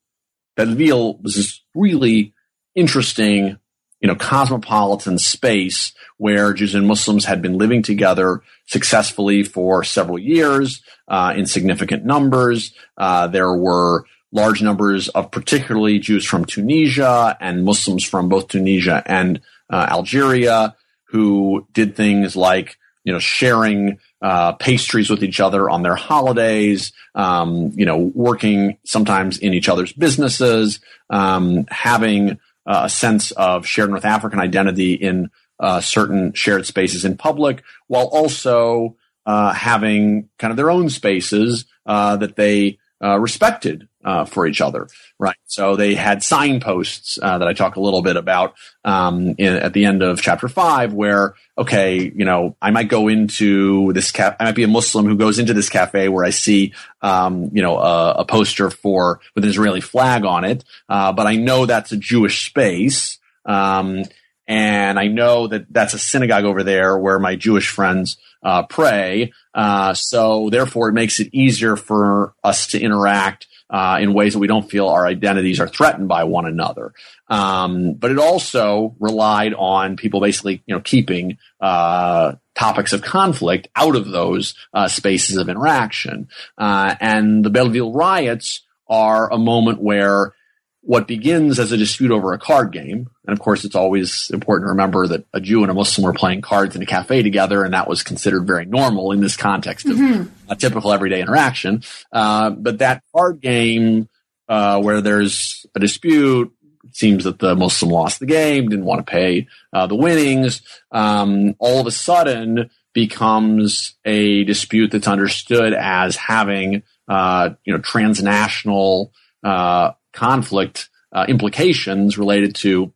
Belleville 0.57 1.17
was 1.21 1.35
this 1.35 1.61
really 1.73 2.33
interesting, 2.75 3.57
you 4.06 4.08
know, 4.08 4.16
cosmopolitan 4.16 5.18
space 5.18 5.91
where 6.18 6.53
Jews 6.53 6.76
and 6.76 6.88
Muslims 6.88 7.26
had 7.26 7.41
been 7.41 7.58
living 7.58 7.82
together 7.82 8.43
successfully 8.68 9.41
for 9.41 9.84
several 9.84 10.20
years 10.20 10.84
uh, 11.08 11.34
in 11.36 11.47
significant 11.47 12.06
numbers. 12.06 12.72
Uh, 12.95 13.26
there 13.26 13.51
were 13.51 14.06
large 14.32 14.62
numbers 14.62 15.08
of 15.10 15.32
particularly 15.32 15.97
Jews 15.97 16.24
from 16.24 16.45
Tunisia 16.45 17.36
and 17.41 17.66
Muslims 17.66 18.06
from 18.06 18.30
both 18.30 18.49
Tunisia 18.49 19.01
and 19.08 19.41
uh, 19.72 19.88
Algeria 19.89 20.76
who 21.06 21.66
did 21.74 21.95
things 21.95 22.36
like, 22.36 22.78
you 23.06 23.12
know, 23.12 23.18
sharing 23.18 23.97
uh, 24.22 24.51
pastries 24.51 25.10
with 25.10 25.24
each 25.24 25.39
other 25.39 25.68
on 25.68 25.82
their 25.82 25.95
holidays, 25.95 26.93
um, 27.16 27.72
you 27.76 27.88
know, 27.88 27.97
working 27.97 28.78
sometimes 28.84 29.39
in 29.39 29.56
each 29.56 29.68
other's 29.68 29.93
businesses, 29.93 30.80
um, 31.10 31.66
having 31.72 32.38
uh, 32.66 32.82
a 32.86 32.89
sense 32.89 33.32
of 33.32 33.66
shared 33.66 33.89
North 33.89 34.05
African 34.05 34.39
identity 34.39 34.93
in 34.93 35.30
uh, 35.59 35.82
certain 35.82 36.34
shared 36.34 36.66
spaces 36.66 37.05
in 37.05 37.18
public, 37.18 37.63
while 37.88 38.07
also 38.07 38.97
uh, 39.26 39.53
having 39.53 40.30
kind 40.38 40.51
of 40.51 40.57
their 40.57 40.72
own 40.72 40.89
spaces 40.89 41.66
uh, 41.86 42.18
that 42.18 42.36
they 42.36 42.78
uh, 43.03 43.20
respected 43.20 43.88
uh, 44.06 44.24
for 44.24 44.45
each 44.45 44.62
other, 44.62 44.88
right? 45.20 45.36
So 45.47 45.76
they 45.76 45.95
had 45.95 46.24
signposts 46.24 47.18
uh, 47.22 47.39
that 47.39 47.47
I 47.47 47.53
talk 47.53 47.76
a 47.76 47.82
little 47.82 48.03
bit 48.03 48.16
about 48.16 48.53
um, 48.86 49.36
in, 49.39 49.56
at 49.56 49.74
the 49.74 49.86
end 49.86 50.03
of 50.03 50.22
chapter 50.22 50.47
five, 50.47 50.93
where 50.93 51.34
okay, 51.58 52.12
you 52.16 52.26
know, 52.26 52.56
I 52.62 52.72
might 52.72 52.88
go 52.88 53.08
into 53.08 53.91
this 53.93 54.12
cafe. 54.12 54.36
I 54.39 54.45
might 54.45 54.56
be 54.56 54.64
a 54.64 54.68
Muslim 54.68 55.06
who 55.06 55.18
goes 55.18 55.39
into 55.39 55.53
this 55.53 55.70
cafe 55.70 56.08
where 56.08 56.24
I 56.24 56.30
see, 56.30 56.74
um, 57.01 57.49
you 57.53 57.64
know, 57.64 57.78
a, 57.78 58.12
a, 58.20 58.26
poster 58.26 58.70
for 58.70 59.22
with 59.34 59.43
an 59.43 59.49
Israeli 59.49 59.82
flag 59.82 60.24
on 60.24 60.43
it, 60.43 60.64
uh, 60.88 61.12
but 61.12 61.26
I 61.26 61.38
know 61.38 61.66
that's 61.66 61.91
a 61.91 61.97
Jewish 61.97 62.45
space. 62.45 63.18
Um, 63.45 64.03
and 64.47 64.99
I 64.99 65.08
know 65.08 65.47
that 65.47 65.66
that's 65.72 65.95
a 65.95 65.99
synagogue 65.99 66.45
over 66.45 66.62
there 66.62 66.97
where 66.97 67.18
my 67.18 67.36
Jewish 67.36 67.70
friends 67.70 68.18
uh, 68.43 68.64
pray. 68.64 69.34
Uh, 69.56 69.95
so 69.95 70.49
therefore, 70.51 70.89
it 70.89 70.93
makes 70.93 71.20
it 71.20 71.30
easier 71.34 71.76
for 71.76 72.36
us 72.43 72.68
to 72.68 72.80
interact 72.80 73.47
uh, 73.70 73.97
in 73.99 74.13
ways 74.13 74.34
that 74.34 74.39
we 74.39 74.47
don't 74.47 74.70
feel 74.70 74.88
our 74.88 75.05
identities 75.05 75.59
are 75.59 75.68
threatened 75.68 76.07
by 76.07 76.24
one 76.24 76.45
another. 76.45 76.93
Um, 77.28 77.93
but 77.93 78.11
it 78.11 78.20
also 78.20 78.95
relied 78.99 79.53
on 79.53 79.97
people 79.97 80.22
basically, 80.22 80.61
you 80.66 80.76
know, 80.76 80.82
keeping 80.82 81.38
uh, 81.59 82.34
topics 82.53 82.93
of 82.93 83.01
conflict 83.01 83.68
out 83.76 83.95
of 83.95 84.07
those 84.07 84.55
uh, 84.74 84.88
spaces 84.88 85.38
of 85.38 85.49
interaction. 85.49 86.30
Uh, 86.57 86.95
and 86.99 87.43
the 87.43 87.49
Belleville 87.49 87.93
riots 87.93 88.61
are 88.88 89.32
a 89.32 89.38
moment 89.38 89.82
where 89.82 90.34
what 90.82 91.07
begins 91.07 91.57
as 91.57 91.72
a 91.72 91.78
dispute 91.78 92.11
over 92.11 92.34
a 92.34 92.38
card 92.38 92.72
game, 92.72 93.09
and 93.26 93.34
of 93.34 93.39
course, 93.39 93.66
it's 93.66 93.76
always 93.76 94.30
important 94.32 94.68
to 94.68 94.70
remember 94.70 95.07
that 95.07 95.26
a 95.34 95.41
Jew 95.41 95.63
and 95.63 95.72
a 95.72 95.74
Muslim 95.74 96.05
were 96.05 96.13
playing 96.13 96.41
cards 96.41 96.76
in 96.76 96.82
a 96.84 96.86
cafe 96.86 97.24
together, 97.24 97.63
and 97.63 97.74
that 97.74 97.89
was 97.89 98.03
considered 98.03 98.45
very 98.45 98.66
normal 98.66 99.11
in 99.11 99.20
this 99.20 99.36
context 99.36 99.88
mm-hmm. 99.88 100.30
A 100.49 100.55
typical 100.55 100.91
everyday 100.91 101.21
interaction. 101.21 101.83
Uh, 102.11 102.49
but 102.49 102.79
that 102.79 103.03
card 103.15 103.41
game, 103.41 104.09
uh, 104.47 104.81
where 104.81 105.01
there's 105.01 105.65
a 105.75 105.79
dispute, 105.79 106.51
seems 106.91 107.25
that 107.25 107.39
the 107.39 107.55
Muslim 107.55 107.91
lost 107.91 108.19
the 108.19 108.25
game, 108.25 108.69
didn't 108.69 108.85
want 108.85 109.05
to 109.05 109.11
pay 109.11 109.47
uh, 109.73 109.87
the 109.87 109.95
winnings. 109.95 110.61
Um, 110.91 111.55
all 111.59 111.79
of 111.79 111.87
a 111.87 111.91
sudden, 111.91 112.69
becomes 112.95 113.95
a 114.05 114.45
dispute 114.45 114.89
that's 114.91 115.07
understood 115.07 115.73
as 115.73 116.15
having, 116.15 116.81
uh, 117.09 117.49
you 117.65 117.73
know, 117.73 117.79
transnational 117.79 119.11
uh, 119.43 119.91
conflict 120.13 120.89
uh, 121.11 121.25
implications 121.27 122.17
related 122.17 122.55
to 122.55 122.93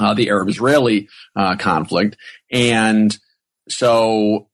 uh, 0.00 0.14
the 0.14 0.28
Arab 0.28 0.48
Israeli 0.48 1.08
uh, 1.36 1.56
conflict. 1.56 2.16
And 2.50 3.16
so 3.68 4.48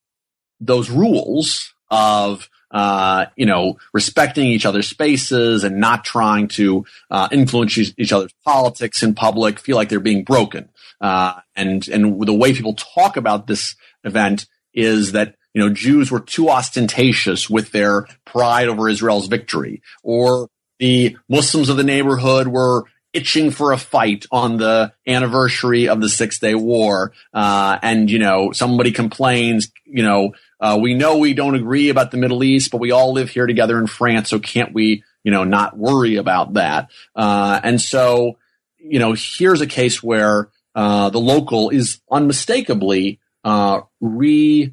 those 0.61 0.91
rules 0.91 1.73
of 1.91 2.49
uh, 2.71 3.27
you 3.37 3.47
know, 3.47 3.79
respecting 3.93 4.47
each 4.47 4.67
other's 4.67 4.89
spaces 4.89 5.65
and 5.65 5.79
not 5.79 6.05
trying 6.05 6.49
to 6.49 6.85
uh, 7.11 7.29
influence 7.31 7.79
each 7.97 8.13
other's 8.13 8.35
politics 8.45 9.03
in 9.03 9.15
public 9.15 9.59
feel 9.59 9.77
like 9.77 9.89
they're 9.89 10.01
being 10.01 10.25
broken. 10.25 10.69
Uh, 11.01 11.41
and 11.55 11.89
and 11.89 12.21
the 12.27 12.35
way 12.35 12.53
people 12.53 12.75
talk 12.75 13.17
about 13.17 13.47
this 13.47 13.77
event 14.05 14.47
is 14.75 15.13
that 15.13 15.37
you 15.55 15.63
know 15.63 15.73
Jews 15.73 16.11
were 16.11 16.21
too 16.21 16.51
ostentatious 16.51 17.49
with 17.49 17.71
their 17.71 18.09
pride 18.25 18.69
over 18.69 18.89
Israel's 18.89 19.29
victory, 19.29 19.81
or 20.03 20.49
the 20.79 21.17
Muslims 21.29 21.69
of 21.69 21.77
the 21.77 21.85
neighborhood 21.85 22.49
were 22.49 22.85
itching 23.17 23.51
for 23.51 23.73
a 23.73 23.79
fight 23.79 24.27
on 24.31 24.59
the 24.59 24.93
anniversary 25.07 25.89
of 25.89 26.03
the 26.03 26.09
Six 26.09 26.39
Day 26.39 26.55
War. 26.55 27.13
Uh, 27.33 27.79
and, 27.83 28.11
you 28.11 28.19
know, 28.19 28.53
somebody 28.53 28.93
complains, 28.93 29.73
you 29.87 30.03
know, 30.03 30.35
uh, 30.61 30.79
we 30.81 30.95
know 30.95 31.19
we 31.19 31.35
don't 31.35 31.55
agree 31.55 31.89
about 31.89 32.11
the 32.11 32.17
Middle 32.17 32.43
East, 32.43 32.71
but 32.71 32.81
we 32.81 32.91
all 32.91 33.13
live 33.13 33.31
here 33.31 33.47
together 33.47 33.79
in 33.79 33.87
France. 33.87 34.31
So 34.31 34.39
can't 34.39 34.73
we, 34.73 35.05
you 35.23 35.31
know, 35.31 35.45
not 35.45 35.77
worry 35.77 36.17
about 36.17 36.55
that? 36.55 36.91
Uh, 37.15 37.61
and 37.63 37.81
so, 37.81 38.39
you 38.79 38.99
know, 38.99 39.15
here's 39.17 39.61
a 39.61 39.67
case 39.67 40.03
where, 40.03 40.51
uh, 40.75 41.11
the 41.11 41.21
local 41.21 41.71
is 41.71 42.01
unmistakably, 42.11 43.21
uh, 43.45 43.81
reframed 44.03 44.71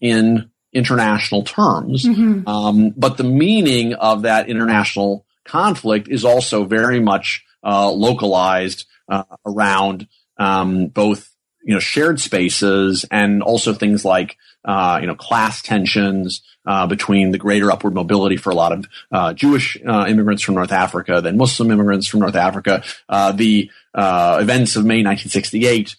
in 0.00 0.50
international 0.72 1.42
terms. 1.42 2.04
Mm-hmm. 2.04 2.48
Um, 2.48 2.90
but 2.96 3.16
the 3.16 3.24
meaning 3.24 3.94
of 3.94 4.22
that 4.22 4.48
international 4.48 5.24
conflict 5.44 6.08
is 6.08 6.24
also 6.24 6.64
very 6.64 7.00
much 7.00 7.44
uh, 7.64 7.90
localized 7.90 8.86
uh, 9.08 9.24
around 9.44 10.06
um, 10.38 10.86
both 10.88 11.34
you 11.68 11.74
know 11.74 11.80
shared 11.80 12.18
spaces 12.18 13.04
and 13.10 13.42
also 13.42 13.74
things 13.74 14.02
like 14.02 14.38
uh, 14.64 14.98
you 15.02 15.06
know 15.06 15.14
class 15.14 15.60
tensions 15.60 16.40
uh, 16.64 16.86
between 16.86 17.30
the 17.30 17.36
greater 17.36 17.70
upward 17.70 17.92
mobility 17.92 18.38
for 18.38 18.48
a 18.48 18.54
lot 18.54 18.72
of 18.72 18.86
uh, 19.12 19.34
Jewish 19.34 19.76
uh, 19.86 20.06
immigrants 20.08 20.42
from 20.42 20.54
North 20.54 20.72
Africa 20.72 21.20
than 21.20 21.36
Muslim 21.36 21.70
immigrants 21.70 22.08
from 22.08 22.20
North 22.20 22.36
Africa. 22.36 22.82
Uh, 23.06 23.32
the 23.32 23.70
uh, 23.94 24.38
events 24.40 24.76
of 24.76 24.86
May 24.86 25.04
1968, 25.04 25.94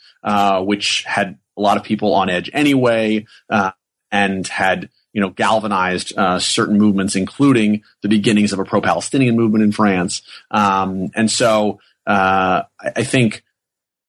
which 0.65 1.03
had 1.03 1.38
a 1.55 1.61
lot 1.61 1.78
of 1.78 1.84
people 1.84 2.15
on 2.15 2.32
edge 2.32 2.49
anyway, 2.51 3.28
and 4.11 4.47
had 4.47 4.89
you 5.13 5.22
know 5.22 5.30
galvanized 5.30 6.13
certain 6.39 6.80
movements, 6.80 7.15
including 7.15 7.84
the 8.01 8.09
beginnings 8.09 8.53
of 8.53 8.57
a 8.57 8.65
pro-Palestinian 8.65 9.36
movement 9.36 9.63
in 9.63 9.72
France. 9.72 10.24
Um, 10.49 11.11
and 11.13 11.30
so 11.30 11.80
I, 12.07 12.65
I 12.82 13.03
think 13.03 13.43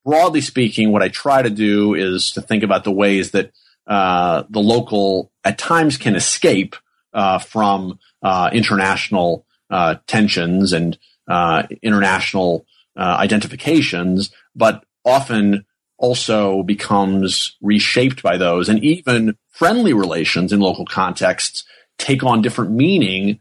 broadly 0.05 0.41
speaking, 0.41 0.93
what 0.93 1.03
I 1.03 1.09
try 1.09 1.43
to 1.43 1.51
do 1.51 1.95
is 1.95 2.31
to 2.33 2.41
think 2.41 2.63
about 2.63 2.85
the 2.85 2.93
ways 2.93 3.33
that 3.33 3.53
uh, 3.87 4.45
the 4.49 4.61
local 4.61 5.33
at 5.45 5.59
times 5.59 5.97
can 5.97 6.15
escape 6.15 6.77
uh, 7.13 7.39
from 7.39 7.99
uh, 8.23 8.51
international 8.53 9.47
uh, 9.69 9.97
tensions 10.07 10.73
and 10.73 10.99
uh, 11.29 11.65
international 11.83 12.67
uh, 12.97 13.17
identifications, 13.19 14.31
but 14.55 14.85
often 15.05 15.65
also 15.99 16.63
becomes 16.63 17.57
reshaped 17.61 18.23
by 18.23 18.37
those, 18.37 18.69
and 18.69 18.83
even 18.83 19.37
friendly 19.51 19.93
relations 19.93 20.53
in 20.53 20.61
local 20.61 20.87
contexts 20.87 21.65
take 21.99 22.25
on 22.25 22.41
different 22.41 22.71
meaning 22.71 23.39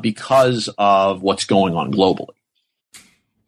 because 0.00 0.68
of 0.78 1.22
what's 1.22 1.44
going 1.44 1.74
on 1.74 1.92
globally. 1.92 2.36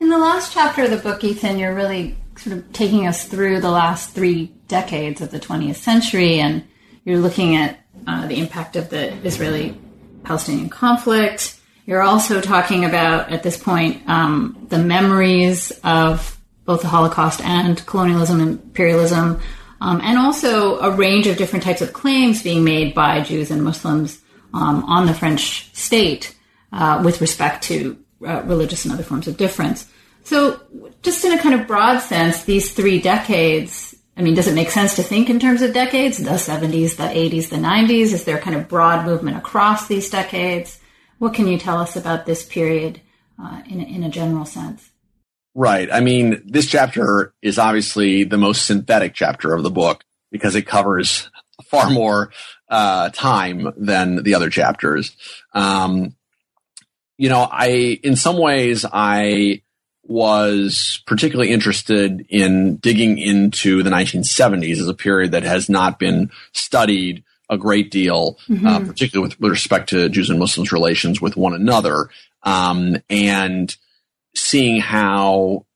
In 0.00 0.08
the 0.08 0.18
last 0.18 0.52
chapter 0.52 0.84
of 0.84 0.90
the 0.90 0.96
book, 0.96 1.22
Ethan, 1.22 1.58
you're 1.58 1.74
really 1.74 2.16
sort 2.38 2.56
of 2.56 2.72
taking 2.72 3.06
us 3.06 3.24
through 3.24 3.60
the 3.60 3.70
last 3.70 4.10
three 4.10 4.46
decades 4.68 5.20
of 5.20 5.30
the 5.30 5.40
20th 5.40 5.76
century, 5.76 6.38
and 6.40 6.64
you're 7.04 7.18
looking 7.18 7.56
at 7.56 7.80
uh, 8.06 8.26
the 8.26 8.38
impact 8.38 8.76
of 8.76 8.90
the 8.90 9.12
Israeli 9.26 9.78
Palestinian 10.24 10.68
conflict. 10.68 11.58
You're 11.86 12.02
also 12.02 12.40
talking 12.40 12.84
about, 12.84 13.30
at 13.30 13.42
this 13.42 13.56
point, 13.56 14.06
um, 14.08 14.66
the 14.68 14.78
memories 14.78 15.72
of 15.82 16.38
both 16.64 16.82
the 16.82 16.88
Holocaust 16.88 17.40
and 17.40 17.84
colonialism, 17.86 18.40
and 18.40 18.50
imperialism, 18.62 19.40
um, 19.80 20.00
and 20.02 20.18
also 20.18 20.78
a 20.80 20.90
range 20.90 21.26
of 21.26 21.36
different 21.36 21.64
types 21.64 21.80
of 21.80 21.92
claims 21.92 22.42
being 22.42 22.62
made 22.62 22.94
by 22.94 23.22
Jews 23.22 23.50
and 23.50 23.64
Muslims 23.64 24.20
um, 24.52 24.84
on 24.84 25.06
the 25.06 25.14
French 25.14 25.74
state 25.74 26.36
uh, 26.72 27.00
with 27.04 27.20
respect 27.20 27.64
to 27.64 27.98
uh, 28.26 28.42
religious 28.44 28.84
and 28.84 28.92
other 28.92 29.02
forms 29.02 29.28
of 29.28 29.36
difference. 29.36 29.90
So, 30.28 30.60
just 31.00 31.24
in 31.24 31.32
a 31.32 31.38
kind 31.38 31.58
of 31.58 31.66
broad 31.66 32.00
sense, 32.00 32.44
these 32.44 32.74
three 32.74 33.00
decades, 33.00 33.96
I 34.14 34.20
mean, 34.20 34.34
does 34.34 34.46
it 34.46 34.54
make 34.54 34.68
sense 34.68 34.96
to 34.96 35.02
think 35.02 35.30
in 35.30 35.40
terms 35.40 35.62
of 35.62 35.72
decades? 35.72 36.18
The 36.18 36.32
70s, 36.32 36.96
the 36.96 37.04
80s, 37.04 37.48
the 37.48 37.56
90s? 37.56 38.12
Is 38.12 38.24
there 38.24 38.36
kind 38.36 38.54
of 38.54 38.68
broad 38.68 39.06
movement 39.06 39.38
across 39.38 39.88
these 39.88 40.10
decades? 40.10 40.80
What 41.16 41.32
can 41.32 41.48
you 41.48 41.56
tell 41.56 41.78
us 41.78 41.96
about 41.96 42.26
this 42.26 42.44
period 42.44 43.00
uh, 43.42 43.62
in, 43.70 43.80
in 43.80 44.04
a 44.04 44.10
general 44.10 44.44
sense? 44.44 44.90
Right. 45.54 45.88
I 45.90 46.00
mean, 46.00 46.42
this 46.44 46.66
chapter 46.66 47.32
is 47.40 47.58
obviously 47.58 48.24
the 48.24 48.36
most 48.36 48.66
synthetic 48.66 49.14
chapter 49.14 49.54
of 49.54 49.62
the 49.62 49.70
book 49.70 50.04
because 50.30 50.56
it 50.56 50.66
covers 50.66 51.30
far 51.64 51.88
more 51.88 52.32
uh, 52.68 53.08
time 53.14 53.72
than 53.78 54.24
the 54.24 54.34
other 54.34 54.50
chapters. 54.50 55.16
Um, 55.54 56.14
you 57.16 57.30
know, 57.30 57.48
I, 57.50 57.98
in 58.02 58.14
some 58.14 58.36
ways, 58.36 58.84
I 58.84 59.62
was 60.08 61.02
particularly 61.06 61.52
interested 61.52 62.26
in 62.28 62.76
digging 62.76 63.18
into 63.18 63.82
the 63.82 63.90
1970s 63.90 64.78
as 64.78 64.88
a 64.88 64.94
period 64.94 65.32
that 65.32 65.42
has 65.42 65.68
not 65.68 65.98
been 65.98 66.30
studied 66.52 67.22
a 67.50 67.58
great 67.58 67.90
deal, 67.90 68.38
mm-hmm. 68.48 68.66
uh, 68.66 68.80
particularly 68.80 69.28
with, 69.28 69.40
with, 69.40 69.50
respect 69.50 69.90
to 69.90 70.08
Jews 70.08 70.30
and 70.30 70.38
Muslims' 70.38 70.72
relations 70.72 71.20
with 71.20 71.36
one 71.36 71.54
another, 71.54 72.10
um, 72.42 72.96
and 73.08 73.74
seeing 74.34 74.80
how, 74.80 75.66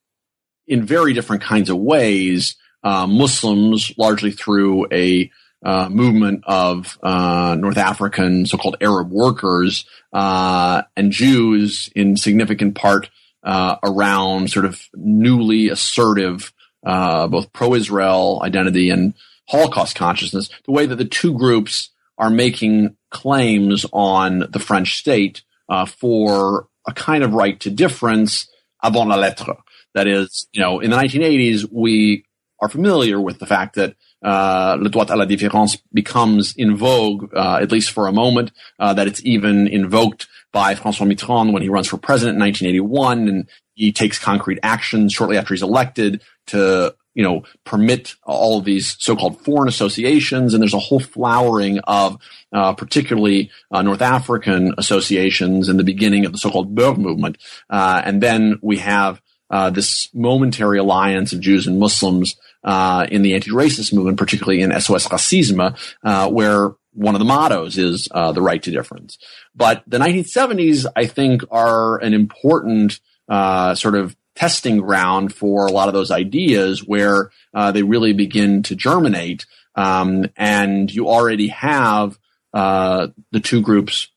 in 0.66 0.84
very 0.84 1.12
different 1.12 1.42
kinds 1.42 1.70
of 1.70 1.78
ways, 1.78 2.56
uh, 2.84 3.06
Muslims, 3.06 3.92
largely 3.96 4.32
through 4.32 4.86
a 4.92 5.30
uh, 5.64 5.88
movement 5.88 6.42
of 6.46 6.98
uh, 7.02 7.56
North 7.58 7.78
African 7.78 8.46
so-called 8.46 8.76
Arab 8.80 9.10
workers 9.10 9.84
uh, 10.12 10.82
and 10.96 11.12
Jews, 11.12 11.90
in 11.94 12.16
significant 12.16 12.74
part 12.74 13.08
uh, 13.42 13.76
around 13.82 14.50
sort 14.50 14.64
of 14.64 14.80
newly 14.94 15.68
assertive, 15.68 16.52
uh, 16.84 17.26
both 17.28 17.52
pro-Israel 17.52 18.40
identity 18.44 18.90
and 18.90 19.14
Holocaust 19.48 19.96
consciousness, 19.96 20.48
the 20.64 20.72
way 20.72 20.86
that 20.86 20.96
the 20.96 21.04
two 21.04 21.36
groups 21.36 21.90
are 22.18 22.30
making 22.30 22.96
claims 23.10 23.84
on 23.92 24.44
the 24.50 24.58
French 24.58 24.96
state 24.96 25.42
uh, 25.68 25.86
for 25.86 26.68
a 26.86 26.92
kind 26.92 27.24
of 27.24 27.34
right 27.34 27.58
to 27.60 27.70
difference 27.70 28.48
avant 28.82 29.08
la 29.08 29.16
lettre. 29.16 29.56
That 29.94 30.06
is, 30.06 30.48
you 30.52 30.60
know, 30.60 30.80
in 30.80 30.90
the 30.90 30.96
1980s, 30.96 31.68
we 31.70 32.24
are 32.60 32.68
familiar 32.68 33.20
with 33.20 33.38
the 33.38 33.46
fact 33.46 33.74
that 33.74 33.96
uh, 34.22 34.76
le 34.78 34.88
droit 34.88 35.06
à 35.10 35.16
la 35.16 35.26
différence 35.26 35.78
becomes 35.92 36.54
in 36.56 36.74
vogue, 36.74 37.28
uh, 37.34 37.58
at 37.60 37.72
least 37.72 37.90
for 37.90 38.06
a 38.06 38.12
moment, 38.12 38.52
uh, 38.78 38.94
that 38.94 39.06
it's 39.06 39.22
even 39.24 39.66
invoked 39.66 40.28
by 40.52 40.74
Francois 40.74 41.06
Mitterrand 41.06 41.52
when 41.52 41.62
he 41.62 41.68
runs 41.68 41.88
for 41.88 41.96
president 41.96 42.36
in 42.36 42.42
1981, 42.42 43.28
and 43.28 43.46
he 43.74 43.92
takes 43.92 44.18
concrete 44.18 44.58
action 44.62 45.08
shortly 45.08 45.36
after 45.38 45.54
he's 45.54 45.62
elected 45.62 46.22
to 46.46 46.94
you 47.14 47.22
know 47.22 47.42
permit 47.64 48.14
all 48.24 48.58
of 48.58 48.64
these 48.64 48.96
so-called 48.98 49.40
foreign 49.44 49.68
associations, 49.68 50.52
and 50.52 50.62
there's 50.62 50.74
a 50.74 50.78
whole 50.78 51.00
flowering 51.00 51.78
of 51.80 52.18
uh, 52.52 52.74
particularly 52.74 53.50
uh, 53.70 53.82
North 53.82 54.02
African 54.02 54.74
associations 54.76 55.68
in 55.68 55.78
the 55.78 55.84
beginning 55.84 56.26
of 56.26 56.32
the 56.32 56.38
so-called 56.38 56.74
Beur 56.74 56.94
movement, 56.94 57.38
uh, 57.70 58.02
and 58.04 58.22
then 58.22 58.58
we 58.62 58.78
have 58.78 59.21
uh, 59.52 59.70
this 59.70 60.08
momentary 60.14 60.78
alliance 60.78 61.32
of 61.32 61.40
Jews 61.40 61.66
and 61.66 61.78
Muslims 61.78 62.34
uh, 62.64 63.06
in 63.10 63.22
the 63.22 63.34
anti-racist 63.34 63.92
movement, 63.92 64.18
particularly 64.18 64.62
in 64.62 64.72
SOS 64.80 65.06
Racisme, 65.08 65.78
uh, 66.02 66.30
where 66.30 66.72
one 66.94 67.14
of 67.14 67.18
the 67.18 67.24
mottos 67.24 67.78
is 67.78 68.08
uh, 68.10 68.32
the 68.32 68.42
right 68.42 68.62
to 68.62 68.70
difference. 68.70 69.18
But 69.54 69.82
the 69.86 69.98
1970s, 69.98 70.86
I 70.96 71.06
think, 71.06 71.42
are 71.50 71.98
an 71.98 72.14
important 72.14 72.98
uh, 73.28 73.74
sort 73.74 73.94
of 73.94 74.16
testing 74.34 74.78
ground 74.78 75.34
for 75.34 75.66
a 75.66 75.72
lot 75.72 75.88
of 75.88 75.94
those 75.94 76.10
ideas 76.10 76.82
where 76.84 77.30
uh, 77.54 77.72
they 77.72 77.82
really 77.82 78.14
begin 78.14 78.62
to 78.64 78.74
germinate. 78.74 79.44
Um, 79.74 80.26
and 80.36 80.90
you 80.90 81.08
already 81.08 81.48
have 81.48 82.18
uh, 82.54 83.08
the 83.30 83.40
two 83.40 83.60
groups 83.60 84.08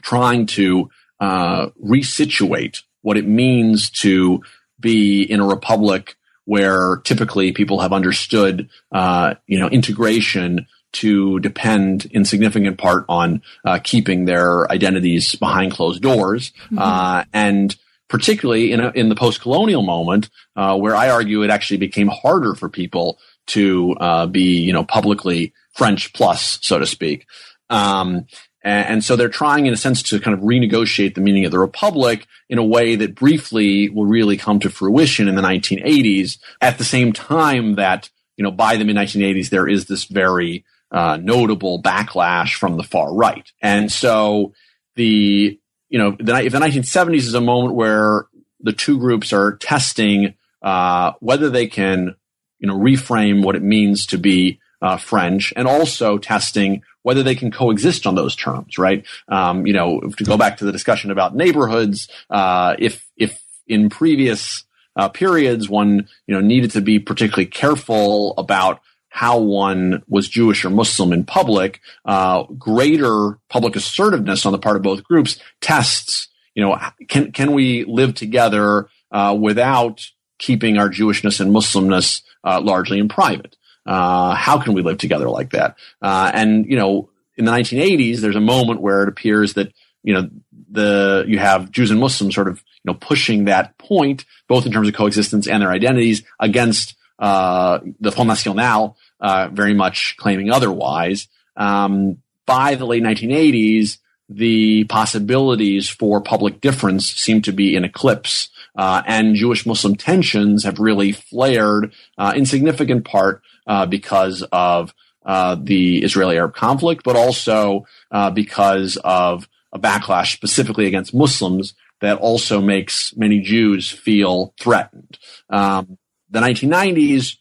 trying 0.00 0.46
to 0.46 0.90
uh, 1.20 1.68
resituate 1.82 2.82
what 3.02 3.16
it 3.16 3.26
means 3.26 3.90
to 3.90 4.42
be 4.82 5.22
in 5.22 5.40
a 5.40 5.46
republic 5.46 6.16
where 6.44 6.96
typically 7.04 7.52
people 7.52 7.80
have 7.80 7.92
understood, 7.92 8.68
uh, 8.90 9.34
you 9.46 9.58
know, 9.58 9.68
integration 9.68 10.66
to 10.92 11.40
depend 11.40 12.04
in 12.06 12.24
significant 12.24 12.78
part 12.78 13.04
on 13.08 13.42
uh, 13.64 13.78
keeping 13.82 14.26
their 14.26 14.70
identities 14.70 15.34
behind 15.36 15.72
closed 15.72 16.02
doors, 16.02 16.52
mm-hmm. 16.66 16.78
uh, 16.78 17.24
and 17.32 17.76
particularly 18.08 18.72
in 18.72 18.80
a, 18.80 18.90
in 18.90 19.08
the 19.08 19.14
post-colonial 19.14 19.82
moment, 19.82 20.28
uh, 20.54 20.76
where 20.76 20.94
I 20.94 21.08
argue 21.08 21.42
it 21.42 21.50
actually 21.50 21.78
became 21.78 22.08
harder 22.08 22.54
for 22.54 22.68
people 22.68 23.18
to 23.46 23.96
uh, 23.98 24.26
be, 24.26 24.60
you 24.60 24.72
know, 24.72 24.84
publicly 24.84 25.54
French 25.72 26.12
plus, 26.12 26.58
so 26.62 26.78
to 26.78 26.86
speak. 26.86 27.26
Um, 27.70 28.26
and, 28.64 29.04
so 29.04 29.16
they're 29.16 29.28
trying, 29.28 29.66
in 29.66 29.72
a 29.72 29.76
sense, 29.76 30.02
to 30.04 30.20
kind 30.20 30.34
of 30.36 30.44
renegotiate 30.44 31.14
the 31.14 31.20
meaning 31.20 31.44
of 31.44 31.50
the 31.50 31.58
republic 31.58 32.26
in 32.48 32.58
a 32.58 32.64
way 32.64 32.96
that 32.96 33.14
briefly 33.14 33.88
will 33.88 34.06
really 34.06 34.36
come 34.36 34.60
to 34.60 34.70
fruition 34.70 35.28
in 35.28 35.34
the 35.34 35.42
1980s. 35.42 36.38
At 36.60 36.78
the 36.78 36.84
same 36.84 37.12
time 37.12 37.74
that, 37.74 38.08
you 38.36 38.44
know, 38.44 38.50
by 38.50 38.76
the 38.76 38.84
mid 38.84 38.96
1980s, 38.96 39.50
there 39.50 39.68
is 39.68 39.86
this 39.86 40.04
very 40.04 40.64
uh, 40.90 41.18
notable 41.20 41.82
backlash 41.82 42.54
from 42.54 42.76
the 42.76 42.84
far 42.84 43.12
right. 43.12 43.50
And 43.60 43.90
so 43.90 44.52
the, 44.94 45.58
you 45.88 45.98
know, 45.98 46.16
the, 46.18 46.44
if 46.44 46.52
the 46.52 46.58
1970s 46.58 47.16
is 47.16 47.34
a 47.34 47.40
moment 47.40 47.74
where 47.74 48.26
the 48.60 48.72
two 48.72 48.98
groups 48.98 49.32
are 49.32 49.56
testing 49.56 50.34
uh, 50.62 51.12
whether 51.20 51.50
they 51.50 51.66
can, 51.66 52.14
you 52.58 52.68
know, 52.68 52.78
reframe 52.78 53.42
what 53.42 53.56
it 53.56 53.62
means 53.62 54.06
to 54.06 54.18
be 54.18 54.60
uh, 54.82 54.96
French, 54.98 55.52
and 55.56 55.66
also 55.66 56.18
testing 56.18 56.82
whether 57.02 57.22
they 57.22 57.34
can 57.34 57.50
coexist 57.50 58.06
on 58.06 58.14
those 58.14 58.36
terms, 58.36 58.78
right? 58.78 59.06
Um, 59.28 59.66
you 59.66 59.72
know, 59.72 60.00
to 60.00 60.24
go 60.24 60.36
back 60.36 60.58
to 60.58 60.64
the 60.64 60.72
discussion 60.72 61.10
about 61.10 61.34
neighborhoods, 61.34 62.08
uh, 62.28 62.76
if 62.78 63.08
if 63.16 63.42
in 63.66 63.88
previous 63.88 64.64
uh, 64.96 65.08
periods 65.08 65.68
one 65.68 66.08
you 66.26 66.34
know 66.34 66.40
needed 66.40 66.72
to 66.72 66.80
be 66.80 66.98
particularly 66.98 67.46
careful 67.46 68.34
about 68.36 68.80
how 69.08 69.38
one 69.38 70.02
was 70.08 70.26
Jewish 70.26 70.64
or 70.64 70.70
Muslim 70.70 71.12
in 71.12 71.24
public, 71.24 71.80
uh, 72.06 72.44
greater 72.58 73.38
public 73.50 73.76
assertiveness 73.76 74.46
on 74.46 74.52
the 74.52 74.58
part 74.58 74.76
of 74.76 74.82
both 74.82 75.04
groups 75.04 75.38
tests, 75.60 76.28
you 76.54 76.64
know, 76.64 76.78
can, 77.08 77.30
can 77.30 77.52
we 77.52 77.84
live 77.84 78.14
together, 78.14 78.88
uh, 79.10 79.36
without 79.38 80.00
keeping 80.38 80.78
our 80.78 80.88
Jewishness 80.88 81.40
and 81.40 81.54
Muslimness 81.54 82.22
uh, 82.42 82.60
largely 82.60 82.98
in 82.98 83.08
private. 83.08 83.56
Uh, 83.86 84.34
how 84.34 84.58
can 84.58 84.74
we 84.74 84.82
live 84.82 84.98
together 84.98 85.28
like 85.28 85.50
that? 85.50 85.76
Uh, 86.00 86.30
and 86.32 86.66
you 86.66 86.76
know, 86.76 87.10
in 87.36 87.44
the 87.44 87.50
1980s, 87.50 88.18
there's 88.18 88.36
a 88.36 88.40
moment 88.40 88.80
where 88.80 89.02
it 89.02 89.08
appears 89.08 89.54
that 89.54 89.72
you 90.02 90.14
know 90.14 90.28
the 90.70 91.24
you 91.26 91.38
have 91.38 91.70
Jews 91.70 91.90
and 91.90 92.00
Muslims 92.00 92.34
sort 92.34 92.48
of 92.48 92.58
you 92.58 92.92
know 92.92 92.94
pushing 92.94 93.44
that 93.44 93.76
point, 93.78 94.24
both 94.48 94.66
in 94.66 94.72
terms 94.72 94.88
of 94.88 94.94
coexistence 94.94 95.46
and 95.46 95.62
their 95.62 95.70
identities, 95.70 96.22
against 96.40 96.94
uh, 97.18 97.80
the 98.00 98.12
Front 98.12 98.28
National, 98.28 98.96
uh, 99.20 99.48
very 99.52 99.74
much 99.74 100.16
claiming 100.16 100.50
otherwise. 100.50 101.28
Um, 101.56 102.18
by 102.46 102.74
the 102.74 102.86
late 102.86 103.02
1980s, 103.02 103.98
the 104.28 104.84
possibilities 104.84 105.88
for 105.88 106.20
public 106.20 106.60
difference 106.60 107.06
seem 107.06 107.42
to 107.42 107.52
be 107.52 107.76
in 107.76 107.84
eclipse, 107.84 108.48
uh, 108.76 109.02
and 109.06 109.36
Jewish 109.36 109.66
Muslim 109.66 109.96
tensions 109.96 110.64
have 110.64 110.78
really 110.78 111.12
flared 111.12 111.92
uh, 112.16 112.32
in 112.34 112.46
significant 112.46 113.04
part 113.04 113.42
uh, 113.66 113.86
because 113.86 114.44
of 114.52 114.94
uh, 115.24 115.56
the 115.60 116.02
Israeli 116.02 116.36
Arab 116.36 116.54
conflict, 116.54 117.02
but 117.04 117.16
also 117.16 117.86
uh, 118.10 118.30
because 118.30 118.98
of 119.04 119.48
a 119.72 119.78
backlash 119.78 120.32
specifically 120.32 120.86
against 120.86 121.14
Muslims 121.14 121.74
that 122.00 122.18
also 122.18 122.60
makes 122.60 123.16
many 123.16 123.40
Jews 123.40 123.90
feel 123.90 124.54
threatened. 124.58 125.18
Um, 125.48 125.98
the 126.30 126.40
1990s, 126.40 127.36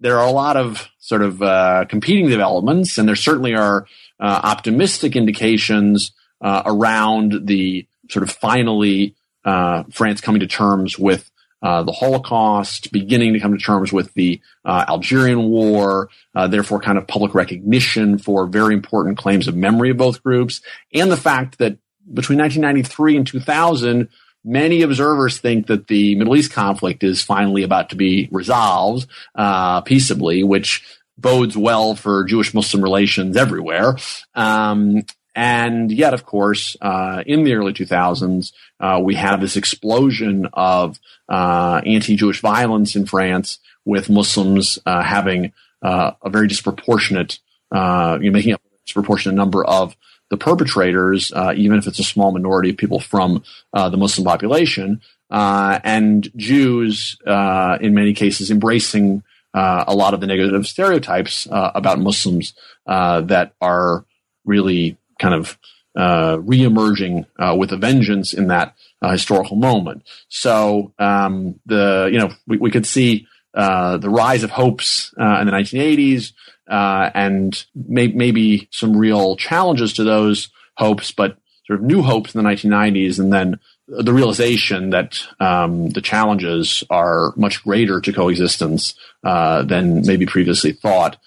there 0.00 0.18
are 0.18 0.26
a 0.26 0.32
lot 0.32 0.56
of 0.56 0.88
sort 0.98 1.22
of 1.22 1.40
uh, 1.40 1.86
competing 1.88 2.28
developments, 2.28 2.98
and 2.98 3.08
there 3.08 3.16
certainly 3.16 3.54
are 3.54 3.86
optimistic 4.20 5.16
indications 5.16 6.12
uh, 6.40 6.62
around 6.66 7.46
the 7.46 7.86
sort 8.10 8.22
of 8.22 8.30
finally 8.30 9.16
uh, 9.44 9.82
France 9.90 10.20
coming 10.20 10.40
to 10.40 10.46
terms 10.46 10.98
with 10.98 11.30
uh, 11.64 11.82
the 11.82 11.92
Holocaust, 11.92 12.92
beginning 12.92 13.32
to 13.32 13.40
come 13.40 13.56
to 13.56 13.58
terms 13.58 13.90
with 13.90 14.12
the 14.12 14.38
uh, 14.66 14.84
Algerian 14.86 15.44
War, 15.44 16.10
uh, 16.34 16.46
therefore 16.46 16.78
kind 16.78 16.98
of 16.98 17.06
public 17.06 17.34
recognition 17.34 18.18
for 18.18 18.46
very 18.46 18.74
important 18.74 19.16
claims 19.16 19.48
of 19.48 19.56
memory 19.56 19.88
of 19.90 19.96
both 19.96 20.22
groups, 20.22 20.60
and 20.92 21.10
the 21.10 21.16
fact 21.16 21.56
that 21.58 21.78
between 22.12 22.38
1993 22.38 23.16
and 23.16 23.26
2000, 23.26 24.08
many 24.44 24.82
observers 24.82 25.38
think 25.38 25.68
that 25.68 25.86
the 25.86 26.14
Middle 26.16 26.36
East 26.36 26.52
conflict 26.52 27.02
is 27.02 27.22
finally 27.22 27.62
about 27.62 27.88
to 27.90 27.96
be 27.96 28.28
resolved 28.30 29.06
uh, 29.34 29.80
peaceably, 29.80 30.44
which 30.44 30.84
bodes 31.16 31.56
well 31.56 31.94
for 31.94 32.24
Jewish 32.24 32.52
Muslim 32.52 32.82
relations 32.82 33.38
everywhere. 33.38 33.96
Um, 34.34 35.02
and 35.34 35.90
yet, 35.90 36.14
of 36.14 36.24
course, 36.24 36.76
uh, 36.80 37.24
in 37.26 37.44
the 37.44 37.54
early 37.54 37.72
2000s, 37.72 38.52
uh, 38.78 39.00
we 39.02 39.16
have 39.16 39.40
this 39.40 39.56
explosion 39.56 40.48
of 40.52 41.00
uh, 41.28 41.80
anti-Jewish 41.84 42.40
violence 42.40 42.94
in 42.94 43.06
France, 43.06 43.58
with 43.84 44.08
Muslims 44.08 44.78
uh, 44.86 45.02
having 45.02 45.52
uh, 45.82 46.12
a 46.22 46.30
very 46.30 46.46
disproportionate, 46.46 47.38
uh, 47.70 48.18
you 48.20 48.30
know, 48.30 48.34
making 48.34 48.52
up 48.52 48.62
a 48.64 48.86
disproportionate 48.86 49.36
number 49.36 49.64
of 49.64 49.96
the 50.30 50.36
perpetrators, 50.36 51.32
even 51.54 51.78
if 51.78 51.86
it's 51.86 51.98
a 51.98 52.04
small 52.04 52.32
minority 52.32 52.70
of 52.70 52.76
people 52.76 52.98
from 52.98 53.42
the 53.74 53.96
Muslim 53.96 54.24
population, 54.24 55.02
and 55.30 56.30
Jews, 56.34 57.18
in 57.26 57.94
many 57.94 58.14
cases, 58.14 58.50
embracing 58.50 59.22
a 59.52 59.94
lot 59.94 60.14
of 60.14 60.20
the 60.20 60.26
negative 60.26 60.66
stereotypes 60.66 61.46
about 61.50 62.00
Muslims 62.00 62.54
that 62.86 63.52
are 63.60 64.06
really 64.46 64.96
kind 65.18 65.34
of 65.34 65.58
uh, 65.96 66.38
reemerging 66.38 67.26
uh, 67.38 67.54
with 67.56 67.72
a 67.72 67.76
vengeance 67.76 68.32
in 68.34 68.48
that 68.48 68.74
uh, 69.00 69.12
historical 69.12 69.56
moment. 69.56 70.02
So 70.28 70.92
um, 70.98 71.60
the 71.66 72.08
you 72.12 72.18
know 72.18 72.32
we, 72.46 72.58
we 72.58 72.70
could 72.70 72.86
see 72.86 73.26
uh, 73.54 73.98
the 73.98 74.10
rise 74.10 74.42
of 74.42 74.50
hopes 74.50 75.14
uh, 75.20 75.38
in 75.40 75.46
the 75.46 75.52
1980s 75.52 76.32
uh, 76.68 77.10
and 77.14 77.64
may, 77.74 78.08
maybe 78.08 78.68
some 78.72 78.96
real 78.96 79.36
challenges 79.36 79.92
to 79.92 80.04
those 80.04 80.48
hopes, 80.76 81.12
but 81.12 81.38
sort 81.66 81.78
of 81.78 81.84
new 81.84 82.02
hopes 82.02 82.34
in 82.34 82.42
the 82.42 82.50
1990s, 82.50 83.20
and 83.20 83.32
then 83.32 83.60
the 83.86 84.12
realization 84.12 84.90
that 84.90 85.22
um, 85.38 85.90
the 85.90 86.00
challenges 86.00 86.82
are 86.90 87.32
much 87.36 87.62
greater 87.62 88.00
to 88.00 88.12
coexistence 88.12 88.94
than 89.22 90.04
maybe 90.04 90.26
previously 90.26 90.72
thought 90.72 91.18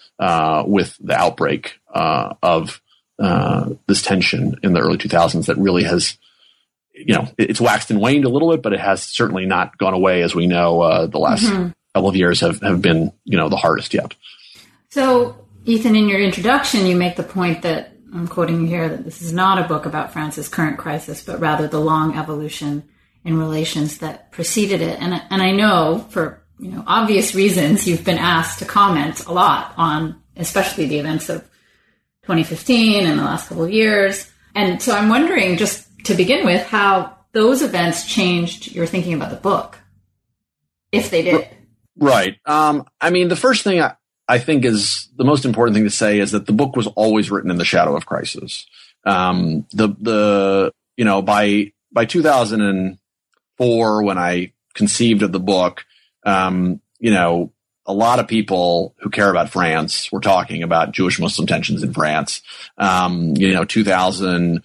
with 0.68 0.98
the 1.00 1.16
outbreak 1.16 1.80
of 1.94 2.82
uh, 3.20 3.70
this 3.88 4.02
tension 4.02 4.60
in 4.64 4.74
the 4.74 4.80
early 4.80 4.98
2000s 4.98 5.48
that 5.48 5.58
really 5.58 5.84
has, 5.84 6.18
you 6.94 7.14
know, 7.14 7.28
it's 7.38 7.62
waxed 7.62 7.92
and 7.92 8.00
waned 8.00 8.26
a 8.26 8.30
little 8.30 8.52
bit, 8.52 8.62
but 8.62 8.74
it 8.74 8.80
has 8.80 9.04
certainly 9.04 9.46
not 9.46 9.78
gone 9.78 9.94
away 9.94 10.22
as 10.22 10.36
we 10.36 10.48
know. 10.48 10.82
Uh, 10.82 11.08
the 11.08 11.20
last 11.20 11.44
mm-hmm. 11.44 11.70
couple 11.94 12.10
of 12.10 12.16
years 12.16 12.40
have, 12.42 12.62
have 12.62 12.82
been, 12.82 13.12
you 13.24 13.38
know, 13.38 13.50
the 13.50 13.56
hardest 13.56 13.94
yet. 13.94 14.14
So, 14.90 15.46
Ethan, 15.66 15.96
in 15.96 16.08
your 16.08 16.20
introduction, 16.20 16.86
you 16.86 16.96
make 16.96 17.16
the 17.16 17.24
point 17.24 17.64
that 17.64 17.92
I'm 18.14 18.28
quoting 18.28 18.62
you 18.62 18.68
here 18.68 18.90
that 18.90 19.04
this 19.04 19.22
is 19.22 19.34
not 19.34 19.64
a 19.64 19.68
book 19.68 19.86
about 19.86 20.14
France's 20.14 20.48
current 20.48 20.78
crisis, 20.78 21.24
but 21.24 21.40
rather 21.40 21.68
the 21.68 21.80
long 21.80 22.18
evolution 22.18 22.84
in 23.26 23.38
relations 23.38 23.98
that 23.98 24.32
preceded 24.32 24.82
it. 24.82 25.00
And 25.02 25.22
and 25.30 25.42
I 25.42 25.52
know 25.52 26.06
for 26.10 26.42
you 26.60 26.72
know 26.72 26.84
obvious 26.88 27.36
reasons 27.36 27.88
you've 27.88 28.06
been 28.06 28.18
asked 28.18 28.60
to 28.60 28.66
comment 28.66 29.26
a 29.26 29.34
lot 29.34 29.74
on, 29.78 30.22
especially 30.38 30.86
the 30.86 31.00
events 31.00 31.30
of 31.30 31.48
2015 32.28 33.08
and 33.08 33.18
the 33.18 33.24
last 33.24 33.48
couple 33.48 33.64
of 33.64 33.72
years. 33.72 34.30
And 34.54 34.82
so 34.82 34.94
I'm 34.94 35.08
wondering, 35.08 35.56
just 35.56 35.88
to 36.06 36.14
begin 36.14 36.46
with, 36.46 36.68
how 36.68 37.16
those 37.32 37.62
events 37.62 38.06
changed 38.06 38.74
your 38.74 38.86
thinking 38.86 39.14
about 39.14 39.30
the 39.30 39.38
book, 39.38 39.80
if 40.92 41.10
they 41.10 41.22
did. 41.22 41.48
Right. 41.98 42.36
Um, 42.46 42.86
I 43.00 43.12
mean, 43.12 43.30
the 43.30 43.38
first 43.38 43.64
thing 43.64 43.82
I, 43.82 43.96
I, 44.28 44.40
think 44.40 44.66
is 44.66 45.08
the 45.16 45.24
most 45.24 45.46
important 45.46 45.76
thing 45.76 45.86
to 45.86 45.90
say 45.90 46.20
is 46.20 46.32
that 46.32 46.48
the 46.48 46.52
book 46.52 46.76
was 46.76 46.88
always 46.88 47.32
written 47.32 47.50
in 47.50 47.58
the 47.58 47.64
shadow 47.64 47.96
of 47.96 48.06
crisis. 48.06 48.66
Um, 49.06 49.66
the 49.72 49.88
the 49.88 50.74
you 50.98 51.06
know 51.06 51.22
by 51.22 51.72
by 51.94 52.04
2004 52.04 54.04
when 54.04 54.18
I 54.18 54.52
conceived 54.74 55.22
of 55.22 55.32
the 55.32 55.40
book, 55.40 55.86
um, 56.26 56.82
you 57.00 57.12
know 57.12 57.54
a 57.88 57.94
lot 57.94 58.20
of 58.20 58.28
people 58.28 58.94
who 59.00 59.10
care 59.10 59.30
about 59.30 59.50
France 59.50 60.12
were 60.12 60.20
talking 60.20 60.62
about 60.62 60.92
Jewish 60.92 61.20
Muslim 61.20 61.48
tensions 61.48 61.82
in 61.82 61.94
France. 61.94 62.42
Um, 62.78 63.36
you 63.38 63.54
know, 63.54 63.64
2000, 63.64 64.62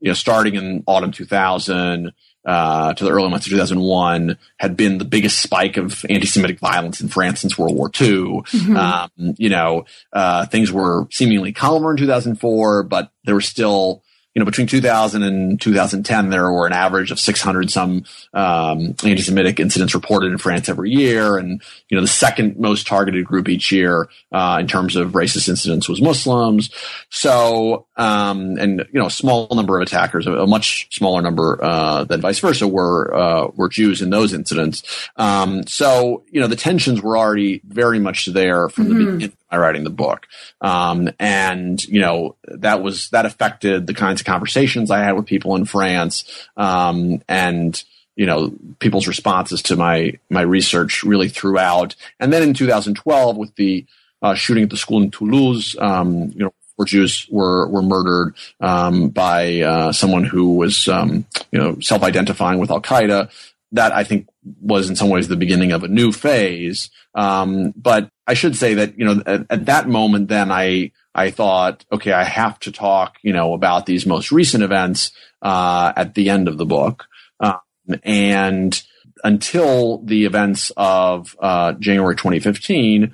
you 0.00 0.08
know, 0.08 0.14
starting 0.14 0.54
in 0.54 0.82
autumn 0.86 1.12
2000, 1.12 2.12
uh, 2.44 2.92
to 2.92 3.04
the 3.04 3.10
early 3.10 3.30
months 3.30 3.46
of 3.46 3.52
2001 3.52 4.36
had 4.58 4.76
been 4.76 4.98
the 4.98 5.04
biggest 5.04 5.40
spike 5.40 5.76
of 5.76 6.04
anti-Semitic 6.10 6.58
violence 6.58 7.00
in 7.00 7.08
France 7.08 7.40
since 7.40 7.56
World 7.58 7.74
War 7.74 7.90
II. 7.98 8.42
Mm-hmm. 8.42 8.76
Um, 8.76 9.34
you 9.38 9.48
know, 9.48 9.86
uh, 10.12 10.44
things 10.46 10.70
were 10.70 11.06
seemingly 11.10 11.52
calmer 11.52 11.92
in 11.92 11.96
2004, 11.96 12.82
but 12.82 13.10
there 13.24 13.34
were 13.34 13.40
still 13.40 14.02
you 14.34 14.40
know, 14.40 14.44
between 14.44 14.66
2000 14.66 15.22
and 15.22 15.60
2010, 15.60 16.30
there 16.30 16.50
were 16.50 16.66
an 16.66 16.72
average 16.72 17.12
of 17.12 17.20
600 17.20 17.70
some 17.70 18.04
um, 18.32 18.94
anti-Semitic 19.04 19.60
incidents 19.60 19.94
reported 19.94 20.32
in 20.32 20.38
France 20.38 20.68
every 20.68 20.90
year, 20.90 21.36
and 21.36 21.62
you 21.88 21.96
know, 21.96 22.00
the 22.00 22.08
second 22.08 22.58
most 22.58 22.86
targeted 22.86 23.24
group 23.24 23.48
each 23.48 23.70
year 23.70 24.08
uh, 24.32 24.58
in 24.60 24.66
terms 24.66 24.96
of 24.96 25.12
racist 25.12 25.48
incidents 25.48 25.88
was 25.88 26.02
Muslims. 26.02 26.70
So, 27.10 27.86
um, 27.96 28.56
and 28.58 28.86
you 28.92 29.00
know, 29.00 29.06
a 29.06 29.10
small 29.10 29.48
number 29.54 29.76
of 29.76 29.86
attackers, 29.86 30.26
a, 30.26 30.46
much 30.46 30.88
smaller 30.94 31.22
number 31.22 31.58
uh, 31.62 32.04
than 32.04 32.20
vice 32.20 32.38
versa, 32.38 32.66
were 32.66 33.14
uh, 33.14 33.48
were 33.54 33.68
Jews 33.68 34.02
in 34.02 34.10
those 34.10 34.32
incidents. 34.32 34.82
Um, 35.16 35.66
so, 35.66 36.24
you 36.30 36.40
know, 36.40 36.46
the 36.46 36.56
tensions 36.56 37.02
were 37.02 37.16
already 37.16 37.60
very 37.64 37.98
much 37.98 38.26
there 38.26 38.68
from 38.68 38.86
mm-hmm. 38.86 38.92
the 38.92 39.04
beginning 39.04 39.24
of 39.24 39.34
writing 39.58 39.84
the 39.84 39.90
book. 39.90 40.26
Um, 40.60 41.10
and, 41.18 41.82
you 41.84 42.00
know, 42.00 42.36
that 42.46 42.82
was, 42.82 43.10
that 43.10 43.26
affected 43.26 43.86
the 43.86 43.94
kinds 43.94 44.20
of 44.20 44.26
conversations 44.26 44.90
I 44.90 44.98
had 44.98 45.12
with 45.12 45.26
people 45.26 45.56
in 45.56 45.64
France. 45.64 46.24
Um, 46.56 47.22
and, 47.28 47.82
you 48.16 48.26
know, 48.26 48.52
people's 48.78 49.08
responses 49.08 49.62
to 49.62 49.76
my, 49.76 50.18
my 50.30 50.42
research 50.42 51.02
really 51.02 51.28
throughout. 51.28 51.96
And 52.20 52.32
then 52.32 52.42
in 52.42 52.54
2012 52.54 53.36
with 53.36 53.54
the, 53.56 53.86
uh, 54.22 54.34
shooting 54.34 54.64
at 54.64 54.70
the 54.70 54.76
school 54.76 55.02
in 55.02 55.10
Toulouse, 55.10 55.76
um, 55.78 56.32
you 56.34 56.44
know, 56.44 56.54
where 56.76 56.86
Jews 56.86 57.26
were 57.30 57.68
were 57.68 57.82
murdered 57.82 58.34
um, 58.60 59.08
by 59.08 59.60
uh, 59.60 59.92
someone 59.92 60.24
who 60.24 60.56
was 60.56 60.88
um, 60.88 61.26
you 61.52 61.58
know 61.58 61.78
self-identifying 61.80 62.58
with 62.58 62.70
Al 62.70 62.82
Qaeda 62.82 63.30
that 63.74 63.92
I 63.92 64.04
think 64.04 64.28
was 64.60 64.88
in 64.88 64.96
some 64.96 65.08
ways 65.08 65.26
the 65.26 65.36
beginning 65.36 65.72
of 65.72 65.82
a 65.82 65.88
new 65.88 66.12
phase. 66.12 66.90
Um, 67.14 67.72
but 67.76 68.08
I 68.26 68.34
should 68.34 68.56
say 68.56 68.74
that, 68.74 68.98
you 68.98 69.04
know, 69.04 69.22
at, 69.26 69.46
at, 69.50 69.66
that 69.66 69.88
moment, 69.88 70.28
then 70.28 70.52
I, 70.52 70.92
I 71.12 71.30
thought, 71.30 71.84
okay, 71.92 72.12
I 72.12 72.22
have 72.22 72.58
to 72.60 72.72
talk, 72.72 73.16
you 73.22 73.32
know, 73.32 73.52
about 73.52 73.84
these 73.86 74.06
most 74.06 74.30
recent 74.30 74.62
events, 74.62 75.10
uh, 75.42 75.92
at 75.96 76.14
the 76.14 76.30
end 76.30 76.46
of 76.46 76.56
the 76.56 76.64
book. 76.64 77.06
Um, 77.40 77.58
and 78.04 78.80
until 79.24 79.98
the 79.98 80.24
events 80.24 80.70
of, 80.76 81.36
uh, 81.40 81.72
January 81.72 82.14
2015, 82.14 83.12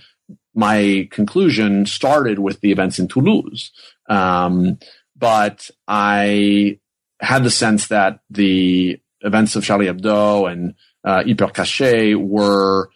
my 0.54 1.08
conclusion 1.10 1.86
started 1.86 2.38
with 2.38 2.60
the 2.60 2.72
events 2.72 2.98
in 2.98 3.08
Toulouse. 3.08 3.70
Um, 4.08 4.78
but 5.16 5.70
I 5.86 6.78
had 7.20 7.44
the 7.44 7.50
sense 7.50 7.88
that 7.88 8.20
the 8.30 9.00
events 9.20 9.56
of 9.56 9.64
Charlie 9.64 9.86
Hebdo 9.86 10.50
and 10.50 10.74
uh, 11.04 11.22
Hyper 11.24 12.18
were 12.18 12.90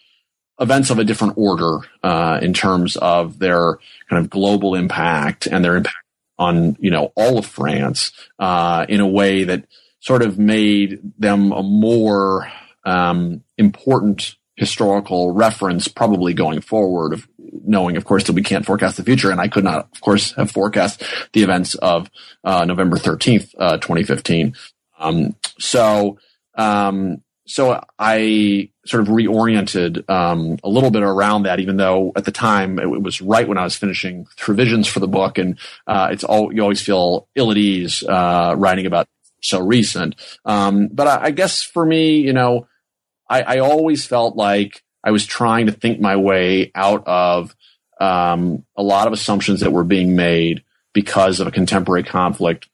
events 0.61 0.91
of 0.91 0.99
a 0.99 1.05
different 1.05 1.35
order 1.37 1.81
uh, 2.03 2.39
in 2.41 2.53
terms 2.53 2.97
of 2.97 3.39
their 3.39 3.79
kind 4.09 4.25
of 4.25 4.31
global 4.31 4.75
impact 4.75 5.47
and 5.47 5.65
their 5.65 5.77
impact 5.77 5.97
on 6.39 6.77
you 6.81 6.91
know 6.91 7.13
all 7.17 7.39
of 7.39 7.47
France 7.47 8.13
uh, 8.39 8.87
in 8.89 9.01
a 9.01 9.07
way 9.07 9.45
that 9.45 9.67
sort 10.01 10.23
of 10.23 10.39
made 10.39 11.01
them 11.19 11.53
a 11.53 11.63
more 11.63 12.51
um, 12.85 13.43
important 13.57 14.37
historical 14.57 15.33
reference 15.33 15.89
probably 15.89 16.35
going 16.35 16.61
forward 16.61 17.13
of 17.13 17.29
knowing 17.67 17.97
of 17.97 18.05
course 18.05 18.25
that 18.25 18.35
we 18.35 18.43
can't 18.43 18.67
forecast 18.67 18.97
the 18.97 19.05
future. 19.05 19.31
And 19.31 19.41
i 19.41 19.49
could 19.49 19.65
not 19.65 19.89
of 19.93 20.01
course 20.01 20.33
have 20.33 20.51
forecast 20.51 21.03
the 21.33 21.43
events 21.43 21.75
of 21.75 22.11
uh, 22.45 22.65
november 22.65 22.97
13th 22.97 23.55
uh, 23.59 23.79
2015 23.79 24.55
um, 24.99 25.35
so 25.59 26.19
um, 26.57 27.23
so 27.47 27.83
I 27.99 28.71
sort 28.87 29.03
of 29.03 29.09
reoriented 29.09 30.09
um, 30.09 30.59
a 30.65 30.69
little 30.69 30.91
bit 30.91 31.03
around 31.03 31.43
that, 31.43 31.61
even 31.61 31.77
though 31.77 32.13
at 32.17 32.25
the 32.25 32.33
time 32.33 32.79
it, 32.79 32.87
was 32.87 33.21
right 33.21 33.47
when 33.47 33.59
I 33.59 33.65
was 33.65 33.77
finishing 33.77 34.27
revisions 34.47 34.89
for 34.89 35.01
the 35.01 35.09
book, 35.09 35.39
and 35.39 35.59
uh, 35.87 36.09
it's 36.11 36.25
all 36.25 36.53
you 36.53 36.63
always 36.63 36.81
feel 36.81 37.29
ill 37.35 37.51
at 37.51 37.57
ease 37.57 38.03
uh, 38.03 38.55
writing 38.57 38.87
about 38.87 39.07
so 39.43 39.61
recent. 39.61 40.15
Um, 40.45 40.89
but 40.91 41.07
I, 41.07 41.25
I, 41.25 41.31
guess 41.33 41.63
for 41.63 41.85
me, 41.85 42.17
you 42.17 42.33
know, 42.33 42.67
I, 43.29 43.43
I, 43.43 43.59
always 43.59 44.05
felt 44.07 44.37
like 44.37 44.83
I 45.03 45.11
was 45.11 45.27
trying 45.27 45.66
to 45.66 45.72
think 45.72 46.01
my 46.01 46.16
way 46.16 46.70
out 46.75 47.07
of 47.07 47.55
um, 48.01 48.64
a 48.77 48.83
lot 48.83 49.07
of 49.07 49.12
assumptions 49.12 49.61
that 49.61 49.72
were 49.72 49.85
being 49.85 50.16
made 50.16 50.64
because 50.93 51.41
of 51.41 51.47
a 51.47 51.51
contemporary 51.51 52.05
conflict 52.05 52.68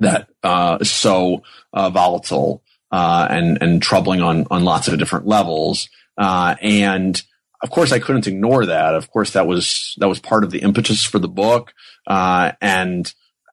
that 0.00 0.28
uh, 0.42 0.78
is 0.80 0.90
so 0.90 1.42
uh, 1.72 1.90
volatile 1.90 2.62
uh, 2.90 3.26
and 3.30 3.58
and 3.62 3.82
troubling 3.82 4.20
on 4.20 4.46
on 4.50 4.64
lots 4.64 4.88
of 4.88 4.98
different 4.98 5.26
levels. 5.26 5.88
Uh, 6.16 6.54
and 6.60 7.22
of 7.62 7.70
course, 7.70 7.92
I 7.92 7.98
couldn't 7.98 8.26
ignore 8.26 8.66
that. 8.66 8.94
Of 8.94 9.10
course, 9.10 9.32
that 9.32 9.46
was 9.46 9.94
that 9.98 10.08
was 10.08 10.20
part 10.20 10.44
of 10.44 10.50
the 10.50 10.60
impetus 10.60 11.04
for 11.04 11.18
the 11.18 11.28
book, 11.28 11.72
uh, 12.06 12.52
and 12.60 13.12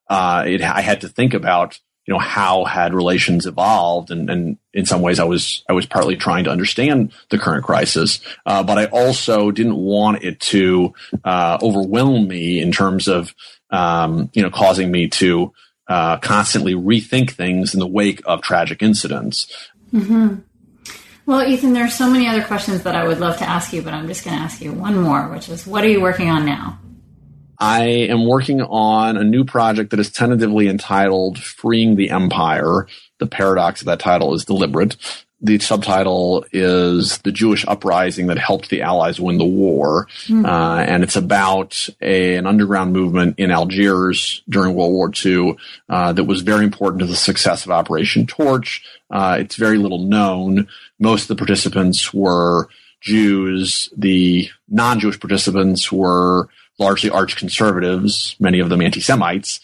uh, 0.09 0.43
it, 0.45 0.61
I 0.61 0.81
had 0.81 1.01
to 1.01 1.09
think 1.09 1.33
about 1.33 1.79
you 2.05 2.13
know 2.13 2.19
how 2.19 2.65
had 2.65 2.93
relations 2.93 3.45
evolved, 3.45 4.11
and, 4.11 4.29
and 4.29 4.57
in 4.73 4.85
some 4.85 5.01
ways, 5.01 5.19
I 5.19 5.23
was 5.23 5.63
I 5.69 5.73
was 5.73 5.85
partly 5.85 6.15
trying 6.15 6.43
to 6.45 6.49
understand 6.49 7.13
the 7.29 7.37
current 7.37 7.63
crisis, 7.63 8.19
uh, 8.45 8.63
but 8.63 8.77
I 8.77 8.85
also 8.85 9.51
didn't 9.51 9.77
want 9.77 10.23
it 10.23 10.39
to 10.41 10.93
uh, 11.23 11.57
overwhelm 11.61 12.27
me 12.27 12.59
in 12.59 12.71
terms 12.71 13.07
of 13.07 13.33
um, 13.69 14.29
you 14.33 14.41
know 14.41 14.49
causing 14.49 14.91
me 14.91 15.07
to 15.09 15.53
uh, 15.87 16.17
constantly 16.17 16.73
rethink 16.73 17.31
things 17.31 17.73
in 17.73 17.79
the 17.79 17.87
wake 17.87 18.21
of 18.25 18.41
tragic 18.41 18.81
incidents. 18.81 19.51
Mm-hmm. 19.93 20.39
Well, 21.25 21.47
Ethan, 21.47 21.71
there 21.71 21.85
are 21.85 21.89
so 21.89 22.09
many 22.09 22.27
other 22.27 22.43
questions 22.43 22.83
that 22.83 22.95
I 22.95 23.07
would 23.07 23.19
love 23.19 23.37
to 23.37 23.47
ask 23.47 23.71
you, 23.71 23.81
but 23.81 23.93
I'm 23.93 24.07
just 24.07 24.25
going 24.25 24.35
to 24.35 24.43
ask 24.43 24.61
you 24.61 24.73
one 24.73 24.97
more, 24.97 25.29
which 25.29 25.47
is 25.47 25.65
what 25.65 25.83
are 25.85 25.89
you 25.89 26.01
working 26.01 26.29
on 26.29 26.45
now? 26.45 26.79
I 27.63 27.85
am 27.85 28.25
working 28.25 28.61
on 28.61 29.15
a 29.15 29.23
new 29.23 29.45
project 29.45 29.91
that 29.91 29.99
is 29.99 30.11
tentatively 30.11 30.67
entitled 30.67 31.39
Freeing 31.39 31.95
the 31.95 32.09
Empire. 32.09 32.87
The 33.19 33.27
paradox 33.27 33.81
of 33.81 33.85
that 33.85 33.99
title 33.99 34.33
is 34.33 34.43
deliberate 34.43 34.97
the 35.43 35.59
subtitle 35.59 36.45
is 36.53 37.17
the 37.19 37.31
Jewish 37.31 37.65
uprising 37.67 38.27
that 38.27 38.37
helped 38.37 38.69
the 38.69 38.81
Allies 38.81 39.19
win 39.19 39.37
the 39.37 39.45
war, 39.45 40.07
mm. 40.27 40.45
uh, 40.45 40.81
and 40.81 41.03
it's 41.03 41.17
about 41.17 41.89
a, 42.01 42.37
an 42.37 42.47
underground 42.47 42.93
movement 42.93 43.37
in 43.37 43.51
Algiers 43.51 44.41
during 44.47 44.73
World 44.73 44.93
War 44.93 45.11
II 45.23 45.57
uh, 45.89 46.13
that 46.13 46.23
was 46.23 46.41
very 46.41 46.63
important 46.63 47.01
to 47.01 47.05
the 47.05 47.15
success 47.17 47.65
of 47.65 47.71
Operation 47.71 48.25
Torch. 48.25 48.85
Uh, 49.11 49.37
it's 49.41 49.57
very 49.57 49.77
little 49.77 50.05
known. 50.05 50.69
Most 50.97 51.23
of 51.23 51.27
the 51.27 51.35
participants 51.35 52.13
were 52.13 52.69
Jews. 53.01 53.89
The 53.97 54.49
non-Jewish 54.69 55.19
participants 55.19 55.91
were 55.91 56.47
largely 56.79 57.09
arch 57.09 57.35
conservatives, 57.35 58.35
many 58.39 58.59
of 58.59 58.69
them 58.69 58.81
anti-Semites, 58.81 59.59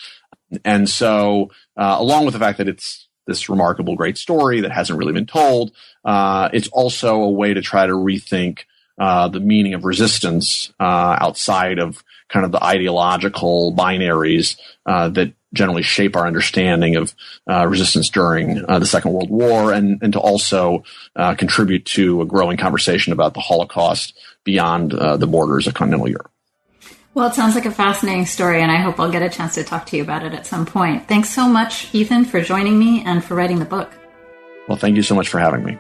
and 0.64 0.90
so 0.90 1.52
uh, 1.78 1.96
along 2.00 2.26
with 2.26 2.34
the 2.34 2.40
fact 2.40 2.58
that 2.58 2.68
it's 2.68 3.08
this 3.28 3.48
remarkable, 3.48 3.96
great 3.96 4.18
story 4.18 4.62
that 4.62 4.72
hasn't 4.72 4.98
really 4.98 5.14
been 5.14 5.28
told. 5.28 5.72
Uh, 6.04 6.50
it's 6.52 6.68
also 6.70 7.22
a 7.22 7.30
way 7.30 7.54
to 7.54 7.62
try 7.62 7.86
to 7.86 7.94
rethink 7.94 8.62
uh, 8.98 9.30
the 9.30 9.40
meaning 9.40 9.74
of 9.74 9.86
resistance 9.86 10.74
uh, 10.80 11.16
outside 11.22 11.80
of 11.80 12.04
kind 12.28 12.46
of 12.46 12.52
the 12.52 12.64
ideological 12.64 13.74
binaries 13.74 14.58
uh, 14.86 15.08
that 15.10 15.34
generally 15.54 15.84
shape 15.84 16.16
our 16.16 16.28
understanding 16.28 16.96
of 16.96 17.16
uh, 17.50 17.66
resistance 17.66 18.10
during 18.10 18.56
the 18.56 18.86
Second 18.86 19.14
World 19.14 19.32
War, 19.32 19.72
and 19.72 20.00
and 20.04 20.14
to 20.14 20.20
also 20.20 20.84
contribute 21.16 21.86
to 21.86 22.22
a 22.22 22.26
growing 22.26 22.58
conversation 22.58 23.14
about 23.14 23.34
the 23.34 23.40
Holocaust 23.40 24.20
beyond 24.44 24.92
the 24.92 25.28
borders 25.28 25.66
of 25.66 25.74
continental 25.74 26.08
Europe. 26.08 26.32
Well, 27.20 27.28
it 27.28 27.36
sounds 27.36 27.54
like 27.54 27.66
a 27.66 27.72
fascinating 27.72 28.26
story, 28.28 28.62
and 28.62 28.72
I 28.72 28.78
hope 28.78 28.98
I'll 28.98 29.12
get 29.12 29.22
a 29.22 29.28
chance 29.28 29.56
to 29.56 29.64
talk 29.66 29.86
to 29.88 29.98
you 29.98 30.04
about 30.04 30.24
it 30.24 30.34
at 30.34 30.48
some 30.48 30.66
point. 30.66 31.06
Thanks 31.10 31.30
so 31.30 31.50
much, 31.50 31.94
Ethan, 31.94 32.24
for 32.24 32.40
joining 32.40 32.80
me 32.80 33.04
and 33.04 33.22
for 33.22 33.36
writing 33.36 33.60
the 33.60 33.66
book. 33.66 33.92
Well, 34.70 34.78
thank 34.78 34.96
you 34.96 35.04
so 35.04 35.16
much 35.16 35.28
for 35.28 35.38
having 35.38 35.66
me. 35.66 35.78